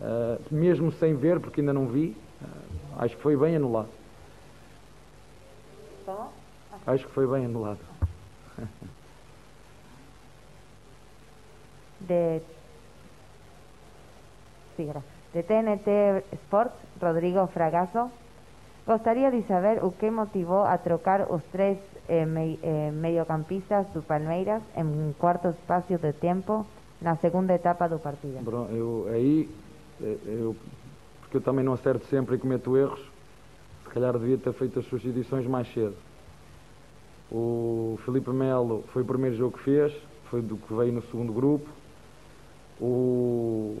uh, 0.00 0.42
mesmo 0.50 0.92
sem 0.92 1.14
ver, 1.14 1.40
porque 1.40 1.60
ainda 1.60 1.72
não 1.72 1.86
vi, 1.86 2.16
uh, 2.42 3.02
acho 3.02 3.16
que 3.16 3.22
foi 3.22 3.36
bem 3.36 3.56
anulado. 3.56 3.88
Acho 6.86 7.06
que 7.06 7.12
foi 7.12 7.26
bem 7.26 7.44
anulado. 7.44 7.80
De, 12.00 12.40
de 15.34 15.42
TNT 15.42 16.24
Sports, 16.44 16.72
Rodrigo 17.02 17.46
Fragasso. 17.48 18.08
Gostaria 18.86 19.30
de 19.30 19.42
saber 19.42 19.84
o 19.84 19.90
que 19.90 20.08
motivou 20.10 20.62
a 20.62 20.78
trocar 20.78 21.30
os 21.30 21.42
três 21.52 21.76
eh, 22.08 22.24
me, 22.24 22.58
eh, 22.62 22.90
do 23.94 24.02
Palmeiras 24.02 24.62
em 24.76 25.12
quarto 25.18 25.48
espaço 25.48 25.96
de 25.96 26.12
tempo 26.14 26.66
na 27.00 27.16
segunda 27.16 27.54
etapa 27.54 27.88
do 27.88 27.98
partido. 27.98 28.40
Eu, 28.70 29.06
aí, 29.10 29.48
eh, 30.02 30.16
eu, 30.26 30.56
porque 31.20 31.36
eu 31.36 31.40
também 31.40 31.64
não 31.64 31.74
acerto 31.74 32.06
sempre 32.06 32.36
e 32.36 32.38
cometo 32.38 32.76
erros, 32.76 33.00
se 33.84 33.90
calhar 33.90 34.12
devia 34.18 34.38
ter 34.38 34.52
feito 34.52 34.78
as 34.78 34.86
substituições 34.86 35.46
mais 35.46 35.72
cedo. 35.72 35.94
O 37.30 37.98
Felipe 38.04 38.30
Melo 38.30 38.84
foi 38.92 39.02
o 39.02 39.04
primeiro 39.04 39.36
jogo 39.36 39.58
que 39.58 39.64
fez, 39.64 39.92
foi 40.30 40.40
do 40.40 40.56
que 40.56 40.72
veio 40.74 40.92
no 40.92 41.02
segundo 41.02 41.32
grupo. 41.32 41.68
O, 42.80 43.76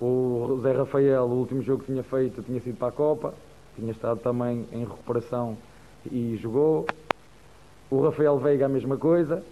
o 0.00 0.60
Zé 0.62 0.72
Rafael, 0.72 1.24
o 1.24 1.38
último 1.38 1.62
jogo 1.62 1.80
que 1.80 1.92
tinha 1.92 2.02
feito, 2.02 2.42
tinha 2.42 2.60
sido 2.60 2.76
para 2.76 2.88
a 2.88 2.92
Copa, 2.92 3.34
tinha 3.74 3.90
estado 3.90 4.20
também 4.20 4.66
em 4.72 4.84
recuperação 4.84 5.56
e 6.10 6.36
jogou. 6.36 6.88
O 7.90 8.00
Rafael 8.02 8.38
Veiga 8.38 8.66
a 8.66 8.68
mesma 8.68 8.96
coisa. 8.96 9.42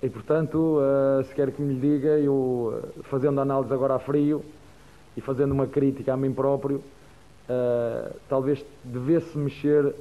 E 0.00 0.08
portanto, 0.08 0.78
uh, 0.78 1.24
se 1.24 1.34
quer 1.34 1.50
que 1.50 1.60
me 1.60 1.74
diga, 1.74 2.10
eu 2.10 2.32
uh, 2.32 3.02
fazendo 3.02 3.40
análise 3.40 3.74
agora 3.74 3.96
a 3.96 3.98
frio 3.98 4.44
e 5.16 5.20
fazendo 5.20 5.50
uma 5.50 5.66
crítica 5.66 6.14
a 6.14 6.16
mim 6.16 6.32
próprio, 6.32 6.76
uh, 6.76 8.14
talvez 8.28 8.64
devesse 8.84 9.36
mexer 9.36 9.94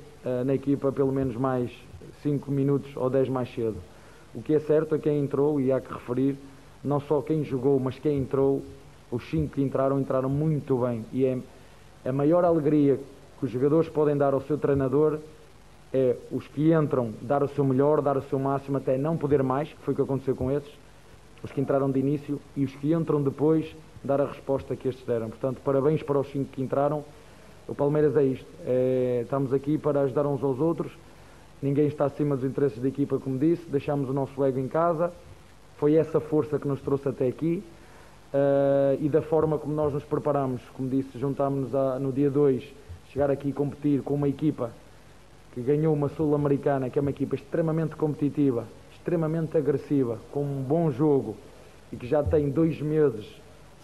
na 0.46 0.54
equipa 0.54 0.92
pelo 0.92 1.14
menos 1.14 1.38
mais 1.38 1.72
5 2.22 2.52
minutos 2.52 2.92
ou 2.98 3.10
10 3.10 3.30
mais 3.30 3.52
cedo. 3.56 3.78
O 4.36 4.42
que 4.42 4.54
é 4.54 4.60
certo 4.60 4.94
é 4.94 5.00
quem 5.00 5.18
entrou, 5.24 5.62
e 5.62 5.72
há 5.72 5.80
que 5.80 5.92
referir, 5.92 6.36
não 6.84 7.00
só 7.00 7.22
quem 7.22 7.42
jogou, 7.46 7.80
mas 7.80 7.98
quem 7.98 8.18
entrou, 8.18 8.62
os 9.10 9.24
5 9.30 9.56
que 9.56 9.62
entraram, 9.62 9.98
entraram 9.98 10.30
muito 10.30 10.78
bem. 10.80 11.06
E 11.14 11.24
é 11.24 11.40
a 12.06 12.12
maior 12.12 12.44
alegria 12.44 13.00
que 13.40 13.46
os 13.46 13.50
jogadores 13.50 13.88
podem 13.88 14.18
dar 14.18 14.34
ao 14.34 14.42
seu 14.42 14.58
treinador 14.58 15.20
é 15.94 16.16
os 16.32 16.48
que 16.48 16.74
entram 16.74 17.12
dar 17.22 17.44
o 17.44 17.48
seu 17.48 17.64
melhor, 17.64 18.02
dar 18.02 18.18
o 18.18 18.22
seu 18.24 18.40
máximo 18.40 18.78
até 18.78 18.98
não 18.98 19.18
poder 19.18 19.42
mais, 19.44 19.70
que 19.70 19.82
foi 19.82 19.94
o 19.94 19.96
que 19.96 20.04
aconteceu 20.04 20.36
com 20.36 20.52
esses, 20.52 20.72
os 21.44 21.52
que 21.52 21.62
entraram 21.62 21.90
de 21.90 22.00
início, 22.00 22.40
e 22.56 22.64
os 22.64 22.76
que 22.76 22.94
entram 22.94 23.22
depois 23.22 23.66
dar 24.04 24.22
a 24.22 24.26
resposta 24.26 24.76
que 24.76 24.88
estes 24.88 25.06
deram. 25.06 25.30
Portanto, 25.30 25.62
parabéns 25.64 26.04
para 26.04 26.20
os 26.20 26.30
cinco 26.32 26.52
que 26.52 26.62
entraram. 26.62 27.04
O 27.68 27.76
Palmeiras 27.76 28.16
é 28.18 28.24
isto. 28.24 28.48
É, 28.66 29.22
estamos 29.24 29.54
aqui 29.54 29.78
para 29.78 30.02
ajudar 30.02 30.26
uns 30.26 30.44
aos 30.44 30.60
outros 30.60 30.92
ninguém 31.62 31.88
está 31.88 32.06
acima 32.06 32.36
dos 32.36 32.46
interesses 32.46 32.80
da 32.80 32.88
equipa, 32.88 33.20
como 33.20 33.38
disse, 33.38 33.70
deixámos 33.70 34.10
o 34.10 34.14
nosso 34.14 34.44
ego 34.44 34.60
em 34.60 34.68
casa, 34.68 35.12
foi 35.78 35.96
essa 35.96 36.20
força 36.20 36.58
que 36.58 36.68
nos 36.68 36.82
trouxe 36.82 37.08
até 37.08 37.28
aqui 37.28 37.64
uh, 38.34 38.98
e 39.02 39.10
da 39.10 39.22
forma 39.22 39.58
como 39.58 39.74
nós 39.74 39.94
nos 39.94 40.04
preparamos, 40.04 40.62
como 40.76 40.90
disse, 40.90 41.18
juntámos-nos 41.18 42.02
no 42.02 42.12
dia 42.12 42.30
2, 42.30 42.64
chegar 43.12 43.30
aqui 43.30 43.50
e 43.50 43.54
competir 43.54 44.02
com 44.02 44.14
uma 44.14 44.28
equipa 44.28 44.72
que 45.54 45.62
ganhou 45.62 45.94
uma 45.94 46.10
Sul-Americana, 46.10 46.90
que 46.90 47.00
é 47.00 47.02
uma 47.02 47.12
equipa 47.12 47.36
extremamente 47.36 47.96
competitiva, 47.96 48.68
extremamente 48.92 49.58
agressiva, 49.58 50.20
com 50.32 50.44
um 50.44 50.62
bom 50.62 50.92
jogo 50.92 51.36
e 51.92 51.96
que 51.96 52.08
já 52.08 52.24
tem 52.24 52.50
dois 52.50 52.80
meses 52.82 53.26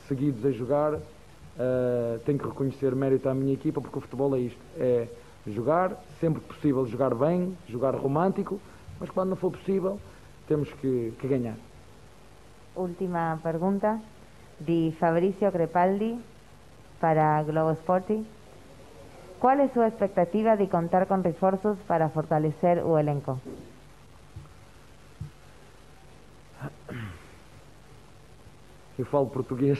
seguidos 0.07 0.45
a 0.45 0.51
jogar, 0.51 0.93
uh, 0.93 2.20
tenho 2.26 2.38
que 2.38 2.45
reconhecer 2.45 2.95
mérito 2.95 3.28
à 3.28 3.34
minha 3.34 3.53
equipa, 3.53 3.82
porque 3.82 3.97
o 3.97 4.01
futebol 4.01 4.36
é 4.36 4.39
isto, 4.39 4.59
é 4.78 5.07
jogar, 5.47 6.03
sempre 6.20 6.41
que 6.41 6.47
possível 6.47 6.86
jogar 6.86 7.13
bem, 7.16 7.57
jogar 7.68 7.95
romântico, 7.95 8.59
mas 8.99 9.09
quando 9.09 9.30
não 9.30 9.36
for 9.36 9.51
possível, 9.51 9.99
temos 10.47 10.72
que, 10.74 11.13
que 11.20 11.28
ganhar. 11.28 11.55
Última 12.76 13.39
pergunta 13.41 13.99
de 14.59 14.93
Fabrício 14.99 15.51
Crepaldi 15.51 16.20
para 16.99 17.41
Globo 17.43 17.72
Esporte. 17.72 18.24
¿Cuál 19.45 19.59
es 19.59 19.71
su 19.73 19.83
expectativa 19.83 20.57
de 20.57 20.69
contar 20.69 21.07
con 21.07 21.23
refuerzos 21.23 21.77
para 21.87 22.09
fortalecer 22.09 22.79
o 22.79 22.97
elenco? 22.97 23.39
Eu 28.97 29.05
falo 29.05 29.27
português, 29.27 29.79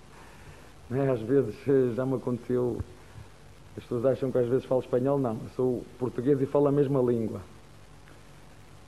né? 0.88 1.10
às 1.10 1.20
vezes 1.20 1.54
já 1.94 2.06
me 2.06 2.14
aconteceu 2.14 2.78
As 3.76 3.82
pessoas 3.82 4.06
acham 4.06 4.32
que 4.32 4.38
às 4.38 4.48
vezes 4.48 4.64
falo 4.64 4.80
espanhol, 4.80 5.18
não. 5.18 5.34
Eu 5.34 5.50
sou 5.54 5.84
português 5.98 6.40
e 6.40 6.46
falo 6.46 6.68
a 6.68 6.72
mesma 6.72 7.02
língua. 7.02 7.42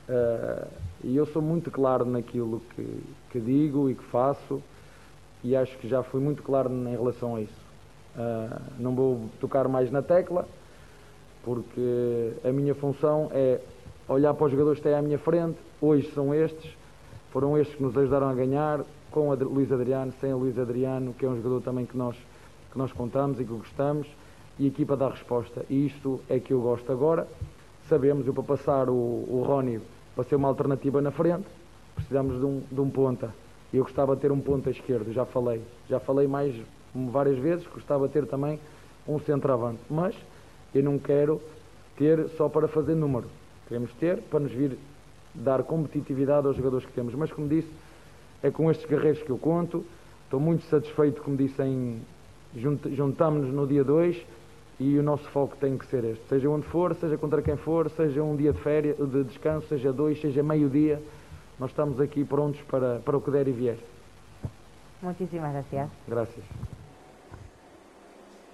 Uh, 0.09 0.67
e 1.05 1.15
eu 1.15 1.27
sou 1.27 1.43
muito 1.43 1.71
claro 1.71 2.07
naquilo 2.07 2.63
que, 2.75 3.05
que, 3.29 3.39
digo 3.39 3.91
e 3.91 3.95
que 3.95 4.05
faço 4.05 4.63
e 5.45 5.55
acho 5.55 5.77
que 5.77 5.87
já 5.87 6.03
fui 6.03 6.23
muito 6.23 6.43
claro 6.43 6.73
em 6.73 6.89
relação 6.89 7.37
a 7.37 7.43
isso. 7.43 7.60
Uh, 8.21 8.61
não 8.79 8.95
vou 8.95 9.31
tocar 9.41 9.67
mais 9.67 9.91
na 9.91 10.03
tecla, 10.03 10.47
porque 11.43 12.33
a 12.45 12.53
minha 12.53 12.75
função 12.75 13.31
é 13.33 13.61
olhar 14.07 14.35
para 14.35 14.45
os 14.45 14.53
jogadores 14.53 14.79
que 14.79 14.85
têm 14.85 14.95
à 14.95 15.01
minha 15.01 15.19
frente, 15.19 15.57
hoje 15.81 16.11
são 16.13 16.35
estes, 16.35 16.77
foram 17.31 17.57
estes 17.57 17.77
que 17.77 17.83
nos 17.83 17.97
ajudaram 17.97 18.29
a 18.29 18.35
ganhar, 18.35 18.85
com 19.11 19.31
o 19.31 19.35
Luís 19.35 19.73
Adriano, 19.73 20.13
sem 20.21 20.35
o 20.35 20.39
Luís 20.39 20.59
Adriano, 20.59 21.15
que 21.15 21.25
é 21.25 21.29
um 21.29 21.37
jogador 21.37 21.63
também 21.63 21.87
que 21.87 21.97
nós, 21.97 22.15
que 22.71 22.79
nós 22.79 22.93
contamos 22.93 23.41
e 23.41 23.45
que 23.45 23.53
gostamos, 23.53 24.07
e 24.59 24.67
a 24.67 24.69
equipa 24.69 24.97
dá 24.97 25.09
resposta. 25.09 25.65
E 25.71 25.87
isto 25.87 26.21
é 26.29 26.39
que 26.39 26.53
eu 26.53 26.61
gosto 26.61 26.93
agora. 26.93 27.27
Sabemos, 27.89 28.27
eu 28.27 28.35
para 28.35 28.43
passar 28.43 28.89
o, 28.91 28.93
o 28.93 29.43
Rony 29.47 29.81
para 30.15 30.25
ser 30.25 30.37
uma 30.37 30.49
alternativa 30.49 31.01
na 31.01 31.11
frente, 31.11 31.47
precisamos 31.95 32.39
de 32.39 32.45
um, 32.45 32.63
de 32.71 32.81
um 32.81 32.91
ponta. 32.91 33.35
Eu 33.73 33.85
gostava 33.85 34.15
de 34.15 34.23
ter 34.23 34.31
um 34.31 34.41
ponta 34.41 34.71
esquerdo, 34.71 35.13
já 35.13 35.25
falei. 35.25 35.63
Já 35.89 35.99
falei 35.99 36.27
mais 36.27 36.55
várias 36.95 37.39
vezes, 37.39 37.67
gostava 37.67 38.07
de 38.07 38.13
ter 38.13 38.27
também 38.27 38.59
um 39.07 39.19
centroavante. 39.21 39.81
Mas 39.89 40.15
eu 40.75 40.83
não 40.83 40.99
quero 40.99 41.41
ter 41.97 42.29
só 42.31 42.49
para 42.49 42.69
fazer 42.69 42.95
número. 42.95 43.27
Queremos 43.69 43.93
ter 43.95 44.21
para 44.23 44.41
nos 44.41 44.53
vir 44.53 44.77
dar 45.35 45.63
competitividade 45.63 46.47
aos 46.47 46.57
jogadores 46.57 46.87
que 46.87 46.93
temos. 46.93 47.15
Mas, 47.15 47.33
como 47.33 47.49
disse, 47.49 47.71
é 48.43 48.51
com 48.51 48.71
estes 48.71 48.89
guerreiros 48.89 49.23
que 49.23 49.31
eu 49.31 49.39
conto. 49.39 49.85
Estou 50.25 50.41
muito 50.41 50.65
satisfeito, 50.67 51.23
como 51.23 51.37
disse, 51.37 51.63
em 51.63 52.01
juntamos-nos 52.55 53.53
no 53.55 53.67
dia 53.67 53.85
2 53.85 54.17
e 54.81 54.99
o 54.99 55.03
nosso 55.03 55.25
foco 55.31 55.57
tem 55.57 55.77
que 55.77 55.87
ser 55.87 56.05
este. 56.05 56.27
Seja 56.29 56.49
onde 56.49 56.67
for, 56.67 56.95
seja 56.95 57.17
contra 57.19 57.43
quem 57.43 57.57
for, 57.57 57.91
seja 57.91 58.23
um 58.23 58.35
dia 58.35 58.53
de 58.53 58.61
férias, 58.61 58.97
de 58.97 59.25
descanso, 59.25 59.69
seja 59.69 59.93
dois, 59.93 60.21
seja 60.21 60.43
meio-dia, 60.43 61.01
nós 61.59 61.71
estamos 61.71 62.01
aqui 62.01 62.25
prontos 62.25 62.61
para, 62.63 62.99
para 63.01 63.17
o 63.17 63.21
que 63.21 63.31
der 63.31 63.47
e 63.47 63.53
vier. 63.53 63.79
Muchísimas 65.03 65.53
gracias. 65.53 65.91
Gracias. 66.09 66.80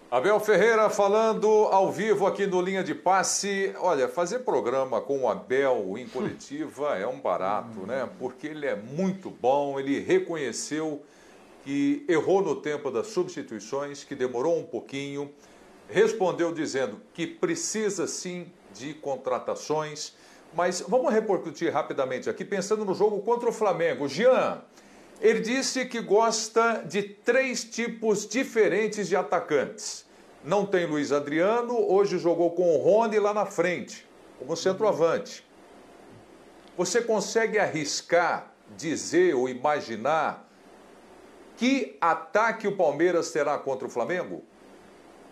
Abel 0.08 0.38
Ferreira 0.38 0.88
falando 0.88 1.48
ao 1.48 1.90
vivo 1.90 2.28
aqui 2.28 2.46
no 2.46 2.60
Linha 2.60 2.84
de 2.84 2.94
Passe. 2.94 3.74
Olha, 3.80 4.06
fazer 4.06 4.38
programa 4.40 5.00
com 5.00 5.22
o 5.22 5.28
Abel 5.28 5.98
em 5.98 6.06
coletiva 6.06 6.96
é 6.96 7.04
um 7.04 7.18
barato, 7.18 7.80
né? 7.80 8.08
Porque 8.16 8.46
ele 8.46 8.66
é 8.66 8.76
muito 8.76 9.30
bom, 9.30 9.80
ele 9.80 9.98
reconheceu 9.98 11.02
que 11.64 12.04
errou 12.08 12.40
no 12.40 12.54
tempo 12.54 12.88
das 12.88 13.08
substituições, 13.08 14.04
que 14.04 14.14
demorou 14.14 14.56
um 14.56 14.62
pouquinho, 14.62 15.28
respondeu 15.90 16.54
dizendo 16.54 17.00
que 17.12 17.26
precisa 17.26 18.06
sim 18.06 18.46
de 18.72 18.94
contratações. 18.94 20.14
Mas 20.54 20.82
vamos 20.82 21.12
repercutir 21.12 21.72
rapidamente 21.72 22.30
aqui, 22.30 22.44
pensando 22.44 22.84
no 22.84 22.94
jogo 22.94 23.20
contra 23.22 23.48
o 23.48 23.52
Flamengo. 23.52 24.06
Jean, 24.06 24.62
ele 25.20 25.40
disse 25.40 25.86
que 25.86 26.00
gosta 26.00 26.82
de 26.86 27.02
três 27.02 27.64
tipos 27.64 28.26
diferentes 28.26 29.08
de 29.08 29.16
atacantes. 29.16 30.04
Não 30.44 30.64
tem 30.64 30.86
Luiz 30.86 31.10
Adriano, 31.10 31.90
hoje 31.90 32.18
jogou 32.18 32.52
com 32.52 32.74
o 32.74 32.78
Rony 32.78 33.18
lá 33.18 33.34
na 33.34 33.46
frente, 33.46 34.06
como 34.38 34.56
centroavante. 34.56 35.44
Você 36.76 37.00
consegue 37.00 37.58
arriscar, 37.58 38.52
dizer 38.76 39.34
ou 39.34 39.48
imaginar 39.48 40.46
que 41.56 41.96
ataque 42.00 42.68
o 42.68 42.76
Palmeiras 42.76 43.30
terá 43.30 43.56
contra 43.58 43.86
o 43.86 43.90
Flamengo? 43.90 44.44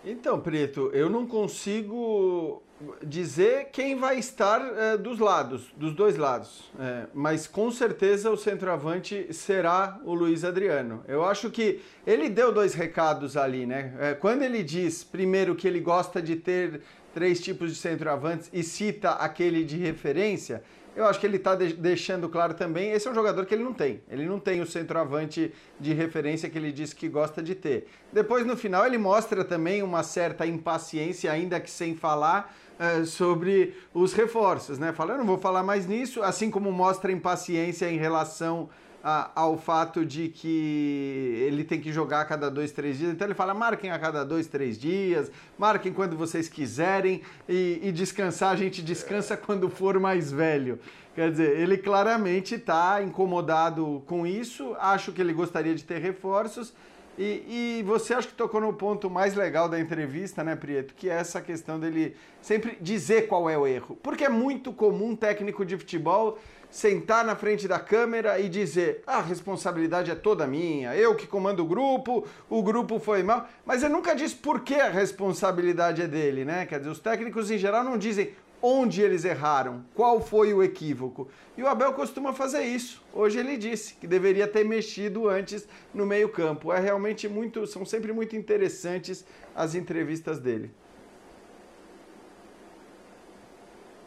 Então, 0.06 0.38
Preto, 0.38 0.90
eu 0.92 1.08
não 1.08 1.26
consigo 1.26 2.62
dizer 3.02 3.68
quem 3.72 3.96
vai 3.96 4.18
estar 4.18 4.60
é, 4.60 4.98
dos 4.98 5.18
lados, 5.18 5.72
dos 5.78 5.94
dois 5.94 6.18
lados. 6.18 6.70
É, 6.78 7.06
mas 7.14 7.46
com 7.46 7.70
certeza 7.70 8.30
o 8.30 8.36
centroavante 8.36 9.32
será 9.32 9.98
o 10.04 10.12
Luiz 10.12 10.44
Adriano. 10.44 11.02
Eu 11.08 11.24
acho 11.24 11.50
que 11.50 11.80
ele 12.06 12.28
deu 12.28 12.52
dois 12.52 12.74
recados 12.74 13.34
ali, 13.34 13.64
né? 13.64 13.94
É, 13.98 14.12
quando 14.12 14.42
ele 14.42 14.62
diz, 14.62 15.02
primeiro, 15.02 15.54
que 15.54 15.66
ele 15.66 15.80
gosta 15.80 16.20
de 16.20 16.36
ter 16.36 16.82
três 17.14 17.40
tipos 17.40 17.70
de 17.70 17.76
centroavantes 17.76 18.50
e 18.52 18.62
cita 18.62 19.12
aquele 19.12 19.64
de 19.64 19.78
referência, 19.78 20.62
eu 20.96 21.06
acho 21.06 21.18
que 21.18 21.26
ele 21.26 21.36
está 21.36 21.54
de 21.54 21.74
deixando 21.74 22.28
claro 22.28 22.54
também, 22.54 22.92
esse 22.92 23.06
é 23.06 23.10
um 23.10 23.14
jogador 23.14 23.44
que 23.46 23.54
ele 23.54 23.64
não 23.64 23.72
tem. 23.72 24.02
Ele 24.08 24.26
não 24.26 24.38
tem 24.38 24.60
o 24.60 24.66
centroavante 24.66 25.52
de 25.78 25.92
referência 25.92 26.48
que 26.48 26.56
ele 26.56 26.70
disse 26.70 26.94
que 26.94 27.08
gosta 27.08 27.42
de 27.42 27.54
ter. 27.54 27.88
Depois, 28.12 28.46
no 28.46 28.56
final, 28.56 28.86
ele 28.86 28.98
mostra 28.98 29.44
também 29.44 29.82
uma 29.82 30.02
certa 30.02 30.46
impaciência, 30.46 31.30
ainda 31.30 31.58
que 31.58 31.70
sem 31.70 31.96
falar, 31.96 32.54
uh, 32.78 33.04
sobre 33.04 33.74
os 33.92 34.12
reforços, 34.12 34.78
né? 34.78 34.92
Fala, 34.92 35.14
eu 35.14 35.18
não 35.18 35.26
vou 35.26 35.38
falar 35.38 35.62
mais 35.62 35.86
nisso, 35.86 36.22
assim 36.22 36.50
como 36.50 36.70
mostra 36.70 37.10
impaciência 37.10 37.90
em 37.90 37.98
relação 37.98 38.68
a, 39.04 39.30
ao 39.34 39.58
fato 39.58 40.02
de 40.02 40.28
que 40.30 41.44
ele 41.46 41.62
tem 41.62 41.78
que 41.78 41.92
jogar 41.92 42.22
a 42.22 42.24
cada 42.24 42.50
dois, 42.50 42.72
três 42.72 42.96
dias. 42.96 43.12
Então 43.12 43.26
ele 43.26 43.34
fala: 43.34 43.52
marquem 43.52 43.90
a 43.90 43.98
cada 43.98 44.24
dois, 44.24 44.46
três 44.46 44.78
dias, 44.78 45.30
marquem 45.58 45.92
quando 45.92 46.16
vocês 46.16 46.48
quiserem 46.48 47.20
e, 47.46 47.80
e 47.82 47.92
descansar, 47.92 48.52
a 48.52 48.56
gente 48.56 48.82
descansa 48.82 49.36
quando 49.36 49.68
for 49.68 50.00
mais 50.00 50.32
velho. 50.32 50.78
Quer 51.14 51.30
dizer, 51.30 51.60
ele 51.60 51.76
claramente 51.76 52.54
está 52.54 53.00
incomodado 53.02 54.02
com 54.06 54.26
isso, 54.26 54.74
acho 54.80 55.12
que 55.12 55.20
ele 55.20 55.34
gostaria 55.34 55.74
de 55.74 55.84
ter 55.84 55.98
reforços. 55.98 56.72
E, 57.16 57.78
e, 57.78 57.82
você 57.84 58.12
acha 58.12 58.26
que 58.26 58.34
tocou 58.34 58.60
no 58.60 58.72
ponto 58.72 59.08
mais 59.08 59.36
legal 59.36 59.68
da 59.68 59.78
entrevista, 59.78 60.42
né, 60.42 60.56
Prieto? 60.56 60.94
Que 60.94 61.08
é 61.08 61.12
essa 61.12 61.40
questão 61.40 61.78
dele 61.78 62.16
sempre 62.42 62.76
dizer 62.80 63.28
qual 63.28 63.48
é 63.48 63.56
o 63.56 63.64
erro. 63.64 63.96
Porque 64.02 64.24
é 64.24 64.28
muito 64.28 64.72
comum 64.72 65.10
um 65.10 65.16
técnico 65.16 65.64
de 65.64 65.78
futebol 65.78 66.40
sentar 66.74 67.24
na 67.24 67.36
frente 67.36 67.68
da 67.68 67.78
câmera 67.78 68.40
e 68.40 68.48
dizer: 68.48 69.04
ah, 69.06 69.18
a 69.18 69.22
responsabilidade 69.22 70.10
é 70.10 70.14
toda 70.16 70.44
minha, 70.44 70.94
eu 70.96 71.14
que 71.14 71.24
comando 71.24 71.60
o 71.60 71.66
grupo, 71.66 72.26
o 72.50 72.62
grupo 72.64 72.98
foi 72.98 73.22
mal. 73.22 73.48
Mas 73.64 73.84
ele 73.84 73.92
nunca 73.92 74.14
diz 74.14 74.34
por 74.34 74.60
que 74.60 74.74
a 74.74 74.90
responsabilidade 74.90 76.02
é 76.02 76.08
dele, 76.08 76.44
né? 76.44 76.66
Quer 76.66 76.80
dizer, 76.80 76.90
os 76.90 76.98
técnicos 76.98 77.48
em 77.48 77.58
geral 77.58 77.84
não 77.84 77.96
dizem 77.96 78.32
onde 78.60 79.02
eles 79.02 79.24
erraram, 79.24 79.84
qual 79.94 80.20
foi 80.20 80.52
o 80.52 80.62
equívoco. 80.62 81.28
E 81.56 81.62
o 81.62 81.68
Abel 81.68 81.92
costuma 81.92 82.32
fazer 82.32 82.64
isso. 82.64 83.04
Hoje 83.12 83.38
ele 83.38 83.56
disse 83.56 83.94
que 83.94 84.06
deveria 84.06 84.48
ter 84.48 84.64
mexido 84.64 85.28
antes 85.28 85.68
no 85.92 86.04
meio-campo. 86.04 86.72
É 86.72 86.80
realmente 86.80 87.28
muito, 87.28 87.66
são 87.68 87.84
sempre 87.84 88.12
muito 88.12 88.34
interessantes 88.34 89.24
as 89.54 89.76
entrevistas 89.76 90.40
dele. 90.40 90.72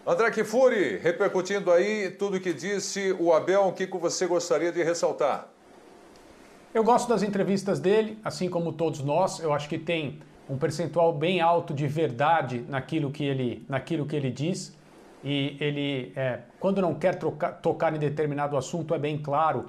André 0.09 0.31
Kifuri, 0.31 0.99
repercutindo 0.99 1.69
aí 1.69 2.09
tudo 2.09 2.39
que 2.39 2.53
disse 2.53 3.13
o 3.19 3.33
Abel, 3.33 3.67
o 3.67 3.73
que 3.73 3.85
você 3.87 4.25
gostaria 4.25 4.71
de 4.71 4.81
ressaltar? 4.81 5.49
Eu 6.73 6.81
gosto 6.81 7.09
das 7.09 7.23
entrevistas 7.23 7.77
dele, 7.77 8.17
assim 8.23 8.49
como 8.49 8.71
todos 8.71 9.03
nós. 9.03 9.41
Eu 9.41 9.51
acho 9.51 9.67
que 9.67 9.77
tem 9.77 10.19
um 10.49 10.57
percentual 10.57 11.11
bem 11.11 11.41
alto 11.41 11.73
de 11.73 11.85
verdade 11.87 12.63
naquilo 12.69 13.11
que 13.11 13.25
ele, 13.25 13.65
naquilo 13.67 14.05
que 14.05 14.15
ele 14.15 14.31
diz. 14.31 14.73
E 15.25 15.57
ele, 15.59 16.13
é, 16.15 16.39
quando 16.57 16.81
não 16.81 16.95
quer 16.95 17.15
trocar, 17.15 17.59
tocar 17.59 17.93
em 17.93 17.99
determinado 17.99 18.55
assunto, 18.55 18.95
é 18.95 18.97
bem 18.97 19.17
claro. 19.17 19.65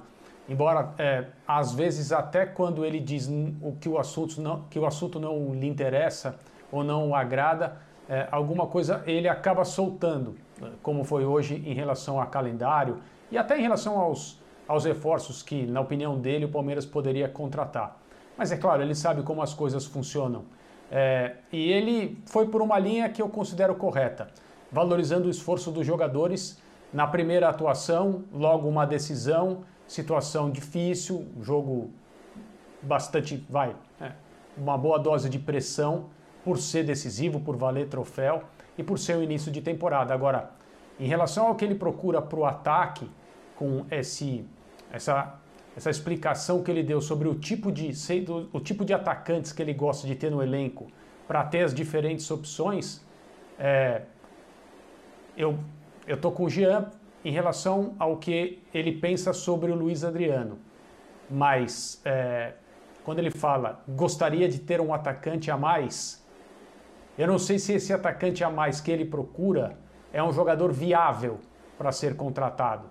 Embora, 0.47 0.93
é, 0.97 1.25
às 1.45 1.73
vezes, 1.73 2.13
até 2.13 2.45
quando 2.45 2.85
ele 2.85 3.01
diz 3.01 3.29
o 3.61 3.73
que 3.73 3.89
o 3.89 3.99
assunto 3.99 4.39
não, 4.39 4.63
que 4.69 4.79
o 4.79 4.85
assunto 4.85 5.19
não 5.19 5.53
lhe 5.53 5.67
interessa 5.67 6.39
ou 6.71 6.81
não 6.81 7.09
o 7.09 7.15
agrada, 7.15 7.88
é, 8.09 8.27
alguma 8.31 8.65
coisa 8.65 9.03
ele 9.05 9.29
acaba 9.29 9.63
soltando, 9.63 10.35
como 10.81 11.03
foi 11.03 11.23
hoje 11.23 11.61
em 11.63 11.75
relação 11.75 12.19
a 12.19 12.25
calendário 12.25 12.97
e 13.31 13.37
até 13.37 13.55
em 13.55 13.61
relação 13.61 13.99
aos, 13.99 14.41
aos 14.67 14.83
reforços 14.83 15.43
que, 15.43 15.67
na 15.67 15.79
opinião 15.79 16.17
dele, 16.17 16.45
o 16.45 16.49
Palmeiras 16.49 16.87
poderia 16.87 17.29
contratar. 17.29 18.01
Mas 18.35 18.51
é 18.51 18.57
claro, 18.57 18.81
ele 18.81 18.95
sabe 18.95 19.21
como 19.21 19.43
as 19.43 19.53
coisas 19.53 19.85
funcionam. 19.85 20.45
É, 20.91 21.35
e 21.51 21.71
ele 21.71 22.19
foi 22.25 22.47
por 22.47 22.63
uma 22.63 22.79
linha 22.79 23.07
que 23.09 23.21
eu 23.21 23.29
considero 23.29 23.75
correta, 23.75 24.27
valorizando 24.71 25.27
o 25.27 25.29
esforço 25.29 25.69
dos 25.69 25.85
jogadores 25.85 26.59
na 26.91 27.05
primeira 27.05 27.47
atuação, 27.47 28.23
logo 28.33 28.67
uma 28.67 28.87
decisão, 28.87 29.59
situação 29.87 30.49
difícil, 30.49 31.27
jogo 31.41 31.91
bastante, 32.81 33.45
vai, 33.47 33.75
é, 34.01 34.13
uma 34.57 34.75
boa 34.75 34.97
dose 34.97 35.29
de 35.29 35.37
pressão 35.37 36.07
por 36.49 36.57
ser 36.57 36.83
decisivo, 36.83 37.39
por 37.39 37.55
valer 37.55 37.89
troféu 37.89 38.41
e 38.75 38.81
por 38.81 38.97
ser 38.97 39.15
o 39.15 39.21
início 39.21 39.51
de 39.51 39.61
temporada. 39.61 40.15
Agora, 40.15 40.49
em 40.99 41.05
relação 41.05 41.45
ao 41.45 41.53
que 41.53 41.63
ele 41.63 41.75
procura 41.75 42.23
para 42.23 42.39
o 42.39 42.43
ataque, 42.43 43.07
com 43.55 43.85
esse, 43.91 44.43
essa, 44.91 45.35
essa 45.77 45.91
explicação 45.91 46.63
que 46.63 46.71
ele 46.71 46.81
deu 46.81 47.01
sobre 47.01 47.27
o 47.27 47.35
tipo, 47.35 47.71
de, 47.71 47.91
o 48.51 48.59
tipo 48.59 48.83
de 48.83 48.95
atacantes 48.95 49.51
que 49.51 49.61
ele 49.61 49.75
gosta 49.75 50.07
de 50.07 50.15
ter 50.15 50.31
no 50.31 50.41
elenco 50.41 50.87
para 51.27 51.43
ter 51.43 51.61
as 51.61 51.71
diferentes 51.71 52.31
opções, 52.31 53.05
é, 53.59 54.01
eu 55.37 55.59
estou 56.07 56.31
com 56.31 56.45
o 56.45 56.49
Jean 56.49 56.89
em 57.23 57.31
relação 57.31 57.93
ao 57.99 58.17
que 58.17 58.59
ele 58.73 58.93
pensa 58.93 59.33
sobre 59.33 59.69
o 59.69 59.75
Luiz 59.75 60.03
Adriano. 60.03 60.57
Mas 61.29 62.01
é, 62.03 62.53
quando 63.03 63.19
ele 63.19 63.29
fala 63.29 63.83
gostaria 63.87 64.49
de 64.49 64.57
ter 64.57 64.81
um 64.81 64.91
atacante 64.91 65.51
a 65.51 65.55
mais, 65.55 66.18
Eu 67.19 67.27
não 67.27 67.37
sei 67.37 67.59
se 67.59 67.73
esse 67.73 67.91
atacante 67.91 68.45
a 68.45 68.49
mais 68.49 68.79
que 68.79 68.89
ele 68.89 69.03
procura 69.03 69.77
é 70.13 70.23
um 70.23 70.31
jogador 70.31 70.71
viável 70.71 71.37
para 71.77 71.91
ser 71.91 72.15
contratado. 72.15 72.85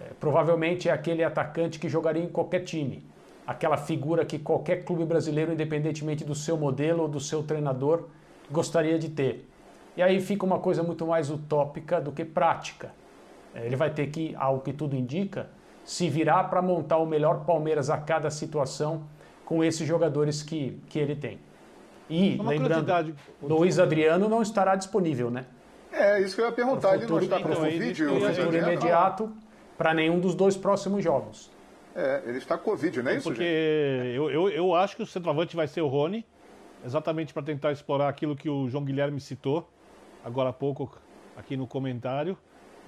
É, 0.00 0.14
provavelmente 0.18 0.88
é 0.88 0.92
aquele 0.92 1.22
atacante 1.22 1.78
que 1.78 1.86
jogaria 1.86 2.24
em 2.24 2.30
qualquer 2.30 2.60
time. 2.60 3.04
Aquela 3.46 3.76
figura 3.76 4.24
que 4.24 4.38
qualquer 4.38 4.86
clube 4.86 5.04
brasileiro, 5.04 5.52
independentemente 5.52 6.24
do 6.24 6.34
seu 6.34 6.56
modelo 6.56 7.02
ou 7.02 7.08
do 7.08 7.20
seu 7.20 7.42
treinador, 7.42 8.04
gostaria 8.50 8.98
de 8.98 9.10
ter. 9.10 9.46
E 9.98 10.02
aí 10.02 10.18
fica 10.18 10.46
uma 10.46 10.58
coisa 10.58 10.82
muito 10.82 11.06
mais 11.06 11.28
utópica 11.28 12.00
do 12.00 12.10
que 12.10 12.24
prática. 12.24 12.90
É, 13.54 13.66
ele 13.66 13.76
vai 13.76 13.90
ter 13.90 14.06
que, 14.06 14.34
ao 14.38 14.60
que 14.60 14.72
tudo 14.72 14.96
indica, 14.96 15.50
se 15.84 16.08
virar 16.08 16.44
para 16.44 16.62
montar 16.62 16.96
o 16.96 17.04
melhor 17.04 17.44
Palmeiras 17.44 17.90
a 17.90 17.98
cada 17.98 18.30
situação 18.30 19.02
com 19.44 19.62
esses 19.62 19.86
jogadores 19.86 20.42
que, 20.42 20.80
que 20.88 20.98
ele 20.98 21.14
tem. 21.14 21.38
E, 22.12 22.38
uma 22.38 22.50
lembrando, 22.50 23.16
Luiz 23.40 23.78
Adriano 23.78 24.28
não 24.28 24.42
estará 24.42 24.76
disponível, 24.76 25.30
né? 25.30 25.46
É, 25.90 26.20
isso 26.20 26.34
que 26.34 26.42
eu 26.42 26.46
ia 26.46 26.52
perguntar. 26.52 26.98
Futuro, 27.00 27.02
ele 27.02 27.28
não 27.28 27.36
está 27.36 27.36
com 27.36 27.48
então, 27.48 27.64
Covid? 27.64 28.02
Ele, 28.02 28.10
o 28.10 28.34
futuro 28.34 28.56
imediato 28.56 29.32
para 29.78 29.94
nenhum 29.94 30.20
dos 30.20 30.34
dois 30.34 30.56
próximos 30.56 31.02
jogos. 31.02 31.50
É, 31.94 32.22
ele 32.26 32.38
está 32.38 32.58
com 32.58 32.70
Covid, 32.70 33.02
não 33.02 33.10
é, 33.10 33.14
é 33.14 33.16
isso, 33.18 33.28
Porque 33.28 33.42
eu, 33.42 34.30
eu, 34.30 34.48
eu 34.48 34.74
acho 34.74 34.96
que 34.96 35.02
o 35.02 35.06
centroavante 35.06 35.56
vai 35.56 35.66
ser 35.66 35.80
o 35.80 35.88
Rony, 35.88 36.24
exatamente 36.84 37.32
para 37.32 37.42
tentar 37.42 37.72
explorar 37.72 38.08
aquilo 38.08 38.36
que 38.36 38.48
o 38.48 38.68
João 38.68 38.84
Guilherme 38.84 39.20
citou 39.20 39.68
agora 40.24 40.50
há 40.50 40.52
pouco 40.52 40.94
aqui 41.36 41.56
no 41.56 41.66
comentário. 41.66 42.36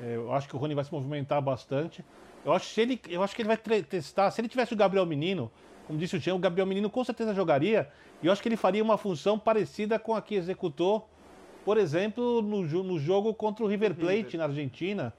É, 0.01 0.16
eu 0.16 0.33
acho 0.33 0.49
que 0.49 0.57
o 0.57 0.59
Rony 0.59 0.75
vai 0.75 0.85
se 0.85 0.93
movimentar 0.93 1.41
bastante. 1.41 2.05
Eu 2.45 2.53
acho 2.53 2.75
que 2.75 2.81
ele, 2.81 3.01
eu 3.09 3.22
acho 3.22 3.35
que 3.35 3.43
ele 3.43 3.49
vai 3.49 3.57
testar. 3.83 4.31
Se 4.31 4.41
ele 4.41 4.49
tivesse 4.49 4.75
o 4.75 4.77
Gabriel 4.77 5.07
Menino, 5.07 5.51
como 5.87 5.99
disse 5.99 6.16
o 6.16 6.20
Jean, 6.20 6.35
o 6.35 6.39
Gabriel 6.39 6.66
Menino 6.66 6.89
com 6.89 7.05
certeza 7.05 7.35
jogaria. 7.35 7.89
E 8.22 8.26
eu 8.26 8.32
acho 8.32 8.43
que 8.43 8.49
ele 8.49 8.57
faria 8.57 8.82
uma 8.82 8.97
função 8.97 9.39
parecida 9.39 9.99
com 9.99 10.14
a 10.14 10.22
que 10.22 10.35
executou, 10.35 11.09
por 11.64 11.76
exemplo, 11.76 12.43
no, 12.43 12.62
no 12.62 12.99
jogo 12.99 13.35
contra 13.35 13.64
o 13.64 13.68
River 13.68 13.95
Plate 13.95 14.37
na 14.37 14.45
Argentina, 14.45 15.12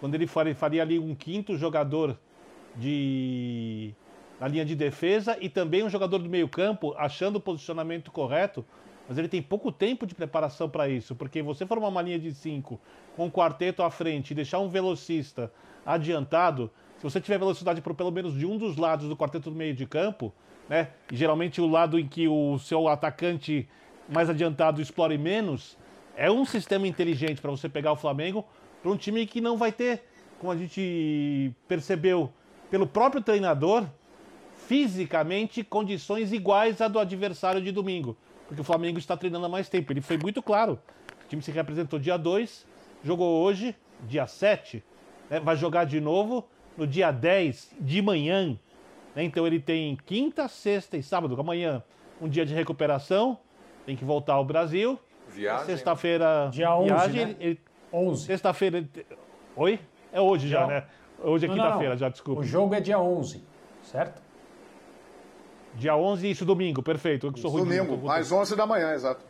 quando 0.00 0.14
ele 0.14 0.26
faria, 0.26 0.54
faria 0.54 0.82
ali 0.82 0.98
um 0.98 1.14
quinto 1.14 1.56
jogador 1.56 2.18
de 2.76 3.94
na 4.40 4.48
linha 4.48 4.64
de 4.64 4.74
defesa 4.74 5.36
e 5.40 5.48
também 5.48 5.84
um 5.84 5.88
jogador 5.88 6.18
do 6.18 6.28
meio 6.28 6.48
campo 6.48 6.94
achando 6.98 7.36
o 7.36 7.40
posicionamento 7.40 8.10
correto. 8.10 8.64
Mas 9.08 9.16
ele 9.16 9.28
tem 9.28 9.40
pouco 9.40 9.70
tempo 9.70 10.06
de 10.06 10.14
preparação 10.14 10.68
para 10.68 10.88
isso, 10.88 11.14
porque 11.14 11.42
você 11.42 11.64
formar 11.64 11.88
uma 11.88 12.02
linha 12.02 12.18
de 12.18 12.32
cinco 12.34 12.80
com 13.16 13.26
um 13.26 13.30
quarteto 13.30 13.82
à 13.82 13.90
frente 13.90 14.30
e 14.30 14.34
deixar 14.34 14.58
um 14.58 14.68
velocista 14.68 15.52
adiantado, 15.84 16.70
se 17.02 17.10
você 17.10 17.20
tiver 17.20 17.38
velocidade 17.38 17.82
por 17.82 17.94
pelo 17.94 18.12
menos 18.12 18.38
de 18.38 18.46
um 18.46 18.56
dos 18.56 18.76
lados 18.76 19.08
do 19.08 19.16
quarteto 19.16 19.50
do 19.50 19.56
meio 19.56 19.74
de 19.74 19.84
campo, 19.86 20.32
né? 20.68 20.90
E 21.10 21.16
geralmente 21.16 21.60
o 21.60 21.66
lado 21.66 21.98
em 21.98 22.06
que 22.06 22.28
o 22.28 22.58
seu 22.58 22.86
atacante 22.86 23.68
mais 24.08 24.30
adiantado 24.30 24.80
explore 24.80 25.18
menos, 25.18 25.76
é 26.16 26.30
um 26.30 26.44
sistema 26.44 26.86
inteligente 26.86 27.40
para 27.40 27.50
você 27.50 27.68
pegar 27.68 27.92
o 27.92 27.96
Flamengo 27.96 28.44
para 28.80 28.90
um 28.90 28.96
time 28.96 29.26
que 29.26 29.40
não 29.40 29.56
vai 29.56 29.72
ter, 29.72 30.04
como 30.38 30.52
a 30.52 30.56
gente 30.56 31.52
percebeu 31.66 32.32
pelo 32.70 32.86
próprio 32.86 33.20
treinador, 33.20 33.84
fisicamente 34.68 35.64
condições 35.64 36.32
iguais 36.32 36.80
à 36.80 36.86
do 36.86 36.98
adversário 36.98 37.60
de 37.60 37.72
domingo 37.72 38.16
porque 38.52 38.60
o 38.60 38.64
Flamengo 38.64 38.98
está 38.98 39.16
treinando 39.16 39.46
há 39.46 39.48
mais 39.48 39.70
tempo. 39.70 39.90
Ele 39.92 40.02
foi 40.02 40.18
muito 40.18 40.42
claro. 40.42 40.78
O 41.24 41.28
time 41.28 41.40
se 41.40 41.50
representou 41.50 41.98
dia 41.98 42.18
2, 42.18 42.66
jogou 43.02 43.42
hoje, 43.42 43.74
dia 44.06 44.26
7, 44.26 44.84
né, 45.30 45.40
vai 45.40 45.56
jogar 45.56 45.84
de 45.84 45.98
novo 46.02 46.46
no 46.76 46.86
dia 46.86 47.10
10 47.10 47.72
de 47.80 48.02
manhã. 48.02 48.58
Né, 49.14 49.24
então 49.24 49.46
ele 49.46 49.60
tem 49.60 49.96
quinta, 50.06 50.48
sexta 50.48 50.96
e 50.96 51.02
sábado, 51.02 51.38
amanhã, 51.38 51.82
um 52.20 52.28
dia 52.28 52.46
de 52.46 52.54
recuperação, 52.54 53.38
tem 53.84 53.96
que 53.96 54.04
voltar 54.04 54.34
ao 54.34 54.44
Brasil. 54.44 54.98
Viagem. 55.28 55.66
Sexta-feira, 55.66 56.48
dia 56.52 56.74
11, 56.76 56.88
viagem. 56.88 57.26
Né? 57.26 57.36
Ele, 57.40 57.60
11. 57.92 58.24
Sexta-feira. 58.24 58.88
Oi? 59.56 59.78
É 60.12 60.20
hoje 60.20 60.48
já, 60.48 60.60
já 60.60 60.66
né? 60.66 60.84
Hoje 61.18 61.46
é 61.46 61.48
quinta-feira, 61.48 61.96
já, 61.96 62.08
desculpa. 62.08 62.40
O 62.40 62.44
jogo 62.44 62.74
é 62.74 62.80
dia 62.80 62.98
11, 62.98 63.42
certo? 63.82 64.20
Dia 65.74 65.96
11, 65.96 66.30
isso, 66.30 66.44
domingo, 66.44 66.82
perfeito. 66.82 67.28
Eu 67.28 67.36
sou 67.36 67.50
domingo, 67.50 67.94
ruim, 67.94 68.10
às 68.10 68.30
11 68.30 68.56
da 68.56 68.66
manhã, 68.66 68.92
exato. 68.92 69.24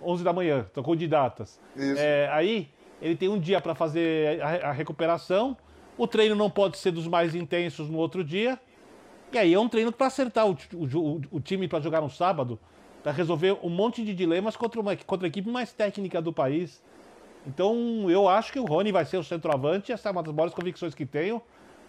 11 0.00 0.24
da 0.24 0.32
manhã, 0.32 0.66
tocou 0.72 0.94
de 0.94 1.06
datas. 1.06 1.60
Isso. 1.76 2.00
É, 2.00 2.28
aí, 2.32 2.70
ele 3.00 3.16
tem 3.16 3.28
um 3.28 3.38
dia 3.38 3.60
para 3.60 3.74
fazer 3.74 4.40
a, 4.40 4.68
a, 4.68 4.72
recuperação. 4.72 5.56
O 5.96 6.06
treino 6.06 6.34
não 6.34 6.50
pode 6.50 6.78
ser 6.78 6.90
dos 6.90 7.06
mais 7.06 7.34
intensos 7.34 7.88
no 7.88 7.98
outro 7.98 8.24
dia. 8.24 8.58
E 9.32 9.38
aí 9.38 9.54
é 9.54 9.58
um 9.58 9.68
treino 9.68 9.90
para 9.92 10.06
acertar 10.06 10.48
o, 10.48 10.56
o, 10.74 11.20
o 11.32 11.40
time 11.40 11.66
para 11.66 11.80
jogar 11.80 12.00
no 12.00 12.10
sábado, 12.10 12.58
para 13.02 13.12
resolver 13.12 13.58
um 13.62 13.68
monte 13.68 14.04
de 14.04 14.14
dilemas 14.14 14.56
contra, 14.56 14.80
uma, 14.80 14.96
contra 14.96 15.26
a 15.26 15.28
equipe 15.28 15.50
mais 15.50 15.72
técnica 15.72 16.22
do 16.22 16.32
país. 16.32 16.82
Então, 17.46 18.08
eu 18.08 18.28
acho 18.28 18.52
que 18.52 18.58
o 18.58 18.64
Rony 18.64 18.90
vai 18.90 19.04
ser 19.04 19.18
o 19.18 19.24
centroavante, 19.24 19.92
essa 19.92 20.08
é 20.08 20.12
uma 20.12 20.22
das 20.22 20.34
maiores 20.34 20.54
convicções 20.54 20.94
que 20.94 21.04
tenho, 21.04 21.42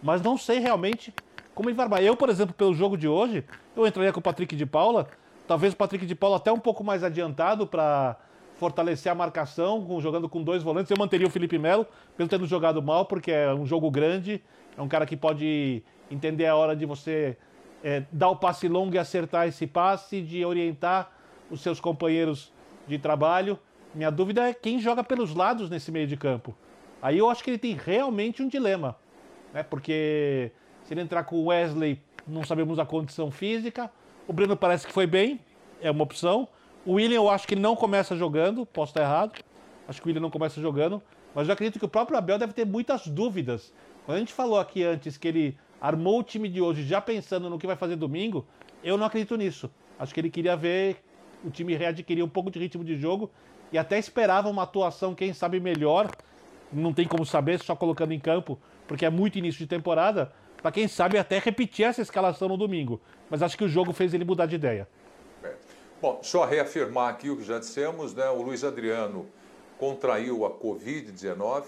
mas 0.04 0.22
não 0.22 0.38
sei 0.38 0.60
realmente 0.60 1.14
como 1.54 1.70
ele 1.70 1.76
vai 1.76 1.86
armar. 1.86 2.04
Eu, 2.04 2.18
por 2.18 2.30
exemplo, 2.30 2.54
pelo 2.54 2.74
jogo 2.74 2.98
de 2.98 3.08
hoje, 3.08 3.44
eu 3.76 3.88
entraria 3.88 4.12
com 4.12 4.20
o 4.20 4.24
Patrick 4.24 4.56
de 4.56 4.66
Paula. 4.66 5.08
Talvez 5.48 5.74
o 5.74 5.78
Patrick 5.78 6.06
de 6.06 6.16
Paula 6.16 6.38
até 6.38 6.52
um 6.52 6.60
pouco 6.60 6.84
mais 6.84 7.04
adiantado 7.04 7.66
para 7.66 8.18
fortalecer 8.56 9.12
a 9.12 9.16
marcação, 9.16 9.84
com, 9.86 10.00
jogando 10.00 10.28
com 10.30 10.44
dois 10.44 10.64
volantes. 10.64 10.90
Eu 10.90 10.98
manteria 10.98 11.28
o 11.28 11.30
Felipe 11.30 11.58
Melo, 11.58 11.86
mesmo 12.18 12.30
tendo 12.30 12.46
jogado 12.46 12.82
mal, 12.82 13.06
porque 13.06 13.32
é 13.32 13.54
um 13.54 13.66
jogo 13.66 13.90
grande. 13.92 14.42
É 14.78 14.82
um 14.82 14.88
cara 14.88 15.06
que 15.06 15.16
pode 15.16 15.84
entender 16.10 16.46
a 16.46 16.56
hora 16.56 16.76
de 16.76 16.86
você 16.86 17.38
é, 17.84 18.04
dar 18.12 18.30
o 18.30 18.36
passe 18.36 18.68
longo 18.68 18.96
e 18.96 18.98
acertar 18.98 19.48
esse 19.48 19.68
passe, 19.68 20.22
de 20.22 20.44
orientar 20.44 21.12
os 21.50 21.62
seus 21.62 21.80
companheiros 21.80 22.52
de 22.88 22.98
trabalho. 22.98 23.60
Minha 23.94 24.10
dúvida 24.10 24.50
é 24.50 24.54
quem 24.54 24.80
joga 24.80 25.04
pelos 25.04 25.34
lados 25.34 25.70
nesse 25.70 25.92
meio 25.92 26.08
de 26.08 26.18
campo. 26.18 26.56
Aí 27.02 27.18
eu 27.18 27.30
acho 27.30 27.44
que 27.44 27.52
ele 27.52 27.58
tem 27.58 27.74
realmente 27.74 28.42
um 28.42 28.48
dilema, 28.48 28.96
né? 29.54 29.64
Porque 29.64 30.52
se 30.84 30.94
ele 30.94 31.02
entrar 31.02 31.24
com 31.24 31.36
o 31.36 31.46
Wesley, 31.46 32.02
não 32.28 32.44
sabemos 32.44 32.80
a 32.80 32.86
condição 32.86 33.30
física. 33.30 33.92
O 34.28 34.34
Breno 34.34 34.58
parece 34.58 34.88
que 34.88 34.94
foi 34.94 35.06
bem, 35.06 35.40
é 35.82 35.92
uma 35.92 36.04
opção. 36.04 36.48
O 36.86 36.94
William, 36.94 37.16
eu 37.16 37.30
acho 37.32 37.48
que 37.48 37.56
ele 37.56 37.62
não 37.62 37.76
começa 37.76 38.16
jogando, 38.16 38.64
posso 38.64 38.92
estar 38.92 39.02
errado. 39.02 39.44
Acho 39.88 40.00
que 40.00 40.08
o 40.08 40.10
William 40.10 40.22
não 40.22 40.30
começa 40.30 40.62
jogando. 40.62 41.02
Mas 41.34 41.48
eu 41.48 41.54
acredito 41.54 41.80
que 41.80 41.86
o 41.86 41.90
próprio 41.90 42.16
Abel 42.16 42.38
deve 42.38 42.54
ter 42.54 42.64
muitas 42.64 43.08
dúvidas. 43.08 43.74
Quando 44.06 44.18
a 44.18 44.20
gente 44.20 44.32
falou 44.32 44.60
aqui 44.60 44.84
antes 44.84 45.18
que 45.18 45.28
ele 45.28 45.58
armou 45.82 46.20
o 46.20 46.24
time 46.24 46.48
de 46.48 46.62
hoje 46.62 46.86
já 46.86 47.02
pensando 47.02 47.50
no 47.50 47.58
que 47.58 47.66
vai 47.66 47.76
fazer 47.76 47.96
domingo, 47.96 48.46
eu 48.84 48.98
não 48.98 49.06
acredito 49.06 49.36
nisso. 49.36 49.68
Acho 49.98 50.14
que 50.14 50.20
ele 50.20 50.30
queria 50.30 50.56
ver 50.56 50.98
o 51.44 51.50
time 51.50 51.76
readquirir 51.76 52.24
um 52.24 52.30
pouco 52.30 52.52
de 52.52 52.60
ritmo 52.60 52.84
de 52.84 52.96
jogo 52.96 53.32
e 53.72 53.80
até 53.80 53.98
esperava 53.98 54.48
uma 54.48 54.62
atuação, 54.62 55.16
quem 55.16 55.34
sabe, 55.34 55.60
melhor. 55.60 56.12
Não 56.72 56.94
tem 56.94 57.08
como 57.08 57.26
saber, 57.26 57.60
só 57.60 57.76
colocando 57.76 58.14
em 58.14 58.20
campo, 58.20 58.60
porque 58.88 59.06
é 59.06 59.10
muito 59.10 59.40
início 59.40 59.58
de 59.58 59.68
temporada 59.68 60.32
para 60.62 60.72
quem 60.72 60.88
sabe 60.88 61.18
até 61.18 61.40
repetir 61.40 61.86
essa 61.86 62.02
escalação 62.02 62.48
no 62.48 62.58
domingo. 62.58 63.02
Mas 63.30 63.42
acho 63.42 63.58
que 63.58 63.64
o 63.64 63.70
jogo 63.70 63.92
fez 63.92 64.14
ele 64.14 64.24
mudar 64.24 64.46
de 64.46 64.56
ideia. 64.56 64.88
Bom, 66.06 66.20
só 66.22 66.46
reafirmar 66.46 67.10
aqui 67.10 67.32
o 67.32 67.38
que 67.38 67.44
já 67.44 67.58
dissemos, 67.58 68.14
né? 68.14 68.30
O 68.30 68.40
Luiz 68.44 68.64
Adriano 68.64 69.26
contraiu 69.80 70.46
a 70.46 70.52
Covid-19 70.52 71.64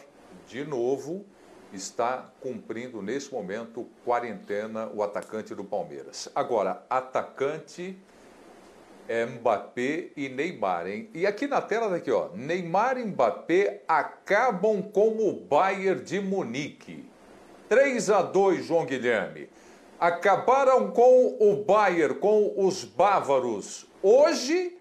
de 0.47 0.63
novo, 0.63 1.25
está 1.73 2.29
cumprindo 2.39 3.01
nesse 3.01 3.33
momento 3.33 3.87
quarentena 4.05 4.91
o 4.93 5.01
atacante 5.01 5.55
do 5.55 5.63
Palmeiras. 5.63 6.29
Agora, 6.35 6.85
atacante 6.87 7.97
é 9.07 9.25
Mbappé 9.25 10.09
e 10.15 10.29
Neymar, 10.29 10.85
hein? 10.85 11.09
E 11.15 11.25
aqui 11.25 11.47
na 11.47 11.59
tela 11.59 11.89
daqui, 11.89 12.11
ó, 12.11 12.29
Neymar 12.35 12.99
e 12.99 13.05
Mbappé 13.05 13.81
acabam 13.87 14.83
com 14.83 15.17
o 15.17 15.33
Bayern 15.33 16.03
de 16.03 16.19
Munique. 16.19 17.09
3 17.67 18.11
a 18.11 18.21
2, 18.21 18.63
João 18.63 18.85
Guilherme. 18.85 19.49
Acabaram 19.99 20.91
com 20.91 21.37
o 21.39 21.63
Bayern, 21.63 22.19
com 22.19 22.53
os 22.55 22.83
bávaros. 22.83 23.87
Hoje 24.09 24.73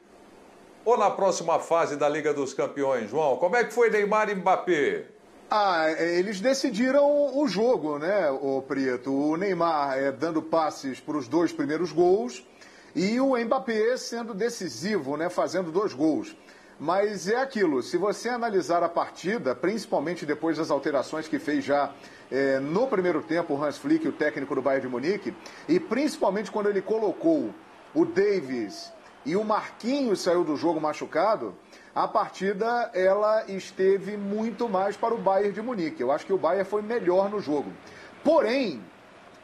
ou 0.84 0.96
na 0.96 1.10
próxima 1.10 1.58
fase 1.58 1.96
da 1.96 2.08
Liga 2.08 2.32
dos 2.32 2.54
Campeões, 2.54 3.10
João? 3.10 3.36
Como 3.38 3.56
é 3.56 3.64
que 3.64 3.74
foi 3.74 3.90
Neymar 3.90 4.30
e 4.30 4.36
Mbappé? 4.36 5.06
Ah, 5.50 5.90
eles 5.90 6.40
decidiram 6.40 7.36
o 7.36 7.48
jogo, 7.48 7.98
né, 7.98 8.30
o 8.30 8.62
Prieto? 8.62 9.12
O 9.12 9.36
Neymar 9.36 9.98
é, 9.98 10.12
dando 10.12 10.40
passes 10.40 11.00
para 11.00 11.16
os 11.16 11.26
dois 11.26 11.52
primeiros 11.52 11.90
gols 11.90 12.46
e 12.94 13.18
o 13.18 13.36
Mbappé 13.36 13.96
sendo 13.96 14.32
decisivo, 14.32 15.16
né, 15.16 15.28
fazendo 15.28 15.72
dois 15.72 15.92
gols. 15.92 16.36
Mas 16.78 17.26
é 17.26 17.34
aquilo, 17.34 17.82
se 17.82 17.96
você 17.96 18.28
analisar 18.28 18.84
a 18.84 18.88
partida, 18.88 19.56
principalmente 19.56 20.24
depois 20.24 20.56
das 20.56 20.70
alterações 20.70 21.26
que 21.26 21.40
fez 21.40 21.64
já 21.64 21.92
é, 22.30 22.60
no 22.60 22.86
primeiro 22.86 23.24
tempo 23.24 23.54
o 23.54 23.60
Hans 23.60 23.76
Flick, 23.76 24.06
o 24.06 24.12
técnico 24.12 24.54
do 24.54 24.62
Bayern 24.62 24.86
de 24.86 24.92
Munique, 24.92 25.34
e 25.68 25.80
principalmente 25.80 26.48
quando 26.48 26.68
ele 26.68 26.80
colocou 26.80 27.52
o 27.92 28.04
Davis 28.04 28.94
e 29.26 29.34
o 29.34 29.44
Marquinhos 29.44 30.20
saiu 30.20 30.44
do 30.44 30.56
jogo 30.56 30.80
machucado, 30.80 31.52
a 31.92 32.06
partida 32.06 32.92
ela 32.94 33.44
esteve 33.50 34.16
muito 34.16 34.68
mais 34.68 34.96
para 34.96 35.12
o 35.12 35.18
Bayern 35.18 35.52
de 35.52 35.60
Munique. 35.60 36.00
Eu 36.00 36.12
acho 36.12 36.24
que 36.24 36.32
o 36.32 36.38
Bayern 36.38 36.64
foi 36.64 36.80
melhor 36.80 37.28
no 37.28 37.40
jogo. 37.40 37.72
Porém, 38.22 38.80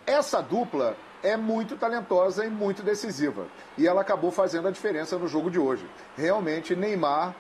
essa 0.06 0.40
dupla 0.40 0.96
é 1.20 1.36
muito 1.36 1.76
talentosa 1.76 2.46
e 2.46 2.48
muito 2.48 2.80
decisiva. 2.80 3.48
E 3.76 3.88
ela 3.88 4.02
acabou 4.02 4.30
fazendo 4.30 4.68
a 4.68 4.70
diferença 4.70 5.18
no 5.18 5.26
jogo 5.26 5.50
de 5.50 5.58
hoje. 5.58 5.84
Realmente, 6.16 6.76
Neymar 6.76 7.34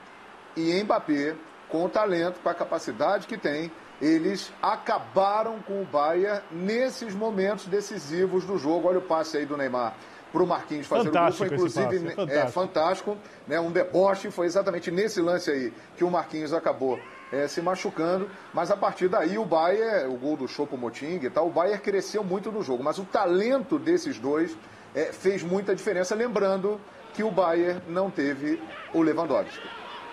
e 0.56 0.82
Mbappé, 0.82 1.36
com 1.68 1.84
o 1.84 1.88
talento, 1.88 2.40
com 2.40 2.48
a 2.48 2.54
capacidade 2.54 3.28
que 3.28 3.38
tem, 3.38 3.70
eles 4.00 4.52
acabaram 4.60 5.60
com 5.60 5.80
o 5.80 5.84
Bayern 5.84 6.42
nesses 6.50 7.14
momentos 7.14 7.66
decisivos 7.66 8.44
do 8.44 8.58
jogo. 8.58 8.88
Olha 8.88 8.98
o 8.98 9.02
passe 9.02 9.36
aí 9.36 9.46
do 9.46 9.56
Neymar 9.56 9.94
para 10.32 10.42
o 10.42 10.46
Marquinhos 10.46 10.86
fazer 10.86 11.04
fantástico 11.04 11.44
o 11.44 11.48
gol. 11.48 11.58
Foi 11.58 11.82
inclusive 11.82 12.00
passe, 12.00 12.06
é 12.06 12.14
fantástico. 12.14 12.38
É, 12.38 12.50
fantástico, 12.50 13.18
né? 13.46 13.60
um 13.60 13.70
deboche. 13.70 14.30
Foi 14.30 14.46
exatamente 14.46 14.90
nesse 14.90 15.20
lance 15.20 15.50
aí 15.50 15.72
que 15.96 16.02
o 16.02 16.10
Marquinhos 16.10 16.52
acabou 16.52 16.98
é, 17.30 17.46
se 17.46 17.60
machucando. 17.60 18.28
Mas 18.54 18.70
a 18.70 18.76
partir 18.76 19.08
daí 19.08 19.36
o 19.36 19.44
Bayern, 19.44 20.12
o 20.12 20.16
gol 20.16 20.36
do 20.36 20.48
Chopo 20.48 20.76
Moting 20.76 21.20
e 21.22 21.30
tal, 21.30 21.46
o 21.46 21.50
Bayern 21.50 21.80
cresceu 21.80 22.24
muito 22.24 22.50
no 22.50 22.62
jogo. 22.62 22.82
Mas 22.82 22.98
o 22.98 23.04
talento 23.04 23.78
desses 23.78 24.18
dois 24.18 24.56
é, 24.94 25.12
fez 25.12 25.42
muita 25.42 25.74
diferença. 25.74 26.14
Lembrando 26.14 26.80
que 27.12 27.22
o 27.22 27.30
Bayern 27.30 27.82
não 27.88 28.10
teve 28.10 28.60
o 28.94 29.02
Lewandowski. 29.02 29.68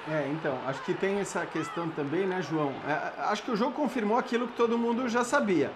É, 0.09 0.27
então, 0.31 0.57
acho 0.65 0.81
que 0.83 0.93
tem 0.93 1.19
essa 1.19 1.45
questão 1.45 1.89
também, 1.89 2.25
né, 2.25 2.41
João? 2.41 2.73
É, 2.87 3.21
acho 3.23 3.43
que 3.43 3.51
o 3.51 3.55
jogo 3.55 3.73
confirmou 3.73 4.17
aquilo 4.17 4.47
que 4.47 4.55
todo 4.55 4.77
mundo 4.77 5.07
já 5.07 5.23
sabia 5.23 5.71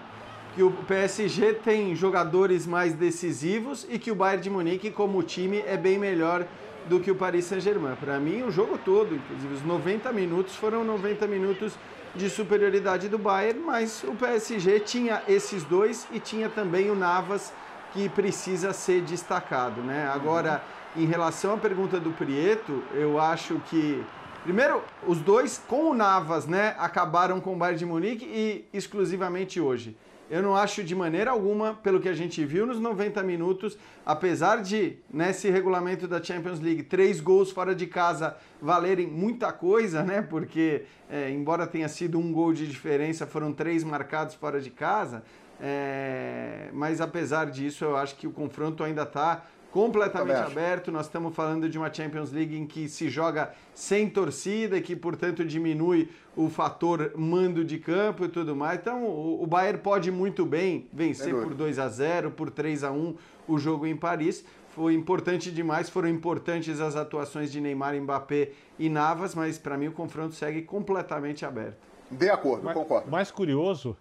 que 0.54 0.62
o 0.62 0.70
PSG 0.70 1.54
tem 1.54 1.96
jogadores 1.96 2.66
mais 2.66 2.94
decisivos 2.94 3.86
e 3.90 3.98
que 3.98 4.12
o 4.12 4.14
Bayern 4.14 4.42
de 4.42 4.50
Munique, 4.50 4.90
como 4.90 5.22
time, 5.22 5.58
é 5.66 5.76
bem 5.76 5.98
melhor 5.98 6.46
do 6.88 7.00
que 7.00 7.10
o 7.10 7.14
Paris 7.16 7.46
Saint-Germain. 7.46 7.96
Para 7.96 8.20
mim, 8.20 8.42
o 8.42 8.52
jogo 8.52 8.78
todo, 8.78 9.16
inclusive 9.16 9.54
os 9.54 9.64
90 9.64 10.12
minutos, 10.12 10.54
foram 10.54 10.84
90 10.84 11.26
minutos 11.26 11.72
de 12.14 12.30
superioridade 12.30 13.08
do 13.08 13.18
Bayern, 13.18 13.60
mas 13.60 14.04
o 14.04 14.14
PSG 14.14 14.78
tinha 14.80 15.22
esses 15.26 15.64
dois 15.64 16.06
e 16.12 16.20
tinha 16.20 16.48
também 16.48 16.88
o 16.88 16.94
Navas, 16.94 17.52
que 17.92 18.08
precisa 18.08 18.72
ser 18.72 19.02
destacado. 19.02 19.80
Né? 19.80 20.08
Agora, 20.12 20.62
em 20.96 21.06
relação 21.06 21.54
à 21.54 21.56
pergunta 21.56 21.98
do 21.98 22.10
Prieto, 22.12 22.82
eu 22.92 23.18
acho 23.20 23.60
que. 23.68 24.04
Primeiro, 24.44 24.82
os 25.06 25.18
dois 25.20 25.60
com 25.66 25.90
o 25.90 25.94
Navas, 25.94 26.46
né, 26.46 26.76
acabaram 26.78 27.40
com 27.40 27.54
o 27.54 27.56
Bayern 27.56 27.78
de 27.78 27.86
Munique 27.86 28.24
e 28.26 28.68
exclusivamente 28.76 29.58
hoje. 29.58 29.96
Eu 30.30 30.42
não 30.42 30.56
acho 30.56 30.82
de 30.82 30.94
maneira 30.94 31.30
alguma, 31.30 31.74
pelo 31.74 32.00
que 32.00 32.08
a 32.08 32.14
gente 32.14 32.44
viu 32.44 32.66
nos 32.66 32.80
90 32.80 33.22
minutos, 33.22 33.76
apesar 34.04 34.62
de 34.62 34.96
nesse 35.12 35.50
regulamento 35.50 36.08
da 36.08 36.22
Champions 36.22 36.60
League 36.60 36.82
três 36.84 37.20
gols 37.20 37.50
fora 37.50 37.74
de 37.74 37.86
casa 37.86 38.36
valerem 38.60 39.06
muita 39.06 39.52
coisa, 39.52 40.02
né? 40.02 40.22
Porque 40.22 40.84
é, 41.10 41.30
embora 41.30 41.66
tenha 41.66 41.88
sido 41.88 42.18
um 42.18 42.32
gol 42.32 42.52
de 42.52 42.66
diferença, 42.66 43.26
foram 43.26 43.52
três 43.52 43.84
marcados 43.84 44.34
fora 44.34 44.60
de 44.60 44.70
casa. 44.70 45.22
É, 45.60 46.68
mas 46.72 47.00
apesar 47.00 47.46
disso, 47.46 47.84
eu 47.84 47.96
acho 47.96 48.16
que 48.16 48.26
o 48.26 48.32
confronto 48.32 48.82
ainda 48.82 49.02
está 49.02 49.44
completamente 49.74 50.38
aberto. 50.38 50.92
Nós 50.92 51.06
estamos 51.06 51.34
falando 51.34 51.68
de 51.68 51.76
uma 51.76 51.92
Champions 51.92 52.30
League 52.30 52.56
em 52.56 52.64
que 52.64 52.88
se 52.88 53.10
joga 53.10 53.52
sem 53.74 54.08
torcida 54.08 54.78
e 54.78 54.80
que, 54.80 54.94
portanto, 54.94 55.44
diminui 55.44 56.08
o 56.36 56.48
fator 56.48 57.10
mando 57.16 57.64
de 57.64 57.78
campo 57.78 58.24
e 58.24 58.28
tudo 58.28 58.54
mais. 58.54 58.78
Então, 58.78 59.04
o 59.04 59.44
Bayern 59.44 59.80
pode 59.80 60.12
muito 60.12 60.46
bem 60.46 60.86
vencer 60.92 61.34
por 61.34 61.52
2 61.54 61.80
a 61.80 61.88
0 61.88 62.30
por 62.30 62.50
3 62.50 62.84
a 62.84 62.92
1 62.92 63.16
o 63.48 63.58
jogo 63.58 63.84
em 63.84 63.96
Paris. 63.96 64.44
Foi 64.70 64.94
importante 64.94 65.50
demais, 65.50 65.90
foram 65.90 66.08
importantes 66.08 66.80
as 66.80 66.94
atuações 66.94 67.50
de 67.50 67.60
Neymar, 67.60 68.00
Mbappé 68.00 68.52
e 68.78 68.88
Navas, 68.88 69.34
mas 69.34 69.58
para 69.58 69.76
mim 69.76 69.88
o 69.88 69.92
confronto 69.92 70.36
segue 70.36 70.62
completamente 70.62 71.44
aberto. 71.44 71.78
De 72.08 72.30
acordo, 72.30 72.64
mas, 72.64 72.74
concordo. 72.74 73.08
O 73.08 73.10
mais 73.10 73.32
curioso 73.32 73.96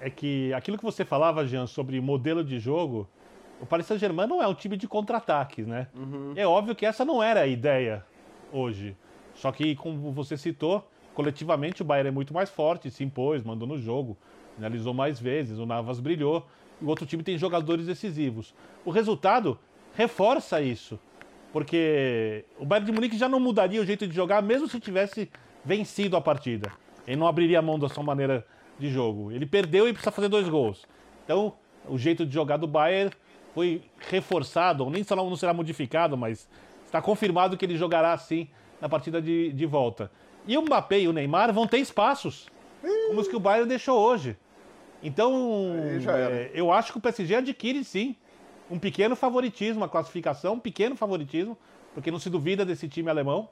é 0.00 0.08
que 0.08 0.54
aquilo 0.54 0.78
que 0.78 0.84
você 0.84 1.04
falava, 1.04 1.46
Jean, 1.46 1.66
sobre 1.66 2.00
modelo 2.00 2.42
de 2.42 2.58
jogo, 2.58 3.06
o 3.60 3.66
Paris 3.66 3.86
Saint-Germain 3.86 4.26
não 4.26 4.42
é 4.42 4.46
um 4.46 4.54
time 4.54 4.76
de 4.76 4.86
contra-ataques, 4.86 5.66
né? 5.66 5.88
Uhum. 5.94 6.32
É 6.36 6.46
óbvio 6.46 6.74
que 6.74 6.86
essa 6.86 7.04
não 7.04 7.22
era 7.22 7.40
a 7.40 7.46
ideia 7.46 8.04
hoje. 8.52 8.96
Só 9.34 9.52
que, 9.52 9.74
como 9.76 10.12
você 10.12 10.36
citou, 10.36 10.88
coletivamente 11.14 11.82
o 11.82 11.84
Bayern 11.84 12.08
é 12.08 12.12
muito 12.12 12.32
mais 12.34 12.50
forte, 12.50 12.90
se 12.90 13.04
impôs, 13.04 13.42
mandou 13.42 13.66
no 13.66 13.78
jogo, 13.78 14.16
finalizou 14.54 14.92
mais 14.94 15.20
vezes, 15.20 15.58
o 15.58 15.66
Navas 15.66 16.00
brilhou, 16.00 16.46
e 16.80 16.84
o 16.84 16.88
outro 16.88 17.06
time 17.06 17.22
tem 17.22 17.36
jogadores 17.38 17.86
decisivos. 17.86 18.54
O 18.84 18.90
resultado 18.90 19.58
reforça 19.94 20.60
isso, 20.60 20.98
porque 21.52 22.44
o 22.58 22.64
Bayern 22.64 22.86
de 22.86 22.92
Munique 22.92 23.16
já 23.16 23.28
não 23.28 23.40
mudaria 23.40 23.80
o 23.80 23.84
jeito 23.84 24.06
de 24.06 24.14
jogar, 24.14 24.42
mesmo 24.42 24.68
se 24.68 24.78
tivesse 24.78 25.30
vencido 25.64 26.16
a 26.16 26.20
partida. 26.20 26.72
Ele 27.06 27.16
não 27.16 27.26
abriria 27.26 27.58
a 27.58 27.62
mão 27.62 27.78
da 27.78 27.88
sua 27.88 28.02
maneira 28.02 28.46
de 28.78 28.90
jogo. 28.90 29.32
Ele 29.32 29.46
perdeu 29.46 29.88
e 29.88 29.92
precisa 29.92 30.12
fazer 30.12 30.28
dois 30.28 30.48
gols. 30.48 30.86
Então, 31.24 31.54
o 31.88 31.96
jeito 31.96 32.26
de 32.26 32.32
jogar 32.32 32.58
do 32.58 32.66
Bayern 32.66 33.10
foi 33.54 33.82
reforçado, 34.10 34.84
ou 34.84 34.90
nem 34.90 35.02
só 35.02 35.16
não 35.16 35.36
será 35.36 35.52
modificado, 35.52 36.16
mas 36.16 36.48
está 36.84 37.00
confirmado 37.02 37.56
que 37.56 37.64
ele 37.64 37.76
jogará 37.76 38.12
assim 38.12 38.48
na 38.80 38.88
partida 38.88 39.20
de, 39.20 39.52
de 39.52 39.66
volta. 39.66 40.10
E 40.46 40.56
o 40.56 40.62
Mbappé 40.62 41.00
e 41.00 41.08
o 41.08 41.12
Neymar 41.12 41.52
vão 41.52 41.66
ter 41.66 41.78
espaços, 41.78 42.48
como 43.08 43.20
os 43.20 43.28
que 43.28 43.36
o 43.36 43.40
Bayern 43.40 43.68
deixou 43.68 43.98
hoje. 43.98 44.36
Então, 45.02 45.74
é, 46.08 46.50
eu 46.54 46.72
acho 46.72 46.92
que 46.92 46.98
o 46.98 47.00
PSG 47.00 47.36
adquire 47.36 47.84
sim 47.84 48.16
um 48.70 48.78
pequeno 48.78 49.14
favoritismo, 49.14 49.84
a 49.84 49.88
classificação, 49.88 50.54
um 50.54 50.60
pequeno 50.60 50.96
favoritismo, 50.96 51.56
porque 51.94 52.10
não 52.10 52.18
se 52.18 52.28
duvida 52.28 52.64
desse 52.64 52.88
time 52.88 53.08
alemão, 53.08 53.48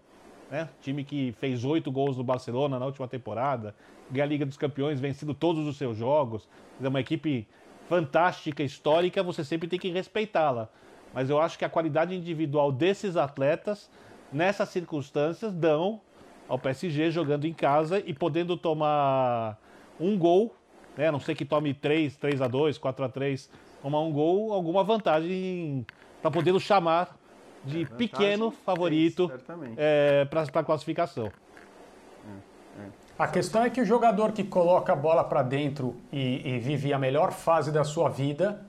né? 0.50 0.68
Time 0.80 1.04
que 1.04 1.34
fez 1.38 1.64
oito 1.64 1.90
gols 1.90 2.16
no 2.16 2.24
Barcelona 2.24 2.78
na 2.78 2.86
última 2.86 3.08
temporada, 3.08 3.74
ganha 4.10 4.24
a 4.24 4.28
Liga 4.28 4.46
dos 4.46 4.56
Campeões, 4.56 5.00
vencido 5.00 5.34
todos 5.34 5.66
os 5.66 5.76
seus 5.76 5.96
jogos. 5.96 6.48
É 6.80 6.88
uma 6.88 7.00
equipe 7.00 7.46
fantástica, 7.88 8.62
histórica, 8.62 9.22
você 9.22 9.44
sempre 9.44 9.68
tem 9.68 9.78
que 9.78 9.88
respeitá-la. 9.88 10.68
Mas 11.14 11.30
eu 11.30 11.40
acho 11.40 11.58
que 11.58 11.64
a 11.64 11.68
qualidade 11.68 12.14
individual 12.14 12.70
desses 12.70 13.16
atletas, 13.16 13.90
nessas 14.32 14.68
circunstâncias, 14.68 15.52
dão 15.54 16.00
ao 16.48 16.58
PSG 16.58 17.10
jogando 17.10 17.46
em 17.46 17.52
casa 17.52 18.02
e 18.04 18.12
podendo 18.12 18.56
tomar 18.56 19.58
um 19.98 20.18
gol, 20.18 20.54
né? 20.96 21.08
A 21.08 21.12
não 21.12 21.20
sei 21.20 21.34
que 21.34 21.44
tome 21.44 21.74
3, 21.74 22.16
3 22.16 22.42
a 22.42 22.48
2, 22.48 22.78
4 22.78 23.04
a 23.04 23.08
3, 23.08 23.50
tomar 23.82 24.00
um 24.00 24.12
gol, 24.12 24.52
alguma 24.52 24.84
vantagem 24.84 25.86
para 26.20 26.30
poder 26.30 26.58
chamar 26.60 27.16
de 27.64 27.82
é, 27.82 27.84
pequeno 27.84 28.50
favorito 28.50 29.30
é, 29.76 30.24
para 30.26 30.42
a 30.42 30.64
classificação. 30.64 31.32
A 33.18 33.26
questão 33.26 33.62
é 33.62 33.70
que 33.70 33.80
o 33.80 33.84
jogador 33.84 34.32
que 34.32 34.44
coloca 34.44 34.92
a 34.92 34.96
bola 34.96 35.24
para 35.24 35.42
dentro 35.42 35.96
e, 36.12 36.42
e, 36.44 36.58
vive 36.58 36.92
a 36.92 36.98
melhor 36.98 37.32
fase 37.32 37.72
da 37.72 37.82
sua 37.82 38.10
vida 38.10 38.60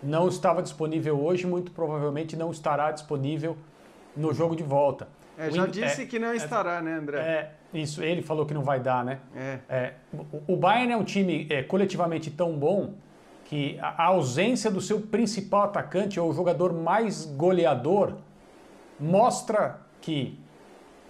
não 0.00 0.28
estava 0.28 0.62
disponível 0.62 1.20
hoje, 1.20 1.46
muito 1.48 1.72
provavelmente 1.72 2.36
não 2.36 2.52
estará 2.52 2.92
disponível 2.92 3.56
no 4.16 4.32
jogo 4.32 4.54
de 4.54 4.62
volta. 4.62 5.08
É, 5.36 5.50
já 5.50 5.66
disse 5.66 6.02
é, 6.02 6.06
que 6.06 6.16
não 6.16 6.32
estará, 6.32 6.76
é, 6.76 6.82
né, 6.82 6.94
André? 6.94 7.18
É, 7.18 7.50
isso, 7.74 8.00
ele 8.00 8.22
falou 8.22 8.46
que 8.46 8.54
não 8.54 8.62
vai 8.62 8.78
dar, 8.78 9.04
né? 9.04 9.18
É. 9.34 9.58
é 9.68 9.94
o, 10.46 10.56
Bayern 10.56 10.92
é 10.92 10.96
um 10.96 11.04
time 11.04 11.48
é, 11.50 11.64
coletivamente 11.64 12.30
tão 12.30 12.52
bom 12.52 12.94
que 13.44 13.78
a 13.80 14.04
ausência 14.04 14.70
do 14.70 14.80
seu 14.80 15.00
principal 15.00 15.62
atacante 15.62 16.20
ou 16.20 16.30
o 16.30 16.32
jogador 16.32 16.72
mais 16.72 17.24
goleador 17.24 18.14
mostra 19.00 19.80
que 20.00 20.38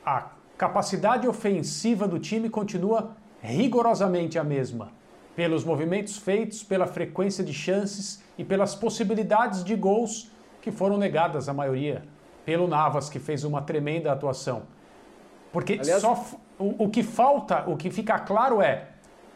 a 0.05 0.38
capacidade 0.59 1.29
ofensiva 1.29 2.09
do 2.09 2.19
time 2.19 2.51
continua 2.51 3.17
rigorosamente 3.41 4.39
a 4.39 4.45
mesma, 4.45 4.91
pelos 5.37 5.65
movimentos 5.65 6.19
feitos, 6.19 6.65
pela 6.65 6.87
frequência 6.87 7.45
de 7.45 7.55
chances 7.55 8.23
e 8.37 8.45
pelas 8.45 8.75
possibilidades 8.75 9.63
de 9.63 9.77
gols 9.77 10.33
que 10.61 10.73
foram 10.73 10.99
negadas, 10.99 11.49
a 11.49 11.55
maioria, 11.55 12.03
pelo 12.45 12.67
Navas, 12.67 13.09
que 13.09 13.21
fez 13.21 13.45
uma 13.45 13.63
tremenda 13.63 14.13
atuação. 14.13 14.65
Porque 15.53 15.75
Aliás... 15.75 16.03
só 16.03 16.25
o, 16.59 16.85
o 16.85 16.89
que 16.91 17.05
falta, 17.05 17.65
o 17.71 17.77
que 17.77 17.89
fica 17.89 18.19
claro 18.19 18.61
é 18.61 18.89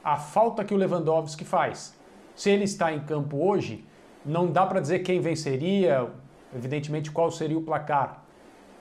a 0.03 0.16
falta 0.16 0.64
que 0.64 0.75
o 0.75 0.77
Lewandowski 0.77 1.45
faz. 1.45 1.97
Se 2.35 2.51
ele 2.51 2.64
está 2.64 2.93
em 2.93 2.99
campo 2.99 3.37
hoje, 3.37 3.87
não 4.27 4.51
dá 4.51 4.66
para 4.66 4.81
dizer 4.81 5.01
quem 5.01 5.20
venceria, 5.20 6.11
evidentemente 6.55 7.12
qual 7.12 7.31
seria 7.31 7.57
o 7.57 7.62
placar. 7.62 8.25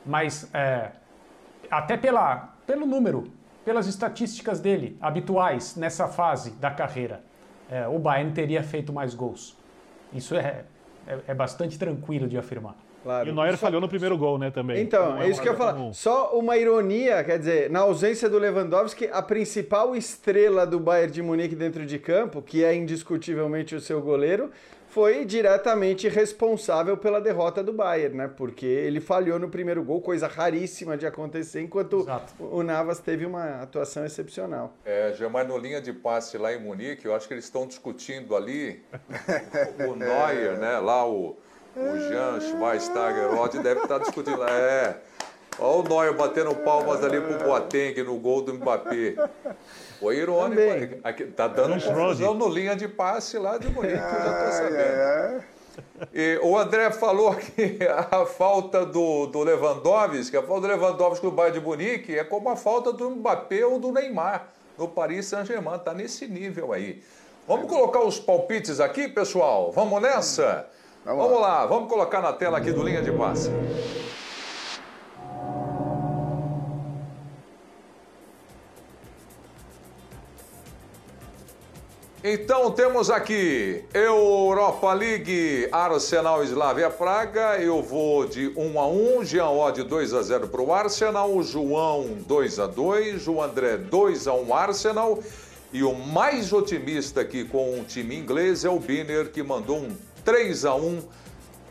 Mas 0.03 0.49
é, 0.53 0.91
até 1.71 1.95
pela, 1.95 2.53
pelo 2.67 2.85
número, 2.85 3.31
pelas 3.63 3.87
estatísticas 3.87 4.59
dele 4.59 4.97
habituais 4.99 5.75
nessa 5.75 6.07
fase 6.07 6.51
da 6.51 6.69
carreira, 6.69 7.23
é, 7.69 7.87
o 7.87 7.97
Bayern 7.97 8.33
teria 8.33 8.61
feito 8.61 8.91
mais 8.91 9.15
gols. 9.15 9.57
Isso 10.13 10.35
é, 10.35 10.65
é, 11.07 11.19
é 11.29 11.33
bastante 11.33 11.79
tranquilo 11.79 12.27
de 12.27 12.37
afirmar. 12.37 12.75
Claro. 13.03 13.29
E 13.29 13.31
o 13.31 13.35
Neuer 13.35 13.53
Só... 13.53 13.57
falhou 13.57 13.81
no 13.81 13.87
primeiro 13.87 14.17
gol, 14.17 14.37
né, 14.37 14.51
também. 14.51 14.81
Então, 14.81 15.19
é, 15.19 15.25
é 15.25 15.29
isso 15.29 15.41
que 15.41 15.47
eu 15.47 15.53
ia 15.53 15.57
falar. 15.57 15.93
Só 15.93 16.37
uma 16.37 16.57
ironia, 16.57 17.23
quer 17.23 17.39
dizer, 17.39 17.69
na 17.69 17.79
ausência 17.79 18.29
do 18.29 18.37
Lewandowski, 18.37 19.09
a 19.11 19.21
principal 19.21 19.95
estrela 19.95 20.67
do 20.67 20.79
Bayern 20.79 21.11
de 21.11 21.21
Munique 21.21 21.55
dentro 21.55 21.85
de 21.85 21.97
campo, 21.97 22.41
que 22.41 22.63
é 22.63 22.75
indiscutivelmente 22.75 23.73
o 23.73 23.79
seu 23.79 24.01
goleiro, 24.01 24.51
foi 24.91 25.23
diretamente 25.23 26.09
responsável 26.09 26.97
pela 26.97 27.21
derrota 27.21 27.63
do 27.63 27.71
Bayern, 27.71 28.15
né? 28.15 28.27
Porque 28.27 28.65
ele 28.65 28.99
falhou 28.99 29.39
no 29.39 29.49
primeiro 29.49 29.81
gol, 29.83 30.01
coisa 30.01 30.27
raríssima 30.27 30.97
de 30.97 31.05
acontecer, 31.05 31.61
enquanto 31.61 32.01
Exato. 32.01 32.33
o 32.39 32.61
Navas 32.61 32.99
teve 32.99 33.25
uma 33.25 33.61
atuação 33.61 34.05
excepcional. 34.05 34.73
É, 34.83 35.13
Germán, 35.17 35.45
no 35.45 35.57
linha 35.57 35.81
de 35.81 35.93
passe 35.93 36.37
lá 36.37 36.53
em 36.53 36.59
Munique, 36.59 37.05
eu 37.05 37.15
acho 37.15 37.25
que 37.25 37.33
eles 37.33 37.45
estão 37.45 37.65
discutindo 37.65 38.35
ali 38.35 38.83
o 39.89 39.95
Neuer, 39.95 40.59
né? 40.59 40.77
Lá 40.79 41.07
o, 41.07 41.37
o 41.73 41.97
Jean 42.09 42.41
Schweinsteiger 42.41 43.61
deve 43.63 43.81
estar 43.83 43.97
discutindo. 43.97 44.43
É, 44.43 44.97
Olha 45.61 45.79
o 45.79 45.83
Neuer 45.83 46.13
batendo 46.15 46.55
palmas 46.55 47.03
ali 47.03 47.21
pro 47.21 47.37
Boateng 47.37 48.03
no 48.03 48.17
gol 48.17 48.41
do 48.41 48.55
Mbappé. 48.55 49.13
Foi 49.99 50.17
irônico. 50.17 50.99
Aqui, 51.03 51.25
tá 51.25 51.47
dando 51.47 51.73
confusão 51.73 52.33
no 52.33 52.49
linha 52.49 52.75
de 52.75 52.87
passe 52.87 53.37
lá 53.37 53.59
de 53.59 53.69
Munique, 53.69 53.93
eu 53.93 53.99
já 53.99 54.45
tô 54.45 54.51
sabendo. 54.51 55.43
E 56.11 56.39
o 56.41 56.57
André 56.57 56.89
falou 56.89 57.35
que 57.35 57.77
a 58.11 58.25
falta 58.25 58.83
do, 58.83 59.27
do 59.27 59.43
Lewandowski, 59.43 60.35
a 60.35 60.41
falta 60.41 60.61
do 60.61 60.73
Lewandowski 60.73 61.25
no 61.25 61.31
Bayern 61.31 61.59
de 61.59 61.65
Munique 61.65 62.17
é 62.17 62.23
como 62.23 62.49
a 62.49 62.55
falta 62.55 62.91
do 62.91 63.11
Mbappé 63.11 63.63
ou 63.63 63.79
do 63.79 63.91
Neymar 63.91 64.47
no 64.77 64.87
Paris 64.87 65.27
Saint-Germain. 65.27 65.75
Está 65.75 65.93
nesse 65.93 66.27
nível 66.27 66.73
aí. 66.73 67.03
Vamos 67.47 67.69
colocar 67.69 68.01
os 68.01 68.19
palpites 68.19 68.79
aqui, 68.79 69.07
pessoal? 69.07 69.71
Vamos 69.71 70.01
nessa? 70.01 70.67
Vamos, 71.05 71.23
vamos 71.23 71.41
lá. 71.41 71.59
lá, 71.59 71.65
vamos 71.67 71.87
colocar 71.87 72.19
na 72.19 72.33
tela 72.33 72.57
aqui 72.57 72.71
do 72.71 72.83
linha 72.83 73.01
de 73.01 73.11
passe. 73.11 73.51
Então 82.23 82.69
temos 82.69 83.09
aqui 83.09 83.83
Europa 83.91 84.93
League, 84.93 85.67
Arsenal 85.71 86.43
Slavia 86.43 86.87
Praga. 86.87 87.57
Eu 87.59 87.81
vou 87.81 88.27
de 88.27 88.53
1 88.55 88.79
a 88.79 88.87
1, 88.87 89.25
Jean 89.25 89.49
Odd 89.49 89.81
2 89.81 90.13
a 90.13 90.21
0 90.21 90.47
para 90.47 90.61
o 90.61 90.71
Arsenal, 90.71 91.41
João 91.41 92.19
2 92.27 92.59
a 92.59 92.67
2, 92.67 93.27
o 93.27 93.41
André 93.41 93.77
2 93.77 94.27
a 94.27 94.35
1 94.35 94.53
Arsenal. 94.53 95.17
E 95.73 95.81
o 95.81 95.95
mais 95.95 96.53
otimista 96.53 97.21
aqui 97.21 97.43
com 97.43 97.79
o 97.79 97.83
time 97.83 98.15
inglês 98.15 98.63
é 98.65 98.69
o 98.69 98.77
Biner, 98.77 99.31
que 99.31 99.41
mandou 99.41 99.77
um 99.77 99.97
3 100.23 100.65
a 100.65 100.75
1 100.75 101.01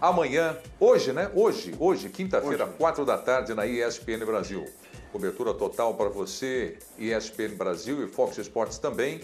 amanhã, 0.00 0.56
hoje, 0.80 1.12
né? 1.12 1.30
Hoje, 1.32 1.76
hoje, 1.78 2.08
quinta-feira, 2.08 2.66
4 2.66 3.04
da 3.04 3.16
tarde, 3.16 3.54
na 3.54 3.68
ESPN 3.68 4.26
Brasil. 4.26 4.64
Cobertura 5.12 5.54
total 5.54 5.94
para 5.94 6.08
você, 6.08 6.76
ESPN 6.98 7.54
Brasil 7.56 8.04
e 8.04 8.08
Fox 8.08 8.36
Sports 8.38 8.78
também 8.78 9.20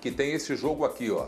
que 0.00 0.10
tem 0.10 0.32
esse 0.32 0.56
jogo 0.56 0.84
aqui, 0.84 1.10
ó. 1.10 1.26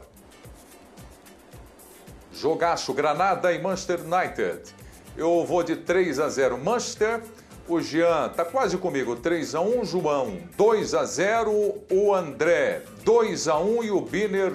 Jogaço, 2.33 2.93
Granada 2.93 3.53
e 3.53 3.61
Manchester 3.61 4.01
United. 4.01 4.75
Eu 5.17 5.45
vou 5.45 5.63
de 5.63 5.77
3 5.77 6.19
a 6.19 6.29
0 6.29 6.59
Manchester. 6.59 7.23
O 7.69 7.81
Jean 7.81 8.29
tá 8.31 8.45
quase 8.45 8.77
comigo, 8.77 9.15
3 9.15 9.55
a 9.55 9.61
1 9.61 9.85
João, 9.85 10.39
2 10.57 10.95
a 10.95 11.05
0 11.05 11.53
o 11.91 12.13
André, 12.13 12.83
2 13.05 13.47
a 13.47 13.59
1 13.59 13.85
e 13.85 13.91
o 13.93 14.01
Biner, 14.01 14.55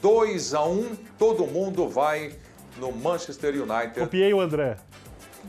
2 0.00 0.54
a 0.54 0.62
1 0.64 0.96
Todo 1.18 1.46
mundo 1.46 1.88
vai 1.88 2.32
no 2.78 2.92
Manchester 2.92 3.54
United. 3.54 3.98
Copiei 3.98 4.32
o 4.32 4.40
André. 4.40 4.76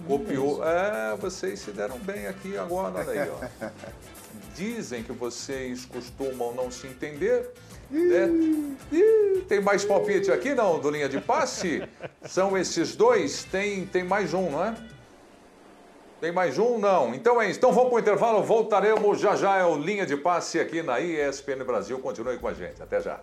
Copiou. 0.08 0.64
É, 0.64 1.16
vocês 1.18 1.60
se 1.60 1.72
deram 1.72 2.00
bem 2.00 2.28
aqui 2.28 2.58
agora, 2.58 2.96
olha 3.00 3.24
aí, 3.24 3.30
ó. 3.30 3.70
Dizem 4.56 5.04
que 5.04 5.12
vocês 5.12 5.86
costumam 5.86 6.54
não 6.54 6.72
se 6.72 6.88
entender. 6.88 7.52
É. 7.96 9.42
tem 9.48 9.62
mais 9.62 9.86
palpite 9.86 10.32
aqui, 10.32 10.54
não, 10.54 10.80
do 10.80 10.90
linha 10.90 11.08
de 11.08 11.22
passe? 11.22 11.84
São 12.24 12.58
esses 12.58 12.96
dois? 12.96 13.44
Tem, 13.46 13.86
tem 13.86 14.04
mais 14.04 14.34
um, 14.34 14.50
não 14.52 14.64
é? 14.64 14.76
Tem 16.20 16.32
mais 16.32 16.58
um? 16.58 16.78
Não. 16.78 17.14
Então 17.14 17.42
é 17.42 17.50
isso. 17.50 17.60
Então 17.60 17.72
vamos 17.72 17.90
para 17.90 17.98
o 17.98 18.00
intervalo, 18.00 18.44
voltaremos 18.44 19.20
já 19.20 19.36
já. 19.36 19.58
É 19.58 19.66
o 19.66 19.78
linha 19.78 20.06
de 20.06 20.18
passe 20.18 20.60
aqui 20.60 20.82
na 20.82 21.00
ESPN 21.00 21.64
Brasil. 21.66 22.00
Continue 22.00 22.38
com 22.38 22.48
a 22.48 22.54
gente. 22.54 22.82
Até 22.82 23.02
já. 23.02 23.20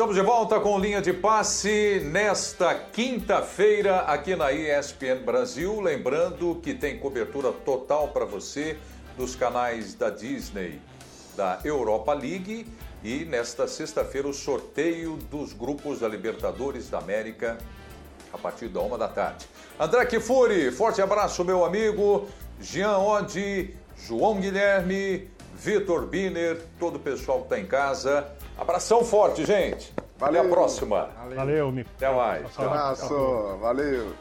Estamos 0.00 0.16
de 0.16 0.22
volta 0.22 0.58
com 0.58 0.78
linha 0.78 1.02
de 1.02 1.12
passe 1.12 2.00
nesta 2.06 2.74
quinta-feira 2.74 3.98
aqui 3.98 4.34
na 4.34 4.50
ESPN 4.50 5.22
Brasil. 5.26 5.78
Lembrando 5.78 6.58
que 6.62 6.72
tem 6.72 6.98
cobertura 6.98 7.52
total 7.52 8.08
para 8.08 8.24
você 8.24 8.78
nos 9.18 9.36
canais 9.36 9.92
da 9.94 10.08
Disney, 10.08 10.80
da 11.36 11.60
Europa 11.66 12.14
League 12.14 12.66
e 13.04 13.26
nesta 13.26 13.68
sexta-feira 13.68 14.26
o 14.26 14.32
sorteio 14.32 15.18
dos 15.30 15.52
grupos 15.52 16.00
da 16.00 16.08
Libertadores 16.08 16.88
da 16.88 16.96
América 16.96 17.58
a 18.32 18.38
partir 18.38 18.68
da 18.68 18.80
uma 18.80 18.96
da 18.96 19.06
tarde. 19.06 19.44
André 19.78 20.06
Kifuri, 20.06 20.72
forte 20.72 21.02
abraço, 21.02 21.44
meu 21.44 21.62
amigo. 21.62 22.26
Jean 22.58 22.96
Oddi, 22.96 23.76
João 23.98 24.40
Guilherme, 24.40 25.28
Vitor 25.54 26.06
Biner, 26.06 26.58
todo 26.78 26.96
o 26.96 27.00
pessoal 27.00 27.40
que 27.40 27.44
está 27.44 27.60
em 27.60 27.66
casa. 27.66 28.39
Abração 28.60 29.02
forte, 29.02 29.44
gente. 29.46 29.92
Valeu. 30.18 30.42
Até 30.42 30.50
a 30.50 30.52
próxima. 30.52 31.08
Valeu, 31.18 31.36
Valeu 31.36 31.84
Até 31.96 32.12
mais. 32.12 32.58
Um 32.58 32.62
abraço. 32.62 33.56
Valeu. 33.58 34.12